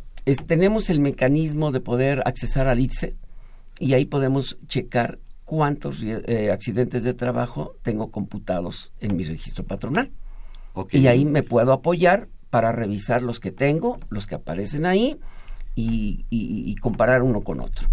tenemos 0.46 0.88
el 0.88 1.00
mecanismo 1.00 1.72
de 1.72 1.80
poder 1.80 2.22
accesar 2.24 2.68
al 2.68 2.78
ITSE 2.78 3.16
y 3.80 3.94
ahí 3.94 4.04
podemos 4.04 4.58
checar 4.68 5.18
cuántos 5.44 6.04
eh, 6.04 6.52
accidentes 6.52 7.02
de 7.02 7.14
trabajo 7.14 7.74
tengo 7.82 8.12
computados 8.12 8.92
en 9.00 9.16
mi 9.16 9.24
registro 9.24 9.64
patronal. 9.64 10.12
Y 10.92 11.08
ahí 11.08 11.24
me 11.24 11.42
puedo 11.42 11.72
apoyar 11.72 12.28
para 12.50 12.72
revisar 12.72 13.22
los 13.22 13.40
que 13.40 13.52
tengo, 13.52 13.98
los 14.10 14.26
que 14.26 14.34
aparecen 14.34 14.86
ahí 14.86 15.18
y 15.74 16.74
comparar 16.76 17.22
uno 17.22 17.40
con 17.40 17.60
otro. 17.60 17.88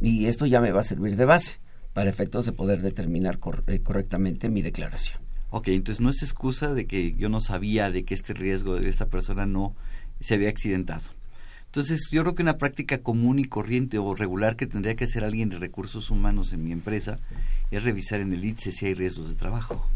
Y 0.00 0.26
esto 0.26 0.46
ya 0.46 0.60
me 0.60 0.72
va 0.72 0.80
a 0.80 0.84
servir 0.84 1.16
de 1.16 1.24
base 1.24 1.60
para 1.92 2.10
efectos 2.10 2.46
de 2.46 2.52
poder 2.52 2.82
determinar 2.82 3.38
eh, 3.66 3.80
correctamente 3.80 4.48
mi 4.48 4.62
declaración. 4.62 5.20
Ok, 5.50 5.68
entonces 5.68 6.00
no 6.00 6.10
es 6.10 6.22
excusa 6.22 6.72
de 6.72 6.86
que 6.86 7.14
yo 7.14 7.28
no 7.28 7.40
sabía 7.40 7.90
de 7.90 8.04
que 8.04 8.14
este 8.14 8.32
riesgo 8.32 8.76
de 8.80 8.88
esta 8.88 9.06
persona 9.06 9.46
no 9.46 9.74
se 10.20 10.34
había 10.34 10.48
accidentado. 10.48 11.02
Entonces 11.66 12.08
yo 12.10 12.22
creo 12.22 12.34
que 12.34 12.42
una 12.42 12.58
práctica 12.58 12.98
común 12.98 13.38
y 13.38 13.44
corriente 13.44 13.98
o 13.98 14.14
regular 14.14 14.56
que 14.56 14.66
tendría 14.66 14.94
que 14.96 15.04
hacer 15.04 15.24
alguien 15.24 15.50
de 15.50 15.58
recursos 15.58 16.10
humanos 16.10 16.52
en 16.52 16.64
mi 16.64 16.72
empresa 16.72 17.18
es 17.70 17.82
revisar 17.82 18.20
en 18.20 18.32
el 18.32 18.44
ITSE 18.44 18.72
si 18.72 18.86
hay 18.86 18.94
riesgos 18.94 19.28
de 19.28 19.34
trabajo. 19.36 19.86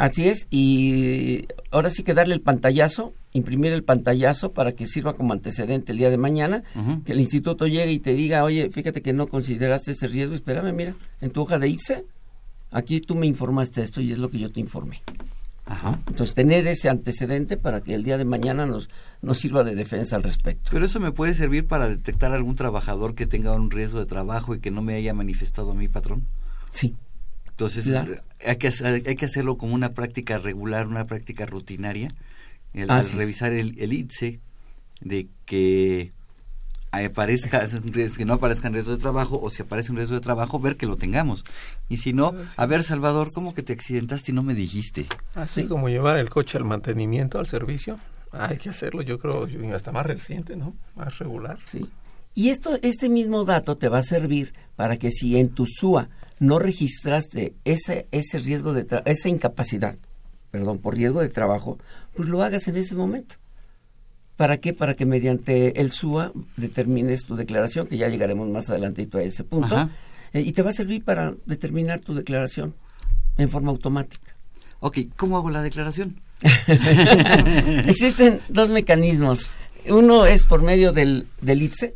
Así 0.00 0.26
es, 0.28 0.46
y 0.50 1.46
ahora 1.70 1.90
sí 1.90 2.02
que 2.02 2.14
darle 2.14 2.34
el 2.34 2.40
pantallazo, 2.40 3.12
imprimir 3.34 3.74
el 3.74 3.84
pantallazo 3.84 4.52
para 4.52 4.72
que 4.72 4.86
sirva 4.86 5.12
como 5.12 5.34
antecedente 5.34 5.92
el 5.92 5.98
día 5.98 6.08
de 6.08 6.16
mañana, 6.16 6.62
que 7.04 7.12
el 7.12 7.20
instituto 7.20 7.66
llegue 7.66 7.92
y 7.92 7.98
te 7.98 8.14
diga, 8.14 8.42
oye, 8.44 8.70
fíjate 8.70 9.02
que 9.02 9.12
no 9.12 9.26
consideraste 9.26 9.90
ese 9.90 10.08
riesgo, 10.08 10.34
espérame, 10.34 10.74
mira, 10.74 10.94
en 11.20 11.30
tu 11.32 11.42
hoja 11.42 11.58
de 11.58 11.68
ICE, 11.68 12.06
aquí 12.70 13.02
tú 13.02 13.14
me 13.14 13.26
informaste 13.26 13.82
esto 13.82 14.00
y 14.00 14.10
es 14.10 14.18
lo 14.18 14.30
que 14.30 14.38
yo 14.38 14.50
te 14.50 14.60
informé. 14.60 15.02
Entonces, 16.06 16.34
tener 16.34 16.66
ese 16.66 16.88
antecedente 16.88 17.58
para 17.58 17.82
que 17.82 17.92
el 17.92 18.02
día 18.02 18.16
de 18.16 18.24
mañana 18.24 18.64
nos, 18.64 18.88
nos 19.20 19.38
sirva 19.38 19.64
de 19.64 19.74
defensa 19.74 20.16
al 20.16 20.22
respecto. 20.22 20.70
Pero 20.72 20.86
eso 20.86 20.98
me 20.98 21.12
puede 21.12 21.34
servir 21.34 21.66
para 21.66 21.88
detectar 21.88 22.32
algún 22.32 22.56
trabajador 22.56 23.14
que 23.14 23.26
tenga 23.26 23.52
un 23.52 23.70
riesgo 23.70 23.98
de 23.98 24.06
trabajo 24.06 24.54
y 24.54 24.60
que 24.60 24.70
no 24.70 24.80
me 24.80 24.94
haya 24.94 25.12
manifestado 25.12 25.72
a 25.72 25.74
mi 25.74 25.88
patrón. 25.88 26.24
Sí, 26.70 26.96
entonces, 27.60 28.20
hay, 28.46 28.56
que, 28.56 28.72
hay 29.06 29.16
que 29.16 29.24
hacerlo 29.26 29.58
como 29.58 29.74
una 29.74 29.90
práctica 29.92 30.38
regular, 30.38 30.86
una 30.86 31.04
práctica 31.04 31.44
rutinaria, 31.44 32.08
el, 32.72 32.88
revisar 32.88 33.52
el, 33.52 33.78
el 33.78 33.92
ITSE, 33.92 34.40
de 35.02 35.28
que 35.44 36.08
aparezca, 36.90 37.66
que 38.16 38.24
no 38.24 38.34
aparezca 38.34 38.68
en 38.68 38.74
riesgo 38.74 38.92
de 38.92 38.98
trabajo, 38.98 39.38
o 39.42 39.50
si 39.50 39.62
aparece 39.62 39.92
un 39.92 39.98
riesgo 39.98 40.14
de 40.14 40.22
trabajo, 40.22 40.58
ver 40.58 40.78
que 40.78 40.86
lo 40.86 40.96
tengamos. 40.96 41.44
Y 41.90 41.98
si 41.98 42.14
no, 42.14 42.34
a 42.56 42.66
ver, 42.66 42.82
Salvador, 42.82 43.28
¿cómo 43.34 43.54
que 43.54 43.62
te 43.62 43.74
accidentaste 43.74 44.32
y 44.32 44.34
no 44.34 44.42
me 44.42 44.54
dijiste? 44.54 45.06
Así 45.34 45.66
como 45.66 45.90
llevar 45.90 46.16
el 46.16 46.30
coche 46.30 46.56
al 46.56 46.64
mantenimiento, 46.64 47.38
al 47.38 47.46
servicio. 47.46 47.98
Hay 48.32 48.56
que 48.56 48.70
hacerlo, 48.70 49.02
yo 49.02 49.18
creo, 49.18 49.48
hasta 49.74 49.92
más 49.92 50.06
reciente, 50.06 50.56
¿no? 50.56 50.74
Más 50.94 51.18
regular. 51.18 51.58
Sí. 51.66 51.90
Y 52.34 52.50
esto, 52.50 52.78
este 52.82 53.08
mismo 53.08 53.44
dato 53.44 53.76
te 53.76 53.88
va 53.88 53.98
a 53.98 54.02
servir 54.02 54.54
para 54.76 54.96
que 54.96 55.10
si 55.10 55.38
en 55.38 55.50
tu 55.50 55.66
SUA 55.66 56.08
no 56.38 56.58
registraste 56.58 57.54
ese, 57.64 58.06
ese 58.12 58.38
riesgo 58.38 58.72
de 58.72 58.86
esa 59.04 59.28
incapacidad, 59.28 59.96
perdón, 60.50 60.78
por 60.78 60.96
riesgo 60.96 61.20
de 61.20 61.28
trabajo, 61.28 61.78
pues 62.14 62.28
lo 62.28 62.42
hagas 62.42 62.68
en 62.68 62.76
ese 62.76 62.94
momento. 62.94 63.36
¿Para 64.36 64.56
qué? 64.56 64.72
Para 64.72 64.94
que 64.94 65.04
mediante 65.04 65.80
el 65.80 65.92
SUA 65.92 66.32
determines 66.56 67.24
tu 67.24 67.36
declaración, 67.36 67.86
que 67.86 67.98
ya 67.98 68.08
llegaremos 68.08 68.48
más 68.48 68.70
adelantito 68.70 69.18
a 69.18 69.22
ese 69.22 69.44
punto, 69.44 69.90
eh, 70.32 70.40
y 70.40 70.52
te 70.52 70.62
va 70.62 70.70
a 70.70 70.72
servir 70.72 71.04
para 71.04 71.34
determinar 71.44 72.00
tu 72.00 72.14
declaración 72.14 72.74
en 73.36 73.50
forma 73.50 73.70
automática. 73.70 74.34
Ok, 74.80 74.98
¿cómo 75.16 75.36
hago 75.36 75.50
la 75.50 75.62
declaración? 75.62 76.22
Existen 77.86 78.40
dos 78.48 78.70
mecanismos. 78.70 79.50
Uno 79.86 80.24
es 80.24 80.44
por 80.44 80.62
medio 80.62 80.92
del, 80.92 81.26
del 81.42 81.60
ITSE, 81.60 81.94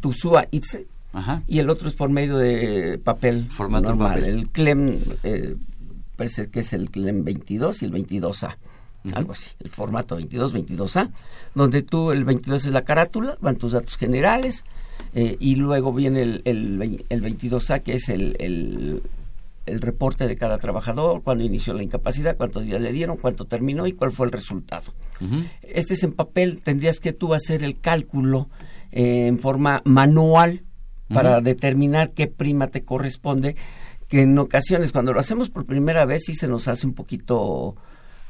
tu 0.00 0.12
SUA 0.12 0.48
ITSE, 0.50 0.86
y 1.46 1.58
el 1.58 1.70
otro 1.70 1.88
es 1.88 1.94
por 1.94 2.10
medio 2.10 2.36
de 2.36 2.98
papel 3.02 3.48
Formato 3.50 3.88
normal. 3.90 4.20
papel. 4.20 4.24
El 4.34 4.48
CLEM, 4.50 4.98
eh, 5.22 5.56
parece 6.16 6.48
que 6.48 6.60
es 6.60 6.72
el 6.72 6.90
CLEM 6.90 7.24
22 7.24 7.82
y 7.82 7.84
el 7.84 7.92
22A. 7.92 8.56
algo 9.12 9.32
así, 9.32 9.50
el 9.60 9.70
formato 9.70 10.16
22, 10.16 10.54
22A, 10.54 11.10
donde 11.54 11.82
tú, 11.82 12.10
el 12.10 12.24
22 12.24 12.64
es 12.64 12.72
la 12.72 12.82
carátula, 12.82 13.36
van 13.40 13.56
tus 13.56 13.72
datos 13.72 13.96
generales, 13.96 14.64
eh, 15.14 15.36
y 15.38 15.56
luego 15.56 15.92
viene 15.92 16.22
el, 16.22 16.42
el, 16.44 17.04
el 17.08 17.22
22A, 17.22 17.82
que 17.82 17.94
es 17.94 18.08
el, 18.08 18.34
el, 18.40 19.02
el 19.66 19.80
reporte 19.80 20.26
de 20.26 20.36
cada 20.36 20.58
trabajador, 20.58 21.22
cuándo 21.22 21.44
inició 21.44 21.74
la 21.74 21.82
incapacidad, 21.82 22.36
cuántos 22.36 22.64
días 22.64 22.80
le 22.80 22.92
dieron, 22.92 23.16
cuánto 23.16 23.44
terminó 23.44 23.86
y 23.86 23.92
cuál 23.92 24.10
fue 24.10 24.26
el 24.26 24.32
resultado. 24.32 24.92
Este 25.62 25.94
es 25.94 26.02
en 26.02 26.12
papel, 26.12 26.62
tendrías 26.62 26.98
que 26.98 27.12
tú 27.12 27.34
hacer 27.34 27.62
el 27.62 27.78
cálculo 27.78 28.48
eh, 28.96 29.26
en 29.26 29.40
forma 29.40 29.82
manual 29.84 30.62
para 31.12 31.40
determinar 31.40 32.12
qué 32.12 32.28
prima 32.28 32.68
te 32.68 32.84
corresponde, 32.84 33.56
que 34.08 34.22
en 34.22 34.38
ocasiones 34.38 34.92
cuando 34.92 35.12
lo 35.12 35.18
hacemos 35.18 35.50
por 35.50 35.66
primera 35.66 36.04
vez 36.04 36.26
sí 36.26 36.36
se 36.36 36.46
nos 36.46 36.68
hace 36.68 36.86
un 36.86 36.94
poquito 36.94 37.74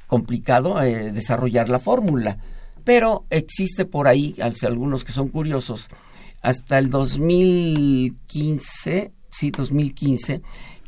complicado 0.07 0.83
eh, 0.83 1.13
desarrollar 1.13 1.69
la 1.69 1.81
fórmula, 1.81 2.39
pero 2.83 3.27
existe 3.29 3.85
por 3.85 4.09
ahí, 4.09 4.35
algunos 4.63 5.05
que 5.05 5.13
son 5.13 5.29
curiosos, 5.29 5.91
hasta 6.41 6.79
el 6.79 6.89
2015, 6.89 9.13
sí, 9.29 9.51
2015, 9.51 10.41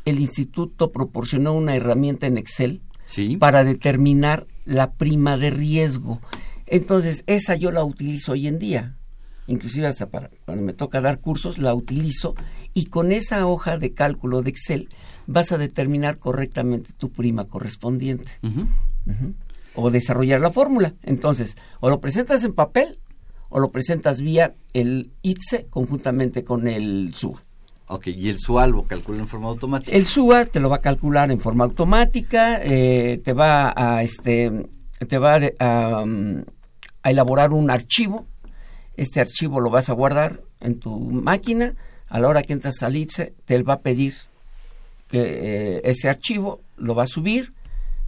el 0.05 0.19
instituto 0.19 0.91
proporcionó 0.91 1.53
una 1.53 1.75
herramienta 1.75 2.25
en 2.25 2.39
Excel 2.39 2.81
para 3.39 3.63
determinar 3.63 4.47
la 4.65 4.93
prima 4.93 5.37
de 5.37 5.51
riesgo. 5.51 6.19
Entonces, 6.65 7.23
esa 7.27 7.55
yo 7.55 7.69
la 7.71 7.83
utilizo 7.83 8.31
hoy 8.31 8.47
en 8.47 8.57
día. 8.57 8.96
Inclusive 9.47 9.87
hasta 9.87 10.09
para 10.09 10.29
cuando 10.45 10.63
me 10.63 10.73
toca 10.73 11.01
dar 11.01 11.19
cursos, 11.19 11.57
la 11.57 11.73
utilizo 11.73 12.35
y 12.73 12.87
con 12.87 13.11
esa 13.11 13.47
hoja 13.47 13.77
de 13.77 13.93
cálculo 13.93 14.41
de 14.41 14.49
Excel 14.49 14.89
vas 15.25 15.51
a 15.51 15.57
determinar 15.57 16.19
correctamente 16.19 16.91
tu 16.93 17.11
prima 17.11 17.45
correspondiente. 17.45 18.31
O 19.75 19.89
desarrollar 19.91 20.41
la 20.41 20.51
fórmula. 20.51 20.95
Entonces, 21.03 21.55
o 21.79 21.89
lo 21.89 22.01
presentas 22.01 22.43
en 22.43 22.53
papel 22.53 22.99
o 23.49 23.59
lo 23.59 23.69
presentas 23.69 24.21
vía 24.21 24.55
el 24.73 25.11
ITSE 25.21 25.67
conjuntamente 25.69 26.43
con 26.43 26.67
el 26.67 27.13
SUA. 27.15 27.43
Ok, 27.87 28.07
¿y 28.07 28.27
el 28.27 28.37
SUA 28.37 28.67
lo 28.67 28.83
calcula 28.83 29.19
en 29.19 29.27
forma 29.27 29.47
automática? 29.47 29.95
El 29.95 30.05
SUA 30.05 30.45
te 30.45 30.59
lo 30.59 30.69
va 30.69 30.77
a 30.77 30.81
calcular 30.81 31.31
en 31.31 31.39
forma 31.39 31.63
automática, 31.63 32.61
eh, 32.61 33.21
te 33.23 33.31
va 33.31 33.73
a 33.75 34.03
este 34.03 34.67
te 35.07 35.17
va 35.17 35.35
a, 35.59 36.03
a, 37.03 37.09
elaborar 37.09 37.53
un 37.53 37.69
archivo. 37.69 38.25
Este 38.97 39.21
archivo 39.21 39.61
lo 39.61 39.69
vas 39.69 39.89
a 39.89 39.93
guardar 39.93 40.41
en 40.59 40.79
tu 40.79 40.99
máquina. 40.99 41.75
A 42.09 42.19
la 42.19 42.27
hora 42.27 42.43
que 42.43 42.53
entras 42.53 42.83
al 42.83 42.95
ITSE, 42.95 43.33
te 43.45 43.61
va 43.63 43.73
a 43.73 43.79
pedir 43.81 44.15
que 45.07 45.21
eh, 45.21 45.81
ese 45.85 46.09
archivo 46.09 46.61
lo 46.77 46.95
va 46.95 47.03
a 47.03 47.07
subir 47.07 47.53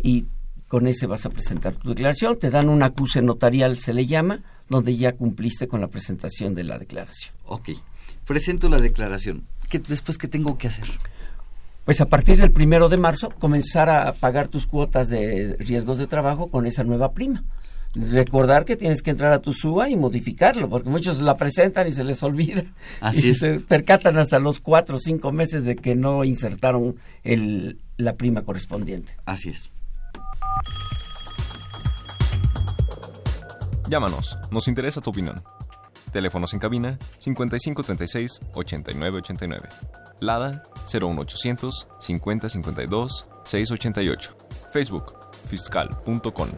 y 0.01 0.25
con 0.67 0.87
ese 0.87 1.05
vas 1.05 1.25
a 1.25 1.29
presentar 1.29 1.75
tu 1.75 1.89
declaración. 1.89 2.37
Te 2.37 2.49
dan 2.49 2.69
un 2.69 2.83
acuse 2.83 3.21
notarial, 3.21 3.77
se 3.77 3.93
le 3.93 4.05
llama, 4.05 4.41
donde 4.69 4.95
ya 4.95 5.13
cumpliste 5.13 5.67
con 5.67 5.81
la 5.81 5.87
presentación 5.87 6.55
de 6.55 6.63
la 6.63 6.77
declaración. 6.77 7.33
Ok, 7.45 7.69
presento 8.25 8.69
la 8.69 8.79
declaración. 8.79 9.45
¿Qué, 9.69 9.79
después, 9.79 10.17
¿qué 10.17 10.27
tengo 10.27 10.57
que 10.57 10.67
hacer? 10.67 10.87
Pues 11.85 12.01
a 12.01 12.05
partir 12.05 12.37
del 12.37 12.51
primero 12.51 12.87
de 12.87 12.97
marzo, 12.97 13.29
comenzar 13.39 13.89
a 13.89 14.13
pagar 14.13 14.47
tus 14.47 14.67
cuotas 14.67 15.09
de 15.09 15.55
riesgos 15.59 15.97
de 15.97 16.07
trabajo 16.07 16.47
con 16.47 16.65
esa 16.67 16.83
nueva 16.83 17.13
prima. 17.13 17.43
Recordar 17.95 18.65
que 18.65 18.75
tienes 18.75 19.01
que 19.01 19.09
entrar 19.09 19.31
a 19.31 19.41
tu 19.41 19.51
SUA 19.51 19.89
y 19.89 19.95
modificarlo, 19.95 20.69
porque 20.69 20.89
muchos 20.89 21.21
la 21.21 21.35
presentan 21.37 21.87
y 21.87 21.91
se 21.91 22.03
les 22.03 22.21
olvida. 22.21 22.63
Así 23.01 23.27
y 23.27 23.29
es. 23.31 23.39
se 23.39 23.59
percatan 23.59 24.17
hasta 24.17 24.39
los 24.39 24.59
cuatro 24.59 24.97
o 24.97 24.99
cinco 24.99 25.31
meses 25.31 25.65
de 25.65 25.75
que 25.75 25.95
no 25.95 26.23
insertaron 26.23 26.97
el, 27.23 27.79
la 27.97 28.13
prima 28.15 28.43
correspondiente. 28.43 29.15
Así 29.25 29.49
es. 29.49 29.71
Llámanos, 33.89 34.37
nos 34.51 34.67
interesa 34.67 35.01
tu 35.01 35.09
opinión. 35.09 35.41
Teléfonos 36.11 36.53
en 36.53 36.59
cabina 36.59 36.97
5536 37.17 38.41
8989. 38.53 39.69
Lada 40.19 40.63
01800 40.85 41.87
5052 41.99 43.27
688. 43.45 44.37
Facebook 44.71 45.15
fiscal.com. 45.47 46.49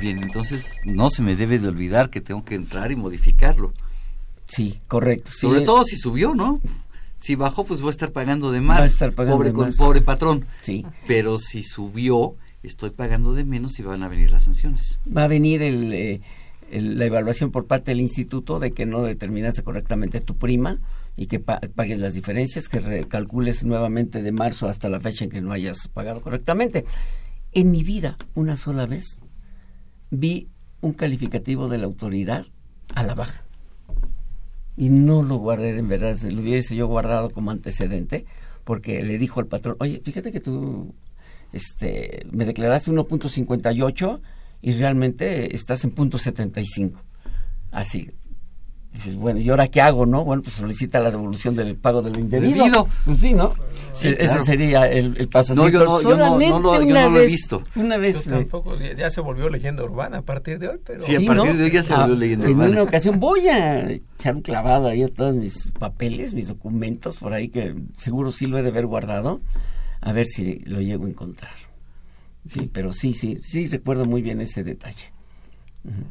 Bien, 0.00 0.22
entonces 0.22 0.72
no 0.84 1.10
se 1.10 1.22
me 1.22 1.36
debe 1.36 1.58
de 1.58 1.68
olvidar 1.68 2.10
que 2.10 2.20
tengo 2.20 2.44
que 2.44 2.54
entrar 2.54 2.90
y 2.92 2.96
modificarlo. 2.96 3.72
Sí, 4.46 4.78
correcto. 4.88 5.30
Sí, 5.32 5.40
Sobre 5.40 5.60
es- 5.60 5.64
todo 5.64 5.84
si 5.84 5.96
subió, 5.96 6.34
¿no? 6.34 6.60
Si 7.18 7.34
bajó, 7.34 7.64
pues 7.64 7.80
voy 7.80 7.88
a 7.88 7.90
estar 7.90 8.12
pagando 8.12 8.52
de 8.52 8.60
más. 8.60 8.80
Va 8.80 8.84
a 8.84 8.86
estar 8.86 9.12
pagando 9.12 9.36
pobre, 9.38 9.48
de 9.50 9.54
con- 9.54 9.66
más. 9.66 9.76
pobre 9.76 10.00
patrón. 10.00 10.46
Sí. 10.62 10.86
Pero 11.06 11.38
si 11.38 11.62
subió, 11.64 12.36
estoy 12.62 12.90
pagando 12.90 13.34
de 13.34 13.44
menos 13.44 13.78
y 13.78 13.82
van 13.82 14.02
a 14.02 14.08
venir 14.08 14.30
las 14.30 14.44
sanciones. 14.44 15.00
va 15.14 15.24
a 15.24 15.28
venir 15.28 15.62
el, 15.62 15.92
eh, 15.92 16.20
el- 16.70 16.98
la 16.98 17.06
evaluación 17.06 17.50
por 17.50 17.66
parte 17.66 17.90
del 17.90 18.00
instituto 18.00 18.58
de 18.60 18.70
que 18.72 18.86
no 18.86 19.02
determinaste 19.02 19.62
correctamente 19.62 20.20
tu 20.20 20.36
prima 20.36 20.78
y 21.16 21.26
que 21.26 21.40
pa- 21.40 21.60
pagues 21.74 21.98
las 21.98 22.14
diferencias, 22.14 22.68
que 22.68 22.78
recalcules 22.80 23.64
nuevamente 23.64 24.22
de 24.22 24.30
marzo 24.32 24.68
hasta 24.68 24.88
la 24.88 25.00
fecha 25.00 25.24
en 25.24 25.30
que 25.30 25.40
no 25.40 25.50
hayas 25.52 25.88
pagado 25.88 26.20
correctamente. 26.20 26.84
En 27.52 27.70
mi 27.72 27.82
vida, 27.82 28.16
una 28.34 28.56
sola 28.56 28.86
vez, 28.86 29.18
vi 30.10 30.48
un 30.80 30.92
calificativo 30.92 31.68
de 31.68 31.78
la 31.78 31.84
autoridad 31.84 32.46
a 32.94 33.02
la 33.02 33.14
baja. 33.14 33.44
Y 34.76 34.90
no 34.90 35.22
lo 35.22 35.36
guardé, 35.36 35.76
en 35.76 35.88
verdad, 35.88 36.16
se 36.16 36.30
lo 36.30 36.40
hubiese 36.40 36.76
yo 36.76 36.86
guardado 36.86 37.30
como 37.30 37.50
antecedente, 37.50 38.26
porque 38.64 39.02
le 39.02 39.18
dijo 39.18 39.40
al 39.40 39.46
patrón, 39.46 39.76
oye, 39.80 40.00
fíjate 40.04 40.30
que 40.30 40.40
tú 40.40 40.94
este, 41.52 42.26
me 42.30 42.44
declaraste 42.44 42.90
1.58 42.90 44.20
y 44.62 44.72
realmente 44.72 45.54
estás 45.54 45.84
en 45.84 45.90
punto 45.90 46.18
75. 46.18 47.02
Así. 47.70 48.10
Dices, 48.92 49.14
bueno, 49.16 49.38
¿y 49.38 49.48
ahora 49.50 49.68
qué 49.68 49.80
hago, 49.80 50.06
no? 50.06 50.24
Bueno, 50.24 50.42
pues 50.42 50.56
solicita 50.56 50.98
la 50.98 51.10
devolución 51.10 51.54
del 51.54 51.76
pago 51.76 52.02
de 52.02 52.10
lo 52.10 52.18
indebido. 52.18 52.64
Debido. 52.64 52.88
Pues 53.04 53.18
sí, 53.18 53.32
¿no? 53.34 53.52
Sí, 53.92 54.08
E- 54.08 54.16
Ese 54.24 54.40
sería 54.40 54.88
el, 54.90 55.14
el 55.18 55.28
paso. 55.28 55.54
No, 55.54 55.68
yo 55.68 55.84
no- 55.84 56.00
yo 56.02 56.16
no- 56.16 56.36
lo- 56.36 56.40
yo 56.40 56.82
una 56.86 57.02
no 57.04 57.10
lo 57.10 57.16
he 57.18 57.22
vez- 57.24 57.30
visto. 57.32 57.62
Una 57.76 57.96
vez. 57.98 58.24
Yo 58.24 58.30
me- 58.30 58.36
tampoco, 58.38 58.74
ya, 58.76 59.10
se 59.10 59.20
volvió 59.20 59.48
leyenda 59.50 59.84
urbana 59.84 60.18
a 60.18 60.22
partir 60.22 60.58
de 60.58 60.68
hoy, 60.68 60.80
pero... 60.84 61.00
Sí, 61.04 61.12
a 61.14 61.20
partir 61.20 61.52
¿no? 61.52 61.58
de 61.58 61.64
hoy 61.64 61.70
ya 61.70 61.82
se 61.82 61.94
volvió 61.94 62.14
Ah, 62.14 62.18
leyenda 62.18 62.46
En 62.46 62.52
urbana. 62.52 62.70
una 62.72 62.82
ocasión 62.82 63.20
voy 63.20 63.46
a 63.48 63.88
echar 63.90 64.34
un 64.36 64.42
clavado 64.42 64.88
ahí 64.88 65.02
a 65.02 65.08
todos 65.08 65.36
mis 65.36 65.70
papeles, 65.78 66.32
mis 66.34 66.48
documentos 66.48 67.18
por 67.18 67.32
ahí 67.34 67.50
que 67.50 67.74
seguro 67.98 68.32
sí 68.32 68.46
lo 68.46 68.58
he 68.58 68.62
de 68.62 68.70
haber 68.70 68.86
guardado, 68.86 69.40
a 70.00 70.12
ver 70.12 70.26
si 70.26 70.60
lo 70.60 70.80
llego 70.80 71.04
a 71.06 71.08
encontrar. 71.10 71.52
Sí, 72.48 72.70
pero 72.72 72.92
sí, 72.94 73.12
sí, 73.14 73.40
sí 73.44 73.66
recuerdo 73.66 74.06
muy 74.06 74.22
bien 74.22 74.40
ese 74.40 74.64
detalle. 74.64 75.12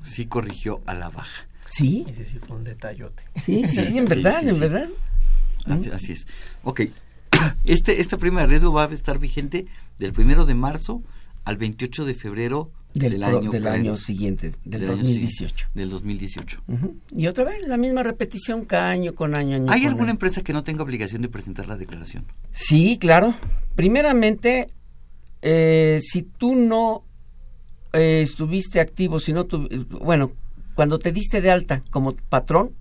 Sí 0.04 0.26
corrigió 0.28 0.82
a 0.86 0.94
la 0.94 1.10
baja. 1.10 1.47
Sí, 1.70 2.06
Ese 2.10 2.26
sí 2.26 2.40
fue 2.40 2.58
un 2.58 2.64
detallote. 2.64 3.24
sí, 3.36 3.64
sí, 3.66 3.82
sí, 3.84 3.98
en 3.98 4.08
Sí, 4.08 4.14
verdad, 4.16 4.40
sí, 4.42 4.48
en 4.50 4.54
sí. 4.56 4.60
verdad. 4.62 4.90
Así, 5.66 5.90
así 5.92 6.12
es. 6.14 6.28
Ok. 6.64 6.82
Este, 7.66 8.02
esta 8.02 8.18
prima 8.18 8.42
de 8.42 8.48
riesgo 8.48 8.72
va 8.72 8.86
a 8.86 8.94
estar 8.94 9.20
vigente 9.20 9.68
del 10.00 10.12
primero 10.14 10.46
de 10.46 10.54
marzo 10.56 11.04
al 11.46 11.58
28 11.58 12.06
de 12.06 12.16
febrero 12.16 12.72
Del, 12.94 13.12
del, 13.14 13.24
año, 13.24 13.52
del 13.52 13.68
año 13.68 13.96
siguiente, 13.96 14.54
del, 14.66 14.84
año 14.86 14.96
2018. 14.98 15.30
siguiente, 15.56 15.64
del 15.80 15.90
2018. 15.92 16.62
Ujú. 16.68 16.96
Y 17.16 17.28
otra 17.28 17.44
vez, 17.44 17.68
la 17.68 17.78
misma 17.78 18.02
repetición 18.04 18.66
cada 18.66 18.90
año 18.90 19.14
con 19.14 19.36
año. 19.36 19.56
año 19.58 19.72
¿Hay 19.72 19.82
con 19.82 19.90
alguna 19.90 20.06
año. 20.06 20.12
empresa 20.14 20.42
que 20.42 20.52
no 20.54 20.64
tenga 20.64 20.82
obligación 20.84 21.22
de 21.22 21.30
presentar 21.30 21.68
la 21.68 21.78
declaración? 21.78 22.26
Sí, 22.52 22.98
claro. 23.00 23.36
Primeramente, 23.76 24.70
eh, 25.44 26.00
si 26.02 26.24
tú 26.24 26.56
no 26.56 27.04
eh, 27.94 28.22
estuviste 28.24 28.80
activo, 28.80 29.20
si 29.20 29.32
no 29.34 29.46
tu- 29.46 29.68
bueno, 30.02 30.32
cuando 30.78 31.00
te 31.00 31.12
diste 31.12 31.42
de 31.42 31.50
alta 31.50 31.82
como 31.90 32.14
patrón, 32.16 32.76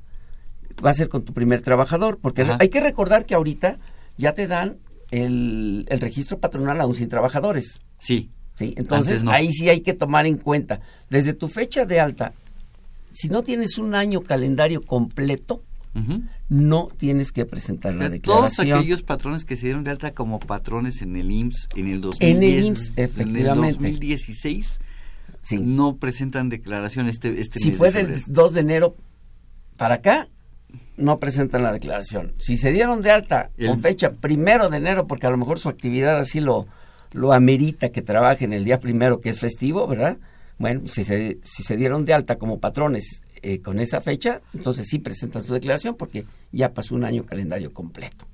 va 0.85 0.91
a 0.91 0.93
ser 0.95 1.09
con 1.09 1.25
tu 1.25 1.33
primer 1.33 1.63
trabajador, 1.63 2.19
porque 2.21 2.43
Ajá. 2.43 2.59
hay 2.61 2.69
que 2.69 2.81
recordar 2.83 3.25
que 3.25 3.35
ahorita 3.35 3.79
ya 4.19 4.35
te 4.35 4.47
dan 4.47 4.77
el, 5.11 5.87
el 5.89 6.01
registro 6.01 6.39
patronal 6.39 6.79
aún 6.83 6.95
sin 6.95 7.09
trabajadores. 7.09 7.81
Sí. 7.99 8.31
¿sí? 8.53 8.75
Entonces, 8.77 9.25
no. 9.25 9.31
ahí 9.31 9.51
sí 9.51 9.71
hay 9.71 9.81
que 9.81 9.95
tomar 9.95 10.27
en 10.27 10.37
cuenta, 10.37 10.83
desde 11.09 11.33
tu 11.33 11.49
fecha 11.49 11.87
de 11.87 11.99
alta, 11.99 12.35
si 13.13 13.31
no 13.31 13.43
tienes 13.43 13.79
un 13.79 13.95
año 13.95 14.21
calendario 14.21 14.85
completo, 14.85 15.63
no 16.51 16.89
tienes 16.99 17.33
que 17.33 17.47
presentar 17.47 17.95
la 17.95 18.11
De 18.11 18.21
todos 18.21 18.51
declaración. 18.51 18.79
aquellos 18.79 19.03
patrones 19.03 19.47
que 19.47 19.57
se 19.57 19.65
dieron 19.65 19.85
de 19.85 19.93
alta 19.93 20.13
como 20.13 20.39
patrones 20.39 21.01
en 21.01 21.17
el 21.17 21.31
IMSS 21.31 21.69
en 21.75 21.89
el 21.89 22.03
2010, 22.03 22.37
En 22.37 22.43
el 22.43 22.65
IMSS, 22.67 22.89
en 22.89 22.95
el 22.99 23.05
efectivamente. 23.11 23.73
2016 23.73 24.79
Sí. 25.47 25.61
no 25.61 25.97
presentan 25.97 26.49
declaración 26.49 27.09
este, 27.09 27.41
este 27.41 27.59
si 27.61 27.69
mes 27.69 27.79
fue 27.79 27.91
de 27.93 27.99
del 27.99 28.07
febrero. 28.17 28.25
2 28.29 28.55
de 28.55 28.61
enero 28.61 28.97
para 29.77 29.97
acá, 29.97 30.29
no 30.97 31.19
presentan 31.19 31.63
la 31.63 31.73
declaración. 31.73 32.33
Si 32.39 32.57
se 32.57 32.73
dieron 32.73 33.01
de 33.03 33.11
alta 33.13 33.51
El- 33.57 33.69
con 33.69 33.81
fecha 33.81 34.11
primero 34.11 34.69
de 34.71 34.79
enero, 34.79 35.07
porque 35.07 35.27
a 35.27 35.31
lo 35.31 35.37
mejor 35.37 35.59
su 35.59 35.69
actividad 35.69 36.19
así 36.19 36.41
lo, 36.41 36.67
lo 37.13 37.33
amerita 37.33 37.91
que 37.91 38.03
trabajen 38.03 38.53
el 38.53 38.65
día 38.65 38.81
primero, 38.81 39.21
que 39.21 39.29
es 39.31 39.39
festivo, 39.39 39.87
¿verdad? 39.87 40.19
Bueno, 40.59 40.83
si 40.87 41.05
se, 41.05 41.39
si 41.45 41.63
se 41.63 41.77
dieron 41.77 42.05
de 42.07 42.15
alta 42.15 42.37
como 42.37 42.59
patrones 42.59 43.23
eh, 43.43 43.61
con 43.61 43.79
esa 43.79 44.01
fecha, 44.01 44.41
entonces 44.55 44.89
sí 44.89 44.99
presentan 44.99 45.43
su 45.45 45.53
declaración 45.53 45.95
porque 45.97 46.25
ya 46.51 46.73
pasó 46.73 46.95
un 46.95 47.05
año 47.05 47.25
calendario 47.25 47.73
completo. 47.75 48.25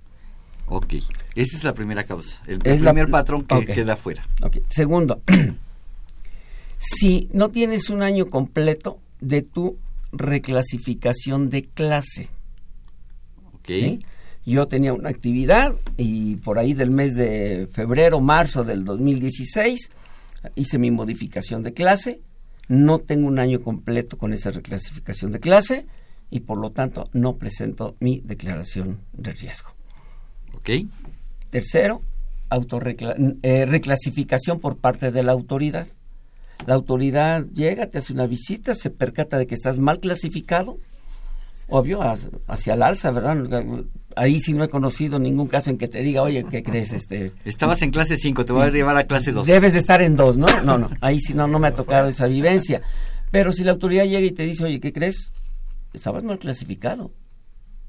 Ok, 0.67 0.95
esa 1.35 1.57
es 1.57 1.65
la 1.65 1.75
primera 1.75 2.05
causa, 2.05 2.41
el, 2.47 2.59
Es 2.65 2.79
el 2.79 2.85
la- 2.85 2.93
primer 2.93 3.11
patrón 3.11 3.43
que 3.45 3.67
queda 3.67 3.97
fuera. 3.97 4.25
Ok. 4.41 4.59
Segundo, 4.69 5.21
si 6.83 7.29
no 7.33 7.51
tienes 7.51 7.91
un 7.91 8.03
año 8.03 8.29
completo 8.29 8.99
de 9.21 9.43
tu 9.43 9.79
reclasificación 10.11 11.49
de 11.49 11.63
clase. 11.63 12.29
Yo 14.45 14.67
tenía 14.67 14.93
una 14.93 15.09
actividad 15.09 15.75
y 15.97 16.37
por 16.37 16.59
ahí 16.59 16.75
del 16.75 16.91
mes 16.91 17.15
de 17.15 17.69
febrero, 17.71 18.21
marzo 18.21 18.65
del 18.65 18.85
2016 18.85 19.91
hice 20.57 20.79
mi 20.79 20.91
modificación 20.91 21.63
de 21.63 21.73
clase. 21.73 22.21
No 22.69 22.99
tengo 22.99 23.29
un 23.29 23.39
año 23.39 23.63
completo 23.63 24.19
con 24.19 24.33
esa 24.33 24.51
reclasificación 24.51 25.31
de 25.31 25.39
clase 25.39 25.87
y 26.31 26.41
por 26.41 26.59
lo 26.59 26.73
tanto 26.73 27.09
no 27.13 27.37
presento 27.37 27.95
mi 28.01 28.21
declaración 28.25 29.01
de 29.13 29.31
riesgo. 29.31 29.71
Ok. 30.55 30.71
Tercero, 31.51 32.03
eh, 33.43 33.67
reclasificación 33.67 34.59
por 34.59 34.79
parte 34.79 35.13
de 35.13 35.23
la 35.23 35.33
autoridad. 35.33 35.87
La 36.67 36.75
autoridad 36.75 37.45
llega, 37.55 37.87
te 37.87 37.99
hace 37.99 38.13
una 38.13 38.27
visita, 38.27 38.75
se 38.75 38.91
percata 38.91 39.39
de 39.39 39.47
que 39.47 39.55
estás 39.55 39.79
mal 39.79 40.01
clasificado, 40.01 40.79
obvio, 41.69 42.01
hacia, 42.47 42.75
el 42.75 42.83
alza, 42.83 43.11
¿verdad? 43.11 43.37
Ahí 44.15 44.41
sí 44.41 44.53
no 44.53 44.63
he 44.63 44.69
conocido 44.69 45.19
ningún 45.19 45.49
caso 45.49 45.71
en 45.71 45.79
que 45.79 45.89
te 45.89 46.03
diga, 46.03 46.23
oye, 46.23 46.45
¿qué 46.45 46.63
crees? 46.63 46.93
Este, 46.93 47.33
Estabas 47.45 47.83
en 47.83 47.91
clase 47.91 48.17
5, 48.17 48.45
te 48.45 48.53
voy 48.53 48.63
a 48.63 48.71
llevar 48.71 48.97
a 48.97 49.05
clase 49.05 49.33
2. 49.33 49.47
Debes 49.47 49.73
de 49.73 49.79
estar 49.79 50.03
en 50.03 50.17
dos, 50.17 50.37
¿no? 50.37 50.47
No, 50.65 50.79
no, 50.79 50.91
ahí 51.01 51.19
sí 51.19 51.35
no, 51.35 51.49
no 51.49 51.59
me 51.59 51.69
ha 51.69 51.75
tocado 51.75 52.09
esa 52.09 52.27
vivencia. 52.27 52.83
Pero 53.31 53.53
si 53.53 53.65
la 53.65 53.73
autoridad 53.73 54.05
llega 54.05 54.21
y 54.21 54.33
te 54.33 54.45
dice, 54.45 54.65
oye, 54.65 54.79
¿qué 54.79 54.93
crees? 54.93 55.33
Estabas 55.95 56.23
mal 56.23 56.39
clasificado. 56.39 57.13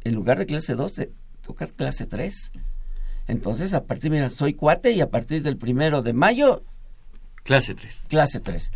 En 0.04 0.16
lugar 0.16 0.40
de 0.40 0.46
clase 0.46 0.76
2, 0.76 0.94
te 0.94 1.12
toca 1.46 1.68
clase 1.68 2.06
3. 2.06 2.52
Entonces, 3.28 3.74
a 3.74 3.84
partir, 3.84 4.12
mira, 4.12 4.30
soy 4.30 4.54
cuate 4.54 4.92
y 4.92 5.02
a 5.02 5.10
partir 5.10 5.44
del 5.44 5.58
primero 5.58 6.02
de 6.02 6.14
mayo, 6.14 6.64
Clase 7.44 7.76
3. 7.76 8.06
clase 8.08 8.39
3. 8.39 8.72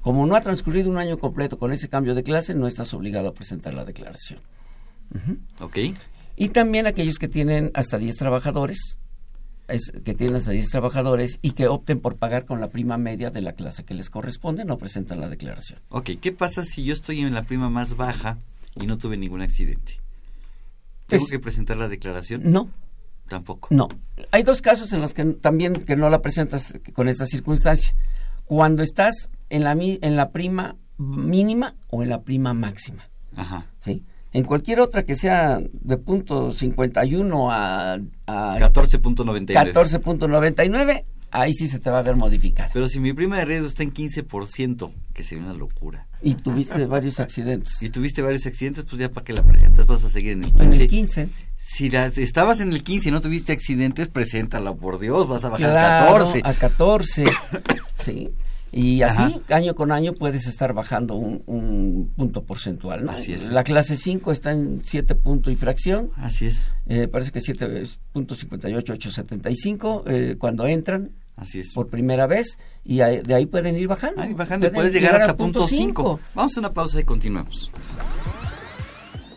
Como 0.00 0.26
no 0.26 0.34
ha 0.34 0.40
transcurrido 0.40 0.90
un 0.90 0.98
año 0.98 1.18
completo 1.18 1.58
con 1.58 1.72
ese 1.72 1.88
cambio 1.88 2.14
de 2.14 2.22
clase, 2.22 2.54
no 2.54 2.66
estás 2.66 2.92
obligado 2.94 3.28
a 3.28 3.34
presentar 3.34 3.74
la 3.74 3.84
declaración. 3.84 4.40
Ok. 5.60 5.78
Y 6.36 6.48
también 6.50 6.86
aquellos 6.86 7.18
que 7.18 7.28
tienen 7.28 7.70
hasta 7.74 7.98
10 7.98 8.16
trabajadores, 8.16 8.98
es- 9.68 9.92
que 10.04 10.14
tienen 10.14 10.36
hasta 10.36 10.52
10 10.52 10.70
trabajadores 10.70 11.38
y 11.42 11.50
que 11.52 11.68
opten 11.68 12.00
por 12.00 12.16
pagar 12.16 12.46
con 12.46 12.60
la 12.60 12.70
prima 12.70 12.96
media 12.96 13.30
de 13.30 13.42
la 13.42 13.52
clase 13.52 13.84
que 13.84 13.94
les 13.94 14.08
corresponde, 14.10 14.64
no 14.64 14.78
presentan 14.78 15.20
la 15.20 15.28
declaración. 15.28 15.80
Ok, 15.90 16.10
¿qué 16.20 16.32
pasa 16.32 16.64
si 16.64 16.82
yo 16.84 16.94
estoy 16.94 17.20
en 17.20 17.34
la 17.34 17.42
prima 17.42 17.68
más 17.68 17.96
baja 17.96 18.38
y 18.80 18.86
no 18.86 18.96
tuve 18.98 19.16
ningún 19.18 19.42
accidente? 19.42 20.00
¿Tengo 21.06 21.26
que 21.26 21.38
presentar 21.40 21.76
la 21.76 21.88
declaración? 21.88 22.50
No, 22.50 22.70
Tampoco. 23.30 23.68
no. 23.70 23.88
Hay 24.32 24.42
dos 24.42 24.60
casos 24.60 24.92
en 24.92 25.00
los 25.00 25.14
que 25.14 25.24
también 25.24 25.72
que 25.72 25.96
no 25.96 26.10
la 26.10 26.20
presentas 26.20 26.74
con 26.92 27.08
esta 27.08 27.24
circunstancia. 27.24 27.94
Cuando 28.44 28.82
estás 28.82 29.30
en 29.48 29.64
la, 29.64 29.72
en 29.72 30.16
la 30.16 30.30
prima 30.30 30.76
mínima 30.98 31.74
o 31.88 32.02
en 32.02 32.10
la 32.10 32.22
prima 32.22 32.52
máxima. 32.52 33.08
Ajá. 33.36 33.66
¿sí? 33.78 34.04
En 34.32 34.44
cualquier 34.44 34.80
otra 34.80 35.04
que 35.04 35.16
sea 35.16 35.60
de 35.72 35.96
punto 35.96 36.52
51 36.52 37.50
a, 37.50 37.94
a 37.94 37.98
14.99. 38.58 39.46
14.99, 39.46 41.04
ahí 41.30 41.52
sí 41.52 41.68
se 41.68 41.78
te 41.78 41.90
va 41.90 42.00
a 42.00 42.02
ver 42.02 42.16
modificado. 42.16 42.70
Pero 42.72 42.88
si 42.88 43.00
mi 43.00 43.12
prima 43.12 43.38
de 43.38 43.44
riesgo 43.44 43.66
está 43.66 43.82
en 43.82 43.92
15%, 43.92 44.92
que 45.12 45.22
sería 45.22 45.44
una 45.44 45.54
locura. 45.54 46.06
Y 46.22 46.34
tuviste 46.34 46.86
varios 46.86 47.18
accidentes. 47.18 47.82
Y 47.82 47.90
tuviste 47.90 48.22
varios 48.22 48.46
accidentes, 48.46 48.84
pues 48.84 49.00
ya 49.00 49.10
para 49.10 49.24
qué 49.24 49.32
la 49.32 49.42
presentas, 49.42 49.86
vas 49.86 50.04
a 50.04 50.10
seguir 50.10 50.32
en 50.32 50.44
el 50.44 50.50
15. 50.50 50.64
En 50.64 50.72
el 50.80 50.88
15. 50.88 51.28
Si 51.62 51.90
la- 51.90 52.06
estabas 52.06 52.60
en 52.60 52.72
el 52.72 52.82
15 52.82 53.08
y 53.08 53.12
no 53.12 53.20
tuviste 53.20 53.52
accidentes, 53.52 54.08
preséntala, 54.08 54.74
por 54.74 54.98
Dios, 54.98 55.28
vas 55.28 55.44
a 55.44 55.50
bajar 55.50 55.70
Claro, 55.70 56.04
a 56.04 56.08
14. 56.18 56.40
a 56.44 56.54
14. 56.54 57.24
sí. 57.98 58.30
Y 58.72 59.02
así, 59.02 59.22
Ajá. 59.22 59.40
año 59.56 59.74
con 59.74 59.90
año, 59.90 60.12
puedes 60.12 60.46
estar 60.46 60.72
bajando 60.74 61.16
un, 61.16 61.42
un 61.46 62.12
punto 62.16 62.44
porcentual. 62.44 63.04
¿no? 63.04 63.10
Así 63.10 63.32
es. 63.32 63.46
La 63.48 63.64
clase 63.64 63.96
5 63.96 64.30
está 64.30 64.52
en 64.52 64.82
7 64.84 65.16
punto 65.16 65.50
y 65.50 65.56
fracción. 65.56 66.12
Así 66.16 66.46
es. 66.46 66.72
Eh, 66.86 67.08
parece 67.08 67.32
que 67.32 67.40
7.58, 67.40 70.02
eh, 70.06 70.36
cuando 70.38 70.68
entran 70.68 71.10
Así 71.36 71.58
es. 71.60 71.72
por 71.72 71.88
primera 71.88 72.28
vez. 72.28 72.58
Y 72.84 73.00
ahí- 73.00 73.22
de 73.22 73.34
ahí 73.34 73.46
pueden 73.46 73.76
ir 73.76 73.88
bajando. 73.88 74.22
Ahí 74.22 74.34
bajando, 74.34 74.68
Pueden 74.68 74.74
puedes 74.74 74.92
llegar 74.92 75.16
hasta 75.20 75.32
a 75.32 75.36
punto 75.36 75.66
5. 75.66 75.76
cinco. 75.76 76.20
Vamos 76.36 76.56
a 76.56 76.60
una 76.60 76.72
pausa 76.72 77.00
y 77.00 77.04
continuamos. 77.04 77.72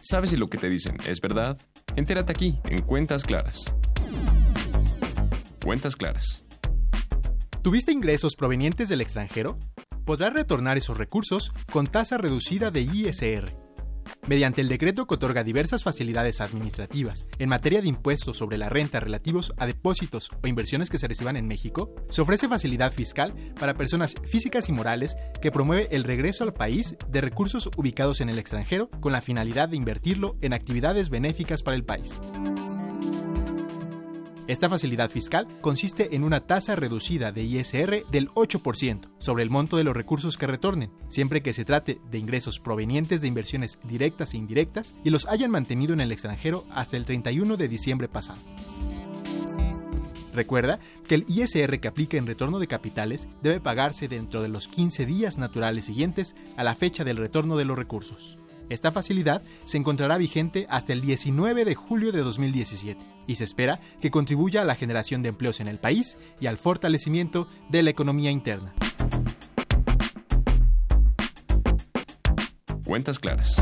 ¿Sabes 0.00 0.30
si 0.30 0.36
lo 0.38 0.48
que 0.48 0.56
te 0.56 0.70
dicen 0.70 0.96
es 1.06 1.20
verdad? 1.20 1.58
Entérate 1.94 2.32
aquí, 2.32 2.58
en 2.64 2.80
Cuentas 2.82 3.24
Claras. 3.24 3.74
Cuentas 5.62 5.96
Claras. 5.96 6.46
¿Tuviste 7.62 7.92
ingresos 7.92 8.34
provenientes 8.34 8.88
del 8.88 9.02
extranjero? 9.02 9.58
Podrás 10.06 10.32
retornar 10.32 10.78
esos 10.78 10.96
recursos 10.96 11.52
con 11.70 11.86
tasa 11.86 12.16
reducida 12.16 12.70
de 12.70 12.80
ISR. 12.80 13.67
Mediante 14.28 14.60
el 14.60 14.68
decreto 14.68 15.06
que 15.06 15.14
otorga 15.14 15.42
diversas 15.42 15.82
facilidades 15.82 16.42
administrativas 16.42 17.28
en 17.38 17.48
materia 17.48 17.80
de 17.80 17.88
impuestos 17.88 18.36
sobre 18.36 18.58
la 18.58 18.68
renta 18.68 19.00
relativos 19.00 19.54
a 19.56 19.64
depósitos 19.64 20.30
o 20.42 20.46
inversiones 20.46 20.90
que 20.90 20.98
se 20.98 21.08
reciban 21.08 21.38
en 21.38 21.46
México, 21.46 21.94
se 22.10 22.20
ofrece 22.20 22.46
facilidad 22.46 22.92
fiscal 22.92 23.32
para 23.58 23.72
personas 23.72 24.16
físicas 24.24 24.68
y 24.68 24.72
morales 24.72 25.16
que 25.40 25.50
promueve 25.50 25.88
el 25.92 26.04
regreso 26.04 26.44
al 26.44 26.52
país 26.52 26.94
de 27.08 27.22
recursos 27.22 27.70
ubicados 27.78 28.20
en 28.20 28.28
el 28.28 28.38
extranjero 28.38 28.90
con 29.00 29.12
la 29.12 29.22
finalidad 29.22 29.70
de 29.70 29.76
invertirlo 29.76 30.36
en 30.42 30.52
actividades 30.52 31.08
benéficas 31.08 31.62
para 31.62 31.76
el 31.78 31.84
país. 31.84 32.20
Esta 34.48 34.70
facilidad 34.70 35.10
fiscal 35.10 35.46
consiste 35.60 36.16
en 36.16 36.24
una 36.24 36.40
tasa 36.40 36.74
reducida 36.74 37.32
de 37.32 37.42
ISR 37.42 38.06
del 38.10 38.30
8% 38.30 39.10
sobre 39.18 39.42
el 39.42 39.50
monto 39.50 39.76
de 39.76 39.84
los 39.84 39.94
recursos 39.94 40.38
que 40.38 40.46
retornen, 40.46 40.90
siempre 41.06 41.42
que 41.42 41.52
se 41.52 41.66
trate 41.66 42.00
de 42.10 42.18
ingresos 42.18 42.58
provenientes 42.58 43.20
de 43.20 43.28
inversiones 43.28 43.78
directas 43.84 44.32
e 44.32 44.38
indirectas 44.38 44.94
y 45.04 45.10
los 45.10 45.26
hayan 45.26 45.50
mantenido 45.50 45.92
en 45.92 46.00
el 46.00 46.12
extranjero 46.12 46.64
hasta 46.70 46.96
el 46.96 47.04
31 47.04 47.58
de 47.58 47.68
diciembre 47.68 48.08
pasado. 48.08 48.38
Recuerda 50.32 50.78
que 51.06 51.16
el 51.16 51.26
ISR 51.28 51.78
que 51.78 51.88
aplica 51.88 52.16
en 52.16 52.26
retorno 52.26 52.58
de 52.58 52.68
capitales 52.68 53.28
debe 53.42 53.60
pagarse 53.60 54.08
dentro 54.08 54.40
de 54.40 54.48
los 54.48 54.66
15 54.66 55.04
días 55.04 55.36
naturales 55.36 55.84
siguientes 55.84 56.34
a 56.56 56.64
la 56.64 56.74
fecha 56.74 57.04
del 57.04 57.18
retorno 57.18 57.58
de 57.58 57.66
los 57.66 57.76
recursos. 57.76 58.38
Esta 58.68 58.92
facilidad 58.92 59.40
se 59.64 59.78
encontrará 59.78 60.18
vigente 60.18 60.66
hasta 60.68 60.92
el 60.92 61.00
19 61.00 61.64
de 61.64 61.74
julio 61.74 62.12
de 62.12 62.20
2017 62.20 63.00
y 63.26 63.36
se 63.36 63.44
espera 63.44 63.80
que 64.00 64.10
contribuya 64.10 64.62
a 64.62 64.64
la 64.64 64.74
generación 64.74 65.22
de 65.22 65.30
empleos 65.30 65.60
en 65.60 65.68
el 65.68 65.78
país 65.78 66.18
y 66.38 66.46
al 66.46 66.58
fortalecimiento 66.58 67.48
de 67.70 67.82
la 67.82 67.90
economía 67.90 68.30
interna. 68.30 68.72
Cuentas 72.84 73.18
Claras. 73.18 73.56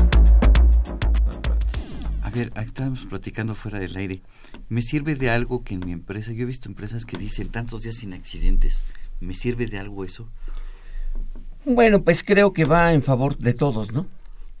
A 2.21 2.29
ver, 2.29 2.51
estábamos 2.57 3.05
platicando 3.05 3.55
fuera 3.55 3.79
del 3.79 3.95
aire. 3.95 4.21
¿Me 4.67 4.81
sirve 4.81 5.15
de 5.15 5.29
algo 5.29 5.63
que 5.63 5.73
en 5.73 5.85
mi 5.85 5.93
empresa, 5.93 6.33
yo 6.33 6.43
he 6.43 6.45
visto 6.45 6.67
empresas 6.67 7.05
que 7.05 7.17
dicen 7.17 7.49
tantos 7.49 7.81
días 7.81 7.95
sin 7.95 8.13
accidentes, 8.13 8.83
¿me 9.21 9.33
sirve 9.33 9.67
de 9.67 9.79
algo 9.79 10.03
eso? 10.03 10.29
Bueno, 11.63 12.03
pues 12.03 12.23
creo 12.23 12.51
que 12.53 12.65
va 12.65 12.93
en 12.93 13.01
favor 13.01 13.37
de 13.37 13.53
todos, 13.53 13.91
¿no? 13.91 14.05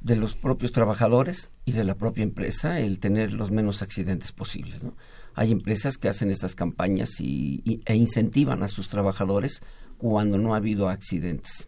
De 0.07 0.15
los 0.15 0.35
propios 0.35 0.71
trabajadores 0.71 1.51
y 1.65 1.73
de 1.73 1.83
la 1.83 1.95
propia 1.95 2.23
empresa 2.23 2.79
el 2.79 2.99
tener 2.99 3.33
los 3.33 3.51
menos 3.51 3.81
accidentes 3.81 4.31
posibles, 4.31 4.83
¿no? 4.83 4.95
Hay 5.35 5.51
empresas 5.51 5.97
que 5.97 6.07
hacen 6.07 6.31
estas 6.31 6.55
campañas 6.55 7.19
y, 7.19 7.61
y- 7.65 7.81
e 7.85 7.95
incentivan 7.95 8.63
a 8.63 8.67
sus 8.69 8.89
trabajadores 8.89 9.61
cuando 9.97 10.37
no 10.37 10.53
ha 10.53 10.57
habido 10.57 10.89
accidentes. 10.89 11.67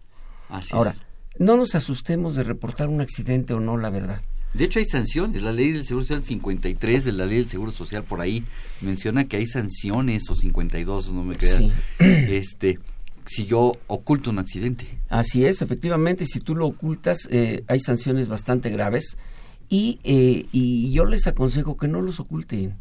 Así 0.50 0.70
Ahora, 0.72 0.92
es. 0.92 1.00
no 1.40 1.58
nos 1.58 1.76
asustemos 1.76 2.36
de 2.36 2.44
reportar 2.44 2.90
un 2.90 3.02
accidente 3.02 3.54
o 3.54 3.60
no, 3.60 3.78
la 3.78 3.90
verdad. 3.90 4.22
De 4.56 4.64
hecho 4.64 4.80
hay 4.80 4.86
sanciones, 4.86 5.44
la 5.44 5.52
ley 5.52 5.72
del 5.72 5.86
Seguro 5.86 6.04
Social 6.06 6.24
53 6.24 7.06
de 7.06 7.12
la 7.12 7.28
ley 7.28 7.38
del 7.38 7.48
Seguro 7.50 7.72
Social 7.72 8.04
por 8.04 8.20
ahí 8.22 8.44
menciona 8.82 9.26
que 9.26 9.38
hay 9.38 9.46
sanciones 9.46 10.28
o 10.32 10.36
52, 10.36 11.12
no 11.14 11.24
me 11.24 11.36
creas. 11.36 11.58
Sí. 11.58 11.72
Este, 12.00 12.80
si 13.26 13.46
yo 13.46 13.74
oculto 13.88 14.30
un 14.30 14.40
accidente. 14.40 15.02
Así 15.10 15.46
es, 15.46 15.62
efectivamente, 15.62 16.26
si 16.26 16.40
tú 16.40 16.56
lo 16.56 16.68
ocultas, 16.68 17.28
eh, 17.32 17.64
hay 17.68 17.80
sanciones 17.80 18.28
bastante 18.28 18.70
graves 18.70 19.18
y, 19.70 20.00
eh, 20.04 20.48
y 20.52 20.92
yo 20.92 21.06
les 21.06 21.28
aconsejo 21.28 21.78
que 21.78 21.88
no 21.88 22.02
los 22.02 22.20
oculten. 22.20 22.78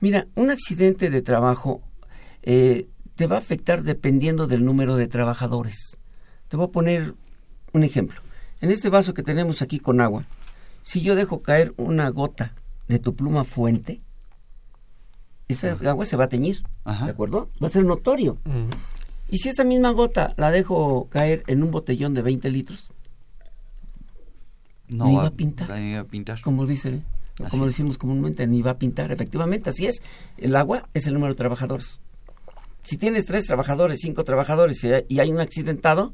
Mira, 0.00 0.26
un 0.34 0.50
accidente 0.50 1.10
de 1.10 1.22
trabajo 1.22 1.82
eh, 2.42 2.88
te 3.14 3.26
va 3.26 3.36
a 3.36 3.40
afectar 3.40 3.82
dependiendo 3.82 4.46
del 4.46 4.64
número 4.64 4.96
de 4.96 5.06
trabajadores. 5.06 5.98
Te 6.48 6.56
voy 6.56 6.66
a 6.66 6.70
poner 6.70 7.14
un 7.72 7.84
ejemplo. 7.84 8.20
En 8.60 8.70
este 8.70 8.88
vaso 8.88 9.14
que 9.14 9.22
tenemos 9.22 9.62
aquí 9.62 9.78
con 9.78 10.00
agua, 10.00 10.24
si 10.82 11.02
yo 11.02 11.14
dejo 11.14 11.42
caer 11.42 11.72
una 11.76 12.08
gota 12.08 12.54
de 12.88 12.98
tu 12.98 13.14
pluma 13.14 13.44
fuente, 13.44 13.98
esa 15.48 15.72
agua 15.88 16.04
se 16.04 16.16
va 16.16 16.24
a 16.24 16.28
teñir, 16.28 16.62
¿de 16.84 17.10
acuerdo? 17.10 17.50
Va 17.62 17.66
a 17.66 17.70
ser 17.70 17.84
notorio. 17.84 18.38
Y 19.32 19.38
si 19.38 19.48
esa 19.48 19.64
misma 19.64 19.90
gota 19.92 20.34
la 20.36 20.50
dejo 20.50 21.08
caer 21.08 21.42
en 21.46 21.62
un 21.62 21.70
botellón 21.70 22.12
de 22.12 22.20
20 22.22 22.50
litros, 22.50 22.92
no 24.94 25.06
ni 25.06 25.14
va, 25.16 25.22
va 25.22 25.28
a 25.28 25.30
pintar. 25.32 25.70
ni 25.80 25.94
va 25.94 26.00
a 26.00 26.04
pintar. 26.04 26.40
Como 26.42 26.66
dicen, 26.66 27.04
Así 27.40 27.50
como 27.50 27.64
es. 27.64 27.72
decimos 27.72 27.96
comúnmente, 27.98 28.46
ni 28.46 28.60
va 28.60 28.72
a 28.72 28.78
pintar. 28.78 29.10
Efectivamente, 29.10 29.70
así 29.70 29.86
es. 29.86 30.02
El 30.36 30.54
agua 30.54 30.88
es 30.92 31.06
el 31.06 31.14
número 31.14 31.32
de 31.32 31.38
trabajadores. 31.38 31.98
Si 32.84 32.98
tienes 32.98 33.24
tres 33.24 33.46
trabajadores, 33.46 34.00
cinco 34.02 34.22
trabajadores 34.24 34.84
y 35.08 35.18
hay- 35.20 35.30
un 35.30 35.40
accidentado, 35.40 36.12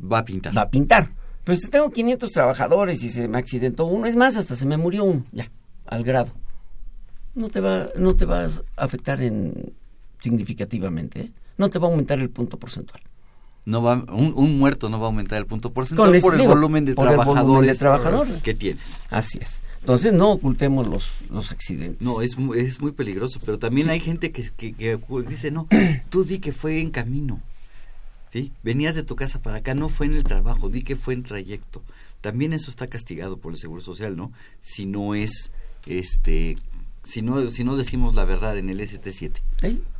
Va 0.00 0.18
a 0.18 0.24
pintar. 0.24 0.56
va 0.56 0.62
a 0.62 0.70
pintar. 0.70 1.10
Pero 1.44 1.56
si 1.58 1.68
tengo 1.68 1.90
500 1.90 2.30
trabajadores 2.30 3.02
y 3.02 3.08
se 3.10 3.26
me 3.26 3.38
accidentó 3.38 3.86
uno, 3.86 4.06
es 4.06 4.14
más, 4.14 4.36
hasta 4.36 4.54
se 4.54 4.66
me 4.66 4.76
murió 4.76 5.04
uno, 5.04 5.24
ya, 5.32 5.50
al 5.86 6.04
grado. 6.04 6.30
No 7.34 7.48
te 7.48 7.60
va, 7.60 7.88
no 7.96 8.14
te 8.14 8.24
va 8.26 8.44
a 8.44 8.50
afectar 8.76 9.20
en 9.22 9.72
significativamente, 10.22 11.20
¿eh? 11.22 11.32
No 11.60 11.68
te 11.70 11.78
va 11.78 11.86
a 11.86 11.90
aumentar 11.90 12.18
el 12.18 12.30
punto 12.30 12.58
porcentual. 12.58 13.00
No 13.66 13.82
va, 13.82 13.94
un, 13.94 14.32
un 14.34 14.58
muerto 14.58 14.88
no 14.88 14.98
va 14.98 15.04
a 15.04 15.10
aumentar 15.10 15.38
el 15.38 15.46
punto 15.46 15.70
porcentual 15.72 16.18
por 16.20 16.40
el 16.40 16.48
volumen 16.48 16.86
de 16.86 16.94
por 16.94 17.08
el 17.08 17.16
volumen 17.18 17.34
trabajadores, 17.34 17.70
de 17.72 17.78
trabajadores. 17.78 18.42
que 18.42 18.54
tienes. 18.54 19.00
Así 19.10 19.38
es. 19.38 19.60
Entonces 19.80 20.12
no 20.14 20.30
ocultemos 20.32 20.86
los, 20.88 21.06
los 21.30 21.52
accidentes. 21.52 22.00
No, 22.00 22.22
es, 22.22 22.36
es 22.56 22.80
muy 22.80 22.92
peligroso, 22.92 23.38
pero 23.44 23.58
también 23.58 23.86
Sí. 23.88 23.92
hay 23.92 24.00
gente 24.00 24.32
que, 24.32 24.42
que, 24.56 24.72
que 24.72 24.98
dice, 25.28 25.50
no, 25.50 25.68
tú 26.08 26.24
di 26.24 26.38
que 26.38 26.52
fue 26.52 26.80
en 26.80 26.90
camino. 26.90 27.40
¿Sí? 28.32 28.52
Venías 28.62 28.94
de 28.94 29.02
tu 29.02 29.14
casa 29.16 29.42
para 29.42 29.58
acá, 29.58 29.74
no 29.74 29.88
fue 29.88 30.06
en 30.06 30.14
el 30.16 30.22
trabajo, 30.24 30.68
di 30.70 30.82
que 30.82 30.96
fue 30.96 31.12
en 31.14 31.22
trayecto. 31.24 31.82
También 32.22 32.52
eso 32.54 32.70
está 32.70 32.86
castigado 32.86 33.36
por 33.38 33.52
el 33.52 33.58
Seguro 33.58 33.80
Social, 33.82 34.16
¿no? 34.16 34.32
Si 34.60 34.86
no 34.86 35.14
es, 35.14 35.50
este, 35.86 36.56
si 37.02 37.22
no, 37.22 37.48
si 37.50 37.64
no 37.64 37.76
decimos 37.76 38.14
la 38.14 38.24
verdad 38.24 38.56
en 38.58 38.70
el 38.70 38.80
ST7. 38.80 39.40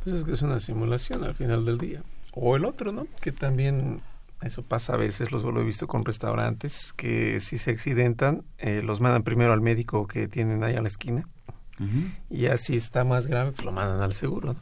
Pues 0.03 0.15
es 0.15 0.23
que 0.23 0.31
es 0.33 0.41
una 0.41 0.59
simulación 0.59 1.23
al 1.23 1.35
final 1.35 1.65
del 1.65 1.77
día. 1.77 2.03
O 2.33 2.55
el 2.55 2.65
otro, 2.65 2.91
¿no? 2.91 3.07
Que 3.21 3.31
también 3.31 4.01
eso 4.41 4.63
pasa 4.63 4.93
a 4.93 4.97
veces, 4.97 5.31
los 5.31 5.43
lo 5.43 5.61
he 5.61 5.63
visto 5.63 5.87
con 5.87 6.03
restaurantes, 6.03 6.93
que 6.93 7.39
si 7.39 7.57
se 7.57 7.71
accidentan, 7.71 8.43
eh, 8.57 8.81
los 8.83 8.99
mandan 8.99 9.23
primero 9.23 9.53
al 9.53 9.61
médico 9.61 10.07
que 10.07 10.27
tienen 10.27 10.63
ahí 10.63 10.75
a 10.75 10.81
la 10.81 10.87
esquina. 10.87 11.27
Y 12.29 12.45
así 12.45 12.75
está 12.75 13.03
más 13.03 13.25
grave, 13.25 13.53
pues 13.53 13.65
lo 13.65 13.71
mandan 13.71 14.01
al 14.01 14.13
seguro, 14.13 14.53
¿no? 14.53 14.59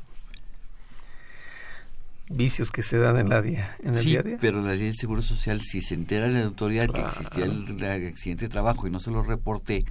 Vicios 2.29 2.71
que 2.71 2.81
se 2.81 2.97
dan 2.97 3.17
en, 3.17 3.27
la 3.27 3.41
día, 3.41 3.75
en 3.83 3.95
el 3.95 4.01
sí, 4.01 4.11
día 4.11 4.19
a 4.21 4.23
día. 4.23 4.37
pero 4.39 4.61
la 4.61 4.75
ley 4.75 4.85
del 4.85 4.95
Seguro 4.95 5.21
Social, 5.21 5.59
si 5.61 5.81
se 5.81 5.95
entera 5.95 6.27
la 6.27 6.43
autoridad 6.43 6.87
que 6.87 7.01
existía 7.01 7.43
el, 7.43 7.83
el 7.83 8.07
accidente 8.07 8.45
de 8.45 8.49
trabajo 8.49 8.87
y 8.87 8.91
no 8.91 8.99
se 9.01 9.11
lo 9.11 9.21
reporté, 9.23 9.83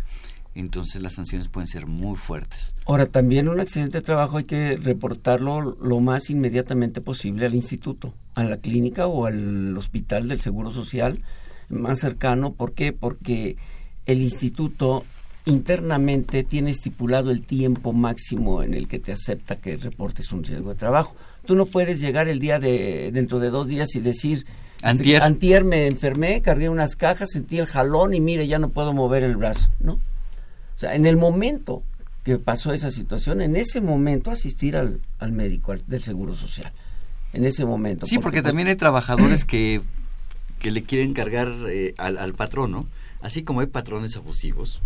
entonces 0.60 1.02
las 1.02 1.14
sanciones 1.14 1.48
pueden 1.48 1.68
ser 1.68 1.86
muy 1.86 2.16
fuertes. 2.16 2.74
Ahora, 2.86 3.06
también 3.06 3.48
un 3.48 3.60
accidente 3.60 3.98
de 3.98 4.02
trabajo 4.02 4.38
hay 4.38 4.44
que 4.44 4.76
reportarlo 4.76 5.76
lo 5.80 6.00
más 6.00 6.30
inmediatamente 6.30 7.00
posible 7.00 7.46
al 7.46 7.54
instituto, 7.54 8.14
a 8.34 8.44
la 8.44 8.56
clínica 8.56 9.06
o 9.06 9.26
al 9.26 9.76
hospital 9.76 10.28
del 10.28 10.40
Seguro 10.40 10.72
Social 10.72 11.22
más 11.68 12.00
cercano. 12.00 12.52
¿Por 12.52 12.72
qué? 12.72 12.92
Porque 12.92 13.56
el 14.06 14.22
instituto 14.22 15.04
internamente 15.44 16.44
tiene 16.44 16.70
estipulado 16.70 17.30
el 17.30 17.42
tiempo 17.42 17.92
máximo 17.92 18.62
en 18.62 18.74
el 18.74 18.86
que 18.88 18.98
te 18.98 19.12
acepta 19.12 19.56
que 19.56 19.76
reportes 19.76 20.32
un 20.32 20.44
riesgo 20.44 20.70
de 20.70 20.76
trabajo. 20.76 21.14
Tú 21.46 21.54
no 21.54 21.66
puedes 21.66 22.00
llegar 22.00 22.28
el 22.28 22.38
día 22.38 22.58
de 22.58 23.10
dentro 23.12 23.38
de 23.38 23.50
dos 23.50 23.68
días 23.68 23.94
y 23.94 24.00
decir 24.00 24.44
Antier. 24.82 25.22
antier 25.22 25.64
me 25.64 25.86
enfermé, 25.86 26.42
cargué 26.42 26.68
unas 26.68 26.94
cajas, 26.94 27.30
sentí 27.32 27.58
el 27.58 27.66
jalón 27.66 28.14
y 28.14 28.20
mire 28.20 28.46
ya 28.46 28.58
no 28.58 28.68
puedo 28.68 28.92
mover 28.92 29.24
el 29.24 29.36
brazo, 29.36 29.70
¿no? 29.80 29.98
O 30.78 30.80
sea, 30.80 30.94
en 30.94 31.06
el 31.06 31.16
momento 31.16 31.82
que 32.22 32.38
pasó 32.38 32.72
esa 32.72 32.92
situación, 32.92 33.42
en 33.42 33.56
ese 33.56 33.80
momento 33.80 34.30
asistir 34.30 34.76
al, 34.76 35.00
al 35.18 35.32
médico 35.32 35.72
al- 35.72 35.82
del 35.88 36.00
Seguro 36.02 36.36
Social. 36.36 36.72
En 37.32 37.44
ese 37.44 37.64
momento. 37.64 38.06
Sí, 38.06 38.18
porque 38.18 38.42
también 38.42 38.68
hay 38.68 38.76
trabajadores 38.76 39.44
que, 39.44 39.80
que 40.60 40.70
le 40.70 40.84
quieren 40.84 41.14
cargar 41.14 41.52
eh, 41.68 41.94
al, 41.98 42.16
al 42.16 42.32
patrón, 42.34 42.70
¿no? 42.70 42.86
Así 43.22 43.42
como 43.42 43.58
hay 43.60 43.66
patrones 43.66 44.14
abusivos, 44.16 44.80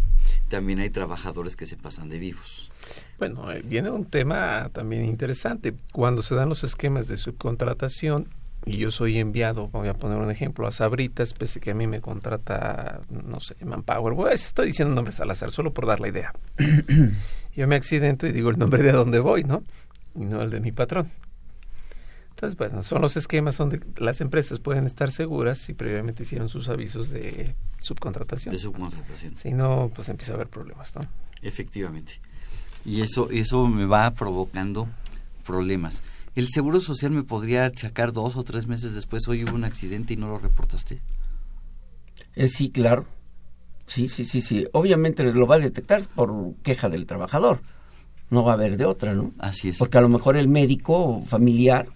también 0.49 0.79
hay 0.81 0.89
trabajadores 0.89 1.57
que 1.57 1.67
se 1.67 1.77
pasan 1.77 2.09
de 2.09 2.19
vivos. 2.19 2.73
Bueno, 3.19 3.53
eh, 3.53 3.61
viene 3.63 3.91
un 3.91 4.07
tema 4.07 4.71
también 4.73 5.05
interesante. 5.05 5.75
Cuando 5.93 6.23
se 6.23 6.35
dan 6.35 6.49
los 6.49 6.65
esquemas 6.65 7.07
de 7.07 7.19
subcontratación 7.19 8.29
y 8.65 8.77
yo 8.77 8.91
soy 8.91 9.19
enviado, 9.19 9.69
voy 9.69 9.89
a 9.89 9.95
poner 9.95 10.19
un 10.19 10.31
ejemplo, 10.31 10.67
a 10.67 10.73
Sabritas, 10.73 11.35
pese 11.35 11.61
que 11.61 11.73
a 11.73 11.75
mí 11.75 11.87
me 11.87 12.01
contrata, 12.01 13.01
no 13.11 13.41
sé, 13.41 13.57
Manpower. 13.65 14.15
Bueno, 14.15 14.33
estoy 14.33 14.69
diciendo 14.69 14.95
nombres 14.95 15.19
al 15.21 15.31
azar, 15.31 15.51
solo 15.51 15.73
por 15.73 15.87
dar 15.87 15.99
la 16.01 16.09
idea. 16.09 16.33
yo 17.57 17.67
me 17.67 17.75
accidento 17.75 18.27
y 18.27 18.33
digo 18.33 18.51
el 18.51 18.59
nombre 18.59 18.83
de 18.83 18.93
dónde 18.93 19.19
voy, 19.19 19.43
¿no? 19.43 19.65
Y 20.15 20.25
no 20.25 20.43
el 20.43 20.51
de 20.51 20.61
mi 20.61 20.71
patrón. 20.71 21.11
Entonces, 22.31 22.57
bueno, 22.57 22.83
son 22.83 23.03
los 23.03 23.17
esquemas 23.17 23.57
donde 23.57 23.81
las 23.97 24.21
empresas 24.21 24.59
pueden 24.59 24.85
estar 24.85 25.11
seguras 25.11 25.59
si 25.59 25.75
previamente 25.75 26.23
hicieron 26.23 26.49
sus 26.49 26.69
avisos 26.69 27.11
de 27.11 27.55
subcontratación. 27.81 28.55
De 28.55 28.61
subcontratación. 28.61 29.37
Si 29.37 29.53
no, 29.53 29.91
pues 29.95 30.09
empieza 30.09 30.33
a 30.33 30.37
haber 30.37 30.49
problemas, 30.49 30.95
¿no? 30.95 31.03
Efectivamente. 31.41 32.21
Y 32.85 33.01
eso, 33.01 33.29
eso 33.31 33.67
me 33.67 33.87
va 33.87 34.11
provocando 34.13 34.89
problemas. 35.45 36.03
¿El 36.35 36.49
Seguro 36.49 36.81
Social 36.81 37.13
me 37.13 37.25
podría 37.25 37.67
achacar 37.67 38.13
dos 38.13 38.37
o 38.37 38.45
tres 38.45 38.67
meses 38.67 38.95
después, 38.95 39.29
hoy 39.29 39.45
hubo 39.45 39.55
un 39.55 39.65
accidente 39.65 40.15
y 40.15 40.17
no 40.17 40.29
lo 40.29 40.39
reportaste? 40.39 41.01
Eh, 42.35 42.49
sí, 42.49 42.71
claro. 42.71 43.07
Sí, 43.87 44.09
sí, 44.09 44.25
sí, 44.25 44.41
sí. 44.41 44.67
Obviamente 44.73 45.23
lo 45.25 45.47
va 45.47 45.57
a 45.57 45.59
detectar 45.59 46.03
por 46.15 46.55
queja 46.63 46.89
del 46.89 47.05
trabajador. 47.05 47.61
No 48.31 48.45
va 48.45 48.53
a 48.53 48.55
haber 48.55 48.79
de 48.79 48.87
otra, 48.87 49.15
¿no? 49.15 49.31
Así 49.39 49.69
es. 49.69 49.79
Porque 49.79 49.99
a 49.99 50.01
lo 50.01 50.09
mejor 50.09 50.37
el 50.37 50.49
médico 50.49 51.23
familiar, 51.27 51.89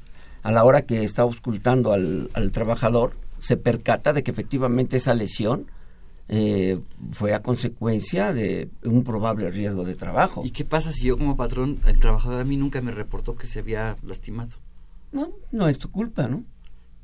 a 0.43 0.53
la 0.53 0.65
hora 0.65 0.83
que 0.83 1.03
está 1.03 1.23
auscultando 1.23 1.93
al, 1.93 2.29
al 2.35 2.53
trabajador, 2.53 3.15
se 3.41 3.57
percata 3.57 4.13
de 4.13 4.23
que 4.23 4.33
efectivamente 4.33 4.99
esa 4.99 5.15
lesión 5.15 5.71
eh, 6.29 6.79
fue 7.13 7.35
a 7.35 7.41
consecuencia 7.43 8.33
de 8.33 8.69
un 8.85 9.05
probable 9.05 9.51
riesgo 9.51 9.85
de 9.85 9.95
trabajo. 9.95 10.43
¿Y 10.45 10.51
qué 10.51 10.65
pasa 10.65 10.93
si 10.93 11.07
yo 11.07 11.17
como 11.17 11.37
patrón, 11.37 11.79
el 11.87 12.01
trabajador 12.01 12.41
a 12.41 12.45
mí 12.45 12.57
nunca 12.57 12.81
me 12.81 12.91
reportó 12.93 13.37
que 13.37 13.47
se 13.47 13.61
había 13.61 13.97
lastimado? 14.03 14.51
No, 15.13 15.31
no 15.53 15.69
es 15.69 15.79
tu 15.79 15.91
culpa, 15.91 16.27
¿no? 16.29 16.43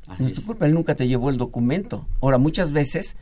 Así 0.09 0.23
no 0.23 0.29
es 0.29 0.35
tu 0.35 0.43
culpa, 0.45 0.67
él 0.67 0.75
nunca 0.75 0.95
te 0.97 1.07
llevó 1.07 1.31
el 1.31 1.37
documento. 1.39 2.07
Ahora, 2.21 2.37
muchas 2.39 2.73
veces, 2.73 3.17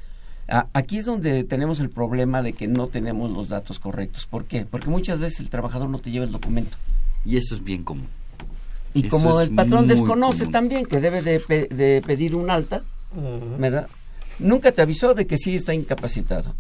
a- 0.49 0.67
aquí 0.73 0.97
es 0.99 1.05
donde 1.05 1.45
tenemos 1.45 1.79
el 1.81 1.91
problema 1.91 2.43
de 2.43 2.55
que 2.55 2.67
no 2.67 2.87
tenemos 2.87 3.31
los 3.31 3.49
datos 3.51 3.79
correctos. 3.79 4.27
¿Por 4.27 4.47
qué? 4.47 4.65
Porque 4.65 4.89
muchas 4.89 5.19
veces 5.19 5.41
el 5.41 5.51
trabajador 5.51 5.91
no 5.91 5.99
te 5.99 6.11
lleva 6.11 6.25
el 6.25 6.33
documento. 6.33 6.79
Y 7.27 7.37
eso 7.37 7.55
es 7.55 7.63
bien 7.63 7.85
común. 7.85 8.07
Y 8.95 9.01
Eso 9.07 9.11
como 9.11 9.41
el 9.43 9.51
patrón 9.51 9.87
desconoce 9.87 10.39
común. 10.41 10.53
también 10.53 10.87
que 10.87 11.01
debe 11.01 11.21
de, 11.23 11.39
pe- 11.41 11.69
de 11.69 12.03
pedir 12.05 12.35
un 12.35 12.49
alta, 12.51 12.83
¿verdad? 13.59 13.87
Nunca 14.41 14.73
te 14.73 14.83
avisó 14.83 15.15
de 15.15 15.27
que 15.27 15.39
sí 15.39 15.55
está 15.55 15.75
incapacitado. 15.75 16.55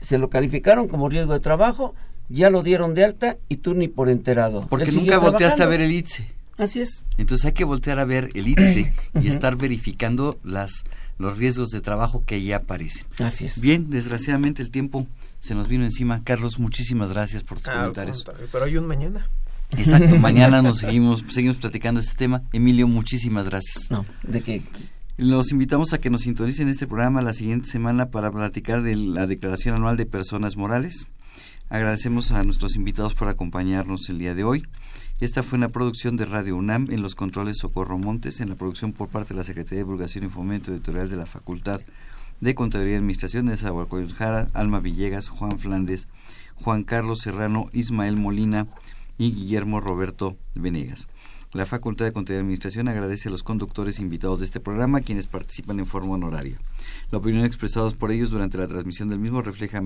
Se 0.00 0.18
lo 0.18 0.28
calificaron 0.30 0.88
como 0.88 1.08
riesgo 1.08 1.32
de 1.32 1.40
trabajo, 1.40 1.94
ya 2.28 2.50
lo 2.50 2.62
dieron 2.62 2.94
de 2.94 3.04
alta 3.04 3.36
y 3.48 3.56
tú 3.56 3.74
ni 3.74 3.88
por 3.88 4.08
enterado. 4.08 4.66
Porque 4.68 4.90
Él 4.90 4.94
nunca 4.96 5.18
volteaste 5.18 5.62
a 5.62 5.66
ver 5.66 5.80
el 5.80 5.92
ITSE. 5.92 6.30
Así 6.56 6.80
es. 6.80 7.06
Entonces 7.18 7.46
hay 7.46 7.52
que 7.52 7.64
voltear 7.64 7.98
a 7.98 8.04
ver 8.04 8.30
el 8.34 8.46
ITSE 8.48 8.92
y 9.20 9.28
estar 9.28 9.56
verificando 9.56 10.38
las 10.44 10.84
los 11.16 11.38
riesgos 11.38 11.68
de 11.70 11.80
trabajo 11.80 12.24
que 12.26 12.42
ya 12.42 12.56
aparecen. 12.56 13.04
Así 13.20 13.46
es. 13.46 13.60
Bien, 13.60 13.88
desgraciadamente 13.88 14.62
el 14.62 14.70
tiempo 14.70 15.06
se 15.38 15.54
nos 15.54 15.68
vino 15.68 15.84
encima. 15.84 16.22
Carlos, 16.24 16.58
muchísimas 16.58 17.12
gracias 17.12 17.44
por 17.44 17.58
tus 17.58 17.68
Ah, 17.68 17.74
comentarios. 17.80 18.24
pero 18.50 18.64
hay 18.64 18.76
un 18.76 18.86
mañana. 18.86 19.28
Exacto, 19.70 20.16
mañana 20.20 20.60
nos 20.60 20.78
seguimos 20.78 21.24
seguimos 21.30 21.56
platicando 21.56 22.00
este 22.00 22.14
tema. 22.14 22.42
Emilio, 22.52 22.88
muchísimas 22.88 23.48
gracias. 23.48 23.90
No, 23.90 24.04
de 24.24 24.40
que 24.42 24.62
Los 25.16 25.52
invitamos 25.52 25.92
a 25.92 25.98
que 25.98 26.10
nos 26.10 26.22
sintonicen 26.22 26.68
este 26.68 26.88
programa 26.88 27.22
la 27.22 27.32
siguiente 27.32 27.68
semana 27.68 28.10
para 28.10 28.32
platicar 28.32 28.82
de 28.82 28.96
la 28.96 29.28
Declaración 29.28 29.76
Anual 29.76 29.96
de 29.96 30.06
Personas 30.06 30.56
Morales. 30.56 31.06
Agradecemos 31.68 32.32
a 32.32 32.42
nuestros 32.42 32.74
invitados 32.74 33.14
por 33.14 33.28
acompañarnos 33.28 34.08
el 34.08 34.18
día 34.18 34.34
de 34.34 34.42
hoy. 34.42 34.66
Esta 35.20 35.44
fue 35.44 35.56
una 35.56 35.68
producción 35.68 36.16
de 36.16 36.24
Radio 36.24 36.56
UNAM 36.56 36.88
en 36.90 37.00
los 37.00 37.14
controles 37.14 37.58
Socorro 37.58 37.96
Montes, 37.96 38.40
en 38.40 38.48
la 38.48 38.56
producción 38.56 38.92
por 38.92 39.08
parte 39.08 39.34
de 39.34 39.38
la 39.38 39.44
Secretaría 39.44 39.78
de 39.78 39.84
Divulgación 39.84 40.24
y 40.24 40.28
Fomento 40.30 40.72
Editorial 40.72 41.08
de 41.08 41.16
la 41.16 41.26
Facultad 41.26 41.80
de 42.40 42.54
Contaduría 42.56 42.94
y 42.94 42.96
Administración 42.96 43.46
de 43.46 43.56
Jara, 43.56 44.48
Alma 44.52 44.80
Villegas, 44.80 45.28
Juan 45.28 45.60
Flandes, 45.60 46.08
Juan 46.56 46.82
Carlos 46.82 47.20
Serrano, 47.20 47.70
Ismael 47.72 48.16
Molina 48.16 48.66
y 49.16 49.30
Guillermo 49.30 49.80
Roberto 49.80 50.36
Venegas. 50.56 51.06
La 51.54 51.66
Facultad 51.66 52.04
de 52.04 52.12
Contaduría 52.12 52.40
y 52.40 52.42
Administración 52.42 52.88
agradece 52.88 53.28
a 53.28 53.32
los 53.32 53.44
conductores 53.44 54.00
invitados 54.00 54.40
de 54.40 54.44
este 54.44 54.58
programa, 54.58 55.00
quienes 55.00 55.28
participan 55.28 55.78
en 55.78 55.86
forma 55.86 56.14
honoraria. 56.14 56.58
La 57.12 57.18
opinión 57.18 57.44
expresada 57.44 57.88
por 57.92 58.10
ellos 58.10 58.30
durante 58.30 58.58
la 58.58 58.66
transmisión 58.66 59.08
del 59.08 59.20
mismo 59.20 59.40
refleja, 59.40 59.80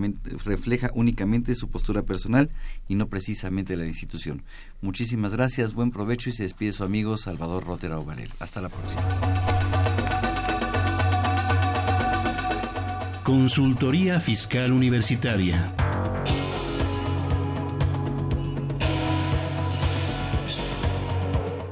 refleja 0.47 0.91
únicamente 0.95 1.55
su 1.55 1.69
postura 1.69 2.03
personal 2.03 2.49
y 2.89 2.95
no 2.95 3.09
precisamente 3.09 3.77
la 3.77 3.87
institución. 3.87 4.43
Muchísimas 4.81 5.35
gracias, 5.35 5.75
buen 5.75 5.91
provecho 5.91 6.31
y 6.31 6.33
se 6.33 6.45
despide 6.45 6.73
su 6.73 6.85
amigo 6.85 7.19
Salvador 7.19 7.67
Rotera 7.67 7.99
Ovarel. 7.99 8.31
Hasta 8.41 8.63
la 8.63 8.71
próxima. 8.71 9.03
Consultoría 13.25 14.21
Fiscal 14.21 14.73
Universitaria. 14.73 15.71